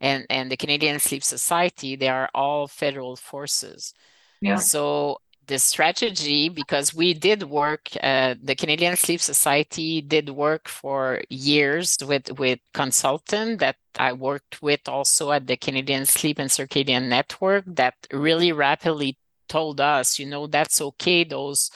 and 0.00 0.26
and 0.30 0.50
the 0.50 0.56
Canadian 0.56 0.98
Sleep 0.98 1.22
Society. 1.22 1.96
They 1.96 2.08
are 2.08 2.28
all 2.34 2.66
federal 2.66 3.16
forces. 3.16 3.94
Yeah. 4.40 4.56
So 4.56 5.18
the 5.50 5.58
strategy 5.58 6.48
because 6.48 6.94
we 6.94 7.12
did 7.12 7.42
work 7.42 7.88
uh, 8.02 8.34
the 8.40 8.54
canadian 8.54 8.96
sleep 8.96 9.20
society 9.20 10.00
did 10.00 10.30
work 10.30 10.68
for 10.68 11.20
years 11.28 11.98
with 12.06 12.30
with 12.38 12.60
consultant 12.72 13.58
that 13.58 13.76
i 13.98 14.12
worked 14.12 14.62
with 14.62 14.80
also 14.86 15.32
at 15.32 15.46
the 15.48 15.56
canadian 15.56 16.06
sleep 16.06 16.38
and 16.38 16.50
circadian 16.50 17.08
network 17.08 17.64
that 17.66 17.94
really 18.12 18.52
rapidly 18.52 19.18
told 19.48 19.80
us 19.80 20.20
you 20.20 20.26
know 20.26 20.46
that's 20.46 20.80
okay 20.80 21.24
those 21.24 21.70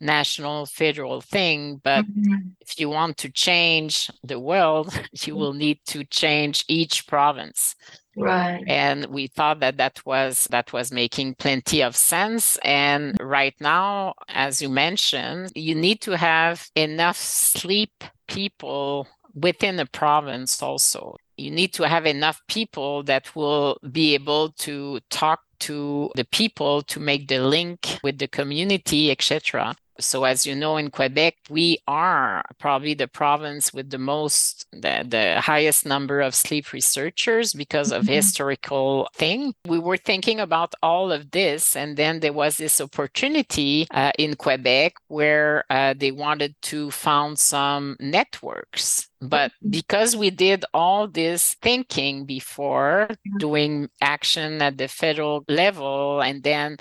national 0.00 0.64
federal 0.64 1.20
thing 1.20 1.78
but 1.84 2.06
mm-hmm. 2.06 2.48
if 2.62 2.80
you 2.80 2.88
want 2.88 3.18
to 3.18 3.28
change 3.30 4.10
the 4.24 4.40
world 4.40 4.88
you 5.26 5.36
will 5.36 5.52
need 5.52 5.78
to 5.84 6.02
change 6.04 6.64
each 6.68 7.06
province 7.06 7.76
right. 8.16 8.62
And 8.66 9.06
we 9.06 9.26
thought 9.28 9.60
that 9.60 9.76
that 9.78 10.04
was 10.04 10.46
that 10.50 10.72
was 10.72 10.92
making 10.92 11.36
plenty 11.36 11.82
of 11.82 11.96
sense. 11.96 12.58
And 12.64 13.16
right 13.20 13.54
now 13.60 14.14
as 14.28 14.60
you 14.62 14.68
mentioned 14.68 15.52
you 15.54 15.74
need 15.74 16.00
to 16.02 16.16
have 16.16 16.70
enough 16.74 17.16
sleep 17.16 18.04
people 18.26 19.06
within 19.34 19.76
the 19.76 19.86
province 19.86 20.62
also. 20.62 21.16
You 21.36 21.50
need 21.50 21.72
to 21.74 21.88
have 21.88 22.04
enough 22.06 22.42
people 22.48 23.02
that 23.04 23.34
will 23.34 23.78
be 23.90 24.14
able 24.14 24.50
to 24.58 25.00
talk 25.08 25.40
to 25.60 26.10
the 26.14 26.24
people 26.24 26.82
to 26.82 27.00
make 27.00 27.28
the 27.28 27.38
link 27.38 27.98
with 28.02 28.18
the 28.18 28.28
community 28.28 29.10
etc 29.10 29.76
so 30.00 30.24
as 30.24 30.46
you 30.46 30.54
know 30.54 30.76
in 30.76 30.90
quebec 30.90 31.36
we 31.48 31.78
are 31.86 32.44
probably 32.58 32.94
the 32.94 33.08
province 33.08 33.72
with 33.72 33.90
the 33.90 33.98
most 33.98 34.66
the, 34.72 35.04
the 35.06 35.40
highest 35.40 35.86
number 35.86 36.20
of 36.20 36.34
sleep 36.34 36.72
researchers 36.72 37.52
because 37.52 37.92
of 37.92 38.04
mm-hmm. 38.04 38.14
historical 38.14 39.08
thing 39.14 39.54
we 39.66 39.78
were 39.78 39.96
thinking 39.96 40.40
about 40.40 40.74
all 40.82 41.12
of 41.12 41.30
this 41.30 41.76
and 41.76 41.96
then 41.96 42.20
there 42.20 42.32
was 42.32 42.56
this 42.56 42.80
opportunity 42.80 43.86
uh, 43.92 44.12
in 44.18 44.34
quebec 44.34 44.94
where 45.08 45.64
uh, 45.70 45.94
they 45.96 46.10
wanted 46.10 46.54
to 46.62 46.90
found 46.90 47.38
some 47.38 47.96
networks 48.00 49.08
but 49.20 49.50
mm-hmm. 49.52 49.70
because 49.70 50.16
we 50.16 50.30
did 50.30 50.64
all 50.72 51.06
this 51.06 51.54
thinking 51.62 52.24
before 52.24 53.08
doing 53.38 53.88
action 54.00 54.62
at 54.62 54.78
the 54.78 54.88
federal 54.88 55.44
level 55.48 56.20
and 56.20 56.42
then 56.42 56.76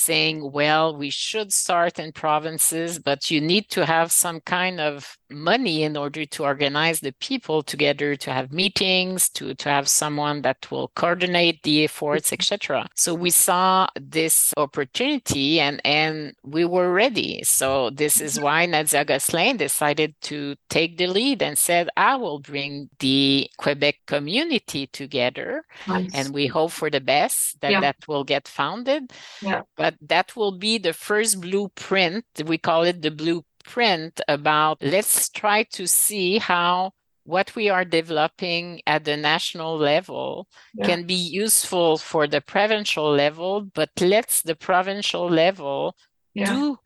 saying, 0.00 0.50
well, 0.52 0.96
we 0.96 1.10
should 1.10 1.52
start 1.52 1.98
in 1.98 2.12
provinces, 2.12 2.98
but 2.98 3.30
you 3.30 3.40
need 3.40 3.68
to 3.70 3.86
have 3.86 4.10
some 4.10 4.40
kind 4.40 4.80
of 4.80 5.16
money 5.30 5.82
in 5.82 5.96
order 5.96 6.26
to 6.26 6.44
organize 6.44 7.00
the 7.00 7.12
people 7.20 7.62
together 7.62 8.16
to 8.16 8.32
have 8.32 8.52
meetings 8.52 9.28
to 9.30 9.54
to 9.54 9.68
have 9.68 9.88
someone 9.88 10.42
that 10.42 10.70
will 10.70 10.88
coordinate 10.94 11.62
the 11.62 11.84
efforts 11.84 12.28
mm-hmm. 12.28 12.34
etc 12.34 12.88
so 12.94 13.14
we 13.14 13.30
saw 13.30 13.86
this 13.94 14.52
opportunity 14.56 15.60
and 15.60 15.80
and 15.84 16.34
we 16.42 16.64
were 16.64 16.92
ready 16.92 17.42
so 17.44 17.90
this 17.90 18.20
is 18.20 18.34
mm-hmm. 18.34 18.44
why 18.44 18.66
nadia 18.66 19.04
gosselin 19.04 19.56
decided 19.56 20.14
to 20.20 20.54
take 20.68 20.98
the 20.98 21.06
lead 21.06 21.42
and 21.42 21.56
said 21.56 21.88
i 21.96 22.16
will 22.16 22.40
bring 22.40 22.88
the 22.98 23.48
quebec 23.58 23.96
community 24.06 24.86
together 24.88 25.62
nice. 25.86 26.10
and 26.14 26.34
we 26.34 26.46
hope 26.46 26.72
for 26.72 26.90
the 26.90 27.00
best 27.00 27.60
that 27.60 27.72
yeah. 27.72 27.80
that 27.80 27.96
will 28.08 28.24
get 28.24 28.48
founded 28.48 29.12
yeah. 29.42 29.62
but 29.76 29.89
that 30.00 30.34
will 30.36 30.52
be 30.52 30.78
the 30.78 30.92
first 30.92 31.40
blueprint 31.40 32.24
we 32.44 32.58
call 32.58 32.82
it 32.84 33.02
the 33.02 33.10
blueprint 33.10 34.20
about 34.28 34.78
let's 34.82 35.28
try 35.28 35.62
to 35.64 35.86
see 35.86 36.38
how 36.38 36.92
what 37.24 37.54
we 37.54 37.68
are 37.68 37.84
developing 37.84 38.80
at 38.86 39.04
the 39.04 39.16
national 39.16 39.76
level 39.76 40.48
yeah. 40.74 40.86
can 40.86 41.06
be 41.06 41.14
useful 41.14 41.96
for 41.96 42.26
the 42.26 42.40
provincial 42.40 43.10
level, 43.10 43.62
but 43.74 43.90
let's 44.00 44.42
the 44.42 44.56
provincial 44.56 45.28
level 45.28 45.94
yeah. 46.34 46.52
do 46.52 46.78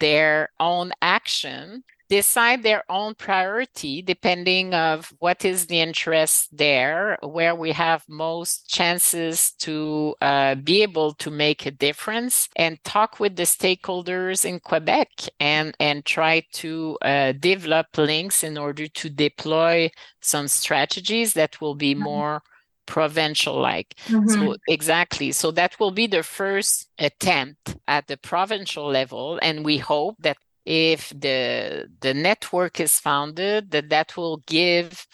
their 0.00 0.48
own 0.58 0.92
action 1.02 1.84
decide 2.10 2.62
their 2.64 2.82
own 2.90 3.14
priority 3.14 4.02
depending 4.02 4.74
of 4.74 5.14
what 5.20 5.44
is 5.44 5.66
the 5.66 5.80
interest 5.80 6.48
there 6.52 7.16
where 7.22 7.54
we 7.54 7.70
have 7.70 8.02
most 8.08 8.68
chances 8.68 9.52
to 9.52 10.14
uh, 10.20 10.56
be 10.56 10.82
able 10.82 11.14
to 11.14 11.30
make 11.30 11.64
a 11.64 11.70
difference 11.70 12.48
and 12.56 12.82
talk 12.82 13.20
with 13.20 13.36
the 13.36 13.44
stakeholders 13.44 14.44
in 14.44 14.58
quebec 14.58 15.08
and 15.38 15.74
and 15.78 16.04
try 16.04 16.42
to 16.52 16.98
uh, 17.02 17.32
develop 17.38 17.86
links 17.96 18.42
in 18.42 18.58
order 18.58 18.88
to 18.88 19.08
deploy 19.08 19.88
some 20.20 20.48
strategies 20.48 21.32
that 21.32 21.60
will 21.60 21.76
be 21.76 21.94
mm-hmm. 21.94 22.04
more 22.04 22.42
provincial 22.86 23.54
like 23.60 23.94
mm-hmm. 24.08 24.28
so 24.28 24.56
exactly 24.66 25.30
so 25.30 25.52
that 25.52 25.78
will 25.78 25.92
be 25.92 26.08
the 26.08 26.24
first 26.24 26.88
attempt 26.98 27.76
at 27.86 28.08
the 28.08 28.16
provincial 28.16 28.88
level 28.88 29.38
and 29.42 29.64
we 29.64 29.78
hope 29.78 30.16
that 30.18 30.36
if 30.70 31.08
the 31.10 31.88
the 32.00 32.14
network 32.14 32.78
is 32.78 33.00
founded 33.00 33.72
that 33.72 33.88
that 33.88 34.16
will 34.16 34.36
give 34.46 35.04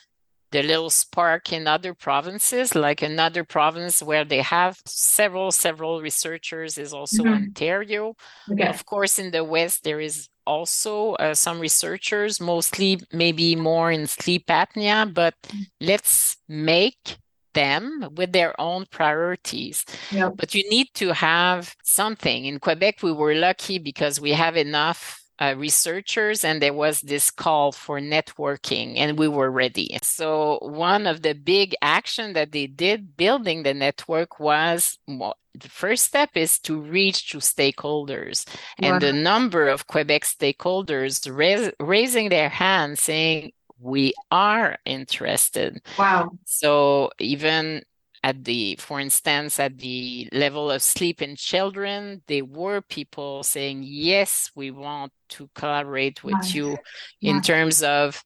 the 0.52 0.62
little 0.62 0.90
spark 0.90 1.50
in 1.50 1.66
other 1.66 1.94
provinces 1.94 2.74
like 2.74 3.00
another 3.00 3.42
province 3.42 4.02
where 4.02 4.22
they 4.22 4.42
have 4.42 4.78
several 4.84 5.50
several 5.50 6.02
researchers 6.02 6.76
is 6.76 6.92
also 6.92 7.22
mm-hmm. 7.22 7.32
ontario 7.32 8.14
okay. 8.52 8.68
of 8.68 8.84
course 8.84 9.18
in 9.18 9.30
the 9.30 9.42
west 9.42 9.82
there 9.82 9.98
is 9.98 10.28
also 10.46 11.14
uh, 11.14 11.34
some 11.34 11.58
researchers 11.58 12.38
mostly 12.38 13.00
maybe 13.10 13.56
more 13.56 13.90
in 13.90 14.06
sleep 14.06 14.46
apnea 14.48 15.12
but 15.12 15.34
mm. 15.48 15.64
let's 15.80 16.36
make 16.48 17.16
them 17.54 18.06
with 18.16 18.32
their 18.32 18.52
own 18.60 18.84
priorities. 18.90 19.82
Yep. 20.10 20.34
But 20.36 20.54
you 20.54 20.62
need 20.68 20.88
to 20.96 21.14
have 21.14 21.74
something. 21.82 22.44
In 22.44 22.60
Quebec, 22.60 23.02
we 23.02 23.12
were 23.12 23.34
lucky 23.34 23.78
because 23.78 24.20
we 24.20 24.32
have 24.32 24.58
enough 24.58 25.25
uh, 25.38 25.54
researchers 25.56 26.44
and 26.44 26.62
there 26.62 26.72
was 26.72 27.00
this 27.00 27.30
call 27.30 27.72
for 27.72 28.00
networking 28.00 28.94
and 28.96 29.18
we 29.18 29.28
were 29.28 29.50
ready. 29.50 29.98
So 30.02 30.58
one 30.62 31.06
of 31.06 31.22
the 31.22 31.34
big 31.34 31.74
action 31.82 32.32
that 32.34 32.52
they 32.52 32.66
did 32.66 33.16
building 33.16 33.62
the 33.62 33.74
network 33.74 34.40
was 34.40 34.98
well, 35.06 35.36
the 35.54 35.68
first 35.68 36.04
step 36.04 36.30
is 36.34 36.58
to 36.60 36.78
reach 36.78 37.30
to 37.30 37.38
stakeholders. 37.38 38.46
Wow. 38.80 38.94
and 38.94 39.02
the 39.02 39.12
number 39.12 39.68
of 39.68 39.86
quebec 39.86 40.22
stakeholders 40.22 41.30
rais- 41.34 41.72
raising 41.80 42.28
their 42.28 42.48
hands 42.48 43.02
saying 43.02 43.52
we 43.80 44.14
are 44.30 44.78
interested. 44.84 45.82
Wow. 45.98 46.38
So 46.44 47.10
even 47.18 47.82
at 48.26 48.44
the 48.44 48.76
for 48.80 48.98
instance 48.98 49.60
at 49.60 49.78
the 49.78 50.28
level 50.32 50.68
of 50.68 50.82
sleep 50.82 51.22
in 51.22 51.36
children 51.36 52.20
there 52.26 52.44
were 52.44 52.80
people 52.80 53.44
saying 53.44 53.84
yes 53.86 54.50
we 54.56 54.72
want 54.72 55.12
to 55.28 55.48
collaborate 55.54 56.24
with 56.24 56.34
nice. 56.34 56.52
you 56.52 56.76
in 57.22 57.40
terms 57.40 57.84
of 57.84 58.22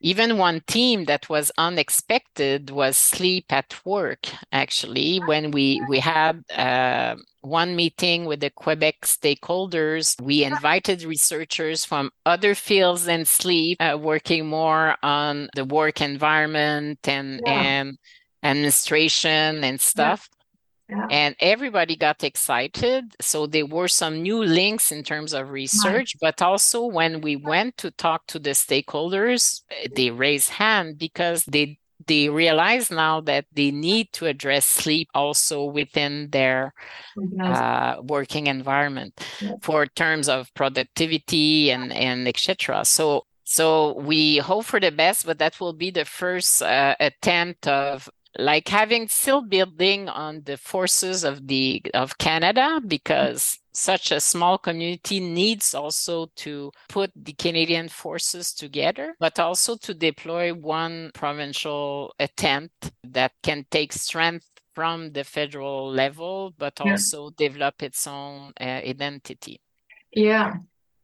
even 0.00 0.38
one 0.38 0.60
team 0.68 1.06
that 1.06 1.28
was 1.28 1.50
unexpected 1.58 2.70
was 2.70 2.96
sleep 2.96 3.46
at 3.50 3.74
work 3.84 4.28
actually 4.52 5.18
when 5.26 5.50
we 5.50 5.82
we 5.88 5.98
had 5.98 6.44
uh, 6.54 7.16
one 7.40 7.74
meeting 7.74 8.26
with 8.26 8.38
the 8.38 8.50
quebec 8.50 8.94
stakeholders 9.02 10.20
we 10.20 10.44
invited 10.44 11.02
researchers 11.02 11.84
from 11.84 12.12
other 12.24 12.54
fields 12.54 13.06
than 13.06 13.24
sleep 13.24 13.76
uh, 13.80 13.98
working 14.00 14.46
more 14.46 14.94
on 15.02 15.48
the 15.56 15.64
work 15.64 16.00
environment 16.00 17.00
and 17.08 17.40
yeah. 17.44 17.52
and 17.52 17.98
administration 18.50 19.64
and 19.64 19.80
stuff. 19.80 20.28
Yeah. 20.88 21.06
And 21.10 21.34
everybody 21.40 21.96
got 21.96 22.22
excited. 22.22 23.16
So 23.20 23.46
there 23.46 23.66
were 23.66 23.88
some 23.88 24.22
new 24.22 24.44
links 24.44 24.92
in 24.92 25.02
terms 25.02 25.32
of 25.32 25.50
research, 25.50 26.14
right. 26.14 26.20
but 26.20 26.42
also 26.42 26.86
when 26.86 27.20
we 27.20 27.34
went 27.34 27.76
to 27.78 27.90
talk 27.90 28.26
to 28.28 28.38
the 28.38 28.50
stakeholders, 28.50 29.62
they 29.96 30.10
raised 30.10 30.50
hand 30.50 30.98
because 30.98 31.44
they 31.44 31.78
they 32.06 32.28
realize 32.28 32.90
now 32.90 33.20
that 33.22 33.46
they 33.52 33.70
need 33.70 34.12
to 34.12 34.26
address 34.26 34.64
sleep 34.66 35.08
also 35.14 35.64
within 35.64 36.28
their 36.30 36.72
uh, 37.40 37.96
working 38.02 38.46
environment 38.46 39.12
yeah. 39.40 39.52
for 39.62 39.86
terms 39.86 40.28
of 40.28 40.52
productivity 40.54 41.70
and 41.70 41.92
and 41.92 42.28
etc. 42.28 42.84
So 42.84 43.24
so 43.48 43.94
we 44.00 44.38
hope 44.38 44.64
for 44.64 44.80
the 44.80 44.90
best, 44.90 45.24
but 45.24 45.38
that 45.38 45.60
will 45.60 45.72
be 45.72 45.90
the 45.90 46.04
first 46.04 46.62
uh, 46.62 46.96
attempt 46.98 47.68
of 47.68 48.10
like 48.38 48.68
having 48.68 49.08
still 49.08 49.42
building 49.42 50.08
on 50.08 50.42
the 50.44 50.56
forces 50.56 51.24
of 51.24 51.46
the 51.46 51.82
of 51.94 52.18
Canada 52.18 52.80
because 52.86 53.58
such 53.72 54.10
a 54.10 54.20
small 54.20 54.56
community 54.56 55.20
needs 55.20 55.74
also 55.74 56.26
to 56.36 56.72
put 56.88 57.10
the 57.14 57.34
Canadian 57.34 57.88
forces 57.88 58.54
together, 58.54 59.14
but 59.20 59.38
also 59.38 59.76
to 59.76 59.92
deploy 59.92 60.52
one 60.52 61.10
provincial 61.12 62.14
attempt 62.18 62.90
that 63.04 63.32
can 63.42 63.66
take 63.70 63.92
strength 63.92 64.48
from 64.74 65.12
the 65.12 65.24
federal 65.24 65.90
level, 65.90 66.54
but 66.58 66.80
also 66.80 67.24
yeah. 67.24 67.48
develop 67.48 67.82
its 67.82 68.06
own 68.06 68.52
uh, 68.60 68.64
identity. 68.64 69.60
Yeah, 70.12 70.54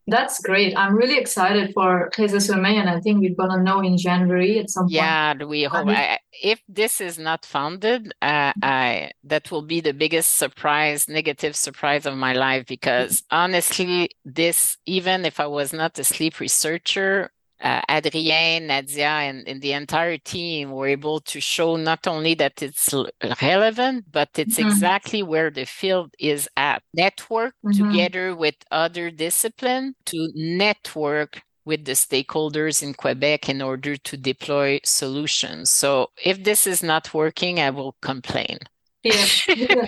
that's 0.06 0.40
great. 0.40 0.76
I'm 0.76 0.96
really 0.96 1.18
excited 1.18 1.72
for 1.72 2.10
Réseau 2.16 2.40
Sommeil, 2.40 2.80
and 2.80 2.90
I 2.90 3.00
think 3.00 3.20
we're 3.20 3.34
gonna 3.34 3.62
know 3.62 3.80
in 3.80 3.96
January 3.96 4.58
at 4.58 4.70
some 4.70 4.86
yeah, 4.88 5.32
point. 5.32 5.40
Yeah, 5.40 5.46
we 5.46 5.62
hope. 5.64 5.88
I, 5.88 6.18
if 6.42 6.60
this 6.68 7.00
is 7.00 7.18
not 7.18 7.44
founded, 7.44 8.12
uh, 8.20 8.52
I 8.62 9.12
that 9.24 9.50
will 9.50 9.62
be 9.62 9.80
the 9.80 9.92
biggest 9.92 10.36
surprise, 10.36 11.08
negative 11.08 11.54
surprise 11.54 12.04
of 12.06 12.16
my 12.16 12.32
life. 12.32 12.66
Because 12.66 13.22
honestly, 13.30 14.10
this 14.24 14.76
even 14.86 15.24
if 15.24 15.38
I 15.38 15.46
was 15.46 15.72
not 15.72 15.98
a 15.98 16.04
sleep 16.04 16.40
researcher, 16.40 17.30
uh, 17.62 17.80
Adrien, 17.88 18.66
Nadia, 18.66 19.08
and, 19.08 19.46
and, 19.46 19.62
the 19.62 19.72
entire 19.72 20.18
team 20.18 20.72
were 20.72 20.88
able 20.88 21.20
to 21.20 21.40
show 21.40 21.76
not 21.76 22.06
only 22.06 22.34
that 22.34 22.60
it's 22.60 22.92
relevant, 23.40 24.04
but 24.10 24.30
it's 24.36 24.58
mm-hmm. 24.58 24.68
exactly 24.68 25.22
where 25.22 25.50
the 25.50 25.64
field 25.64 26.12
is 26.18 26.48
at. 26.56 26.82
Network 26.92 27.54
mm-hmm. 27.64 27.90
together 27.90 28.34
with 28.34 28.56
other 28.70 29.10
discipline 29.10 29.94
to 30.06 30.28
network 30.34 31.42
with 31.64 31.84
the 31.84 31.92
stakeholders 31.92 32.82
in 32.82 32.94
Quebec 32.94 33.48
in 33.48 33.62
order 33.62 33.96
to 33.96 34.16
deploy 34.16 34.80
solutions. 34.84 35.70
So 35.70 36.10
if 36.24 36.42
this 36.42 36.66
is 36.66 36.82
not 36.82 37.14
working, 37.14 37.60
I 37.60 37.70
will 37.70 37.94
complain. 38.02 38.58
Yeah, 39.04 39.26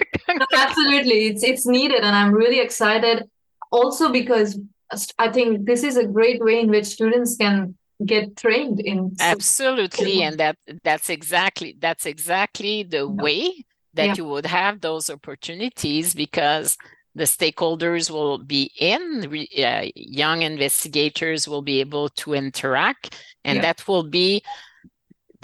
absolutely. 0.55 1.27
It's 1.27 1.45
it's 1.45 1.67
needed, 1.67 2.03
and 2.03 2.17
I'm 2.17 2.33
really 2.33 2.61
excited. 2.61 3.25
Also, 3.71 4.11
because 4.11 4.59
I 5.19 5.31
think 5.31 5.67
this 5.67 5.83
is 5.83 5.97
a 5.97 6.07
great 6.07 6.43
way 6.43 6.61
in 6.61 6.71
which 6.71 6.87
students 6.87 7.37
can 7.37 7.77
get 8.05 8.37
trained 8.37 8.81
in 8.81 9.15
absolutely 9.21 10.23
and 10.23 10.39
that 10.39 10.57
that's 10.83 11.09
exactly 11.09 11.77
that's 11.79 12.07
exactly 12.07 12.83
the 12.83 13.09
way 13.09 13.65
that 13.95 14.07
yeah. 14.07 14.15
you 14.17 14.25
would 14.25 14.47
have 14.47 14.81
those 14.81 15.09
opportunities 15.09 16.13
because 16.13 16.77
the 17.15 17.25
stakeholders 17.25 18.11
will 18.11 18.39
be 18.39 18.73
in 18.79 19.47
uh, 19.65 19.87
young 19.95 20.43
investigators 20.43 21.47
will 21.47 21.63
be 21.63 21.81
able 21.81 22.09
to 22.09 22.35
interact 22.35 23.17
and 23.45 23.57
yeah. 23.57 23.63
that 23.63 23.87
will 23.87 24.03
be 24.03 24.43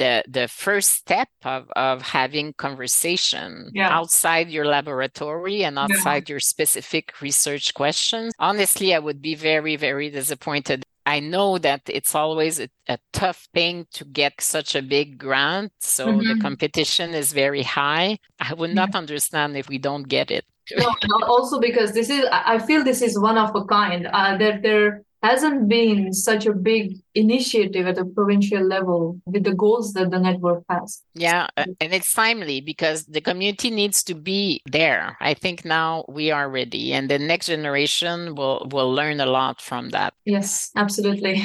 the 0.01 0.25
the 0.27 0.49
first 0.49 0.91
step 0.93 1.29
of 1.45 1.71
of 1.77 2.01
having 2.01 2.55
conversation 2.55 3.71
yeah. 3.75 3.91
outside 3.99 4.49
your 4.49 4.65
laboratory 4.65 5.63
and 5.63 5.79
outside 5.79 6.25
yeah. 6.27 6.33
your 6.33 6.41
specific 6.41 7.21
research 7.21 7.75
questions 7.75 8.33
honestly 8.39 8.95
i 8.95 8.99
would 8.99 9.21
be 9.21 9.35
very 9.35 9.77
very 9.77 10.09
disappointed 10.09 10.83
i 11.05 11.21
know 11.21 11.59
that 11.59 11.83
it's 11.87 12.15
always 12.15 12.59
a, 12.59 12.69
a 12.89 12.99
tough 13.13 13.47
thing 13.53 13.87
to 13.93 14.05
get 14.07 14.33
such 14.41 14.75
a 14.75 14.81
big 14.81 15.19
grant 15.19 15.71
so 15.81 16.07
mm-hmm. 16.07 16.29
the 16.29 16.37
competition 16.41 17.11
is 17.13 17.35
very 17.45 17.63
high 17.63 18.19
i 18.41 18.55
would 18.55 18.75
not 18.75 18.91
yeah. 18.93 18.99
understand 18.99 19.55
if 19.55 19.69
we 19.69 19.77
don't 19.77 20.09
get 20.09 20.31
it 20.31 20.45
no, 20.79 20.89
also 21.27 21.61
because 21.61 21.93
this 21.93 22.09
is 22.09 22.25
i 22.33 22.59
feel 22.59 22.83
this 22.83 23.03
is 23.03 23.19
one 23.19 23.37
of 23.37 23.55
a 23.55 23.65
kind 23.67 24.09
uh, 24.13 24.35
there 24.39 24.59
there 24.63 25.03
hasn't 25.23 25.69
been 25.69 26.13
such 26.13 26.47
a 26.47 26.53
big 26.53 26.97
initiative 27.15 27.87
at 27.87 27.99
a 27.99 28.05
provincial 28.05 28.63
level 28.63 29.21
with 29.27 29.45
the 29.45 29.55
goals 29.55 29.93
that 29.93 30.11
the 30.11 30.19
network 30.19 30.65
has. 30.69 31.03
Yeah, 31.15 31.49
uh, 31.57 31.67
and 31.81 31.93
it's 31.93 32.13
timely 32.13 32.61
because 32.61 33.05
the 33.05 33.21
community 33.21 33.71
needs 33.71 34.03
to 34.05 34.15
be 34.15 34.63
there. 34.67 35.17
I 35.21 35.35
think 35.35 35.65
now 35.65 36.05
we 36.09 36.31
are 36.31 36.49
ready 36.49 36.93
and 36.93 37.11
the 37.11 37.19
next 37.19 37.47
generation 37.47 38.35
will 38.35 38.67
will 38.71 38.93
learn 38.93 39.21
a 39.21 39.27
lot 39.27 39.61
from 39.61 39.91
that. 39.91 40.15
Yes, 40.25 40.71
absolutely. 40.77 41.43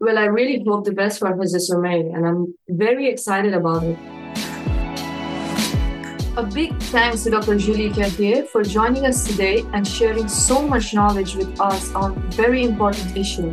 Well, 0.00 0.18
I 0.18 0.26
really 0.26 0.62
hope 0.66 0.84
the 0.84 0.92
best 0.92 1.18
for 1.18 1.32
Réseau 1.32 1.60
Sommeil 1.60 2.14
and 2.14 2.26
I'm 2.26 2.54
very 2.68 3.08
excited 3.08 3.54
about 3.54 3.84
it. 3.84 4.23
A 6.36 6.42
big 6.42 6.76
thanks 6.90 7.22
to 7.22 7.30
Dr. 7.30 7.56
Julie 7.56 7.90
Carrier 7.90 8.42
for 8.46 8.64
joining 8.64 9.06
us 9.06 9.24
today 9.24 9.64
and 9.72 9.86
sharing 9.86 10.26
so 10.26 10.66
much 10.66 10.92
knowledge 10.92 11.36
with 11.36 11.60
us 11.60 11.94
on 11.94 12.20
very 12.32 12.64
important 12.64 13.16
issue. 13.16 13.52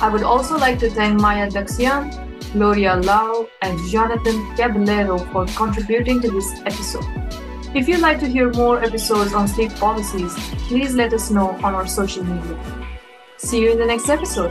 I 0.00 0.08
would 0.12 0.24
also 0.24 0.58
like 0.58 0.80
to 0.80 0.90
thank 0.90 1.20
Maya 1.20 1.48
Daxian, 1.48 2.10
Gloria 2.54 2.96
Lau, 2.96 3.46
and 3.62 3.78
Jonathan 3.88 4.56
Caballero 4.56 5.18
for 5.30 5.46
contributing 5.46 6.20
to 6.22 6.30
this 6.32 6.50
episode. 6.66 7.06
If 7.72 7.86
you'd 7.86 8.00
like 8.00 8.18
to 8.18 8.26
hear 8.26 8.50
more 8.50 8.82
episodes 8.82 9.32
on 9.32 9.46
sleep 9.46 9.72
policies, 9.76 10.34
please 10.66 10.96
let 10.96 11.12
us 11.12 11.30
know 11.30 11.50
on 11.62 11.76
our 11.76 11.86
social 11.86 12.24
media. 12.24 12.58
See 13.36 13.62
you 13.62 13.70
in 13.70 13.78
the 13.78 13.86
next 13.86 14.08
episode. 14.08 14.50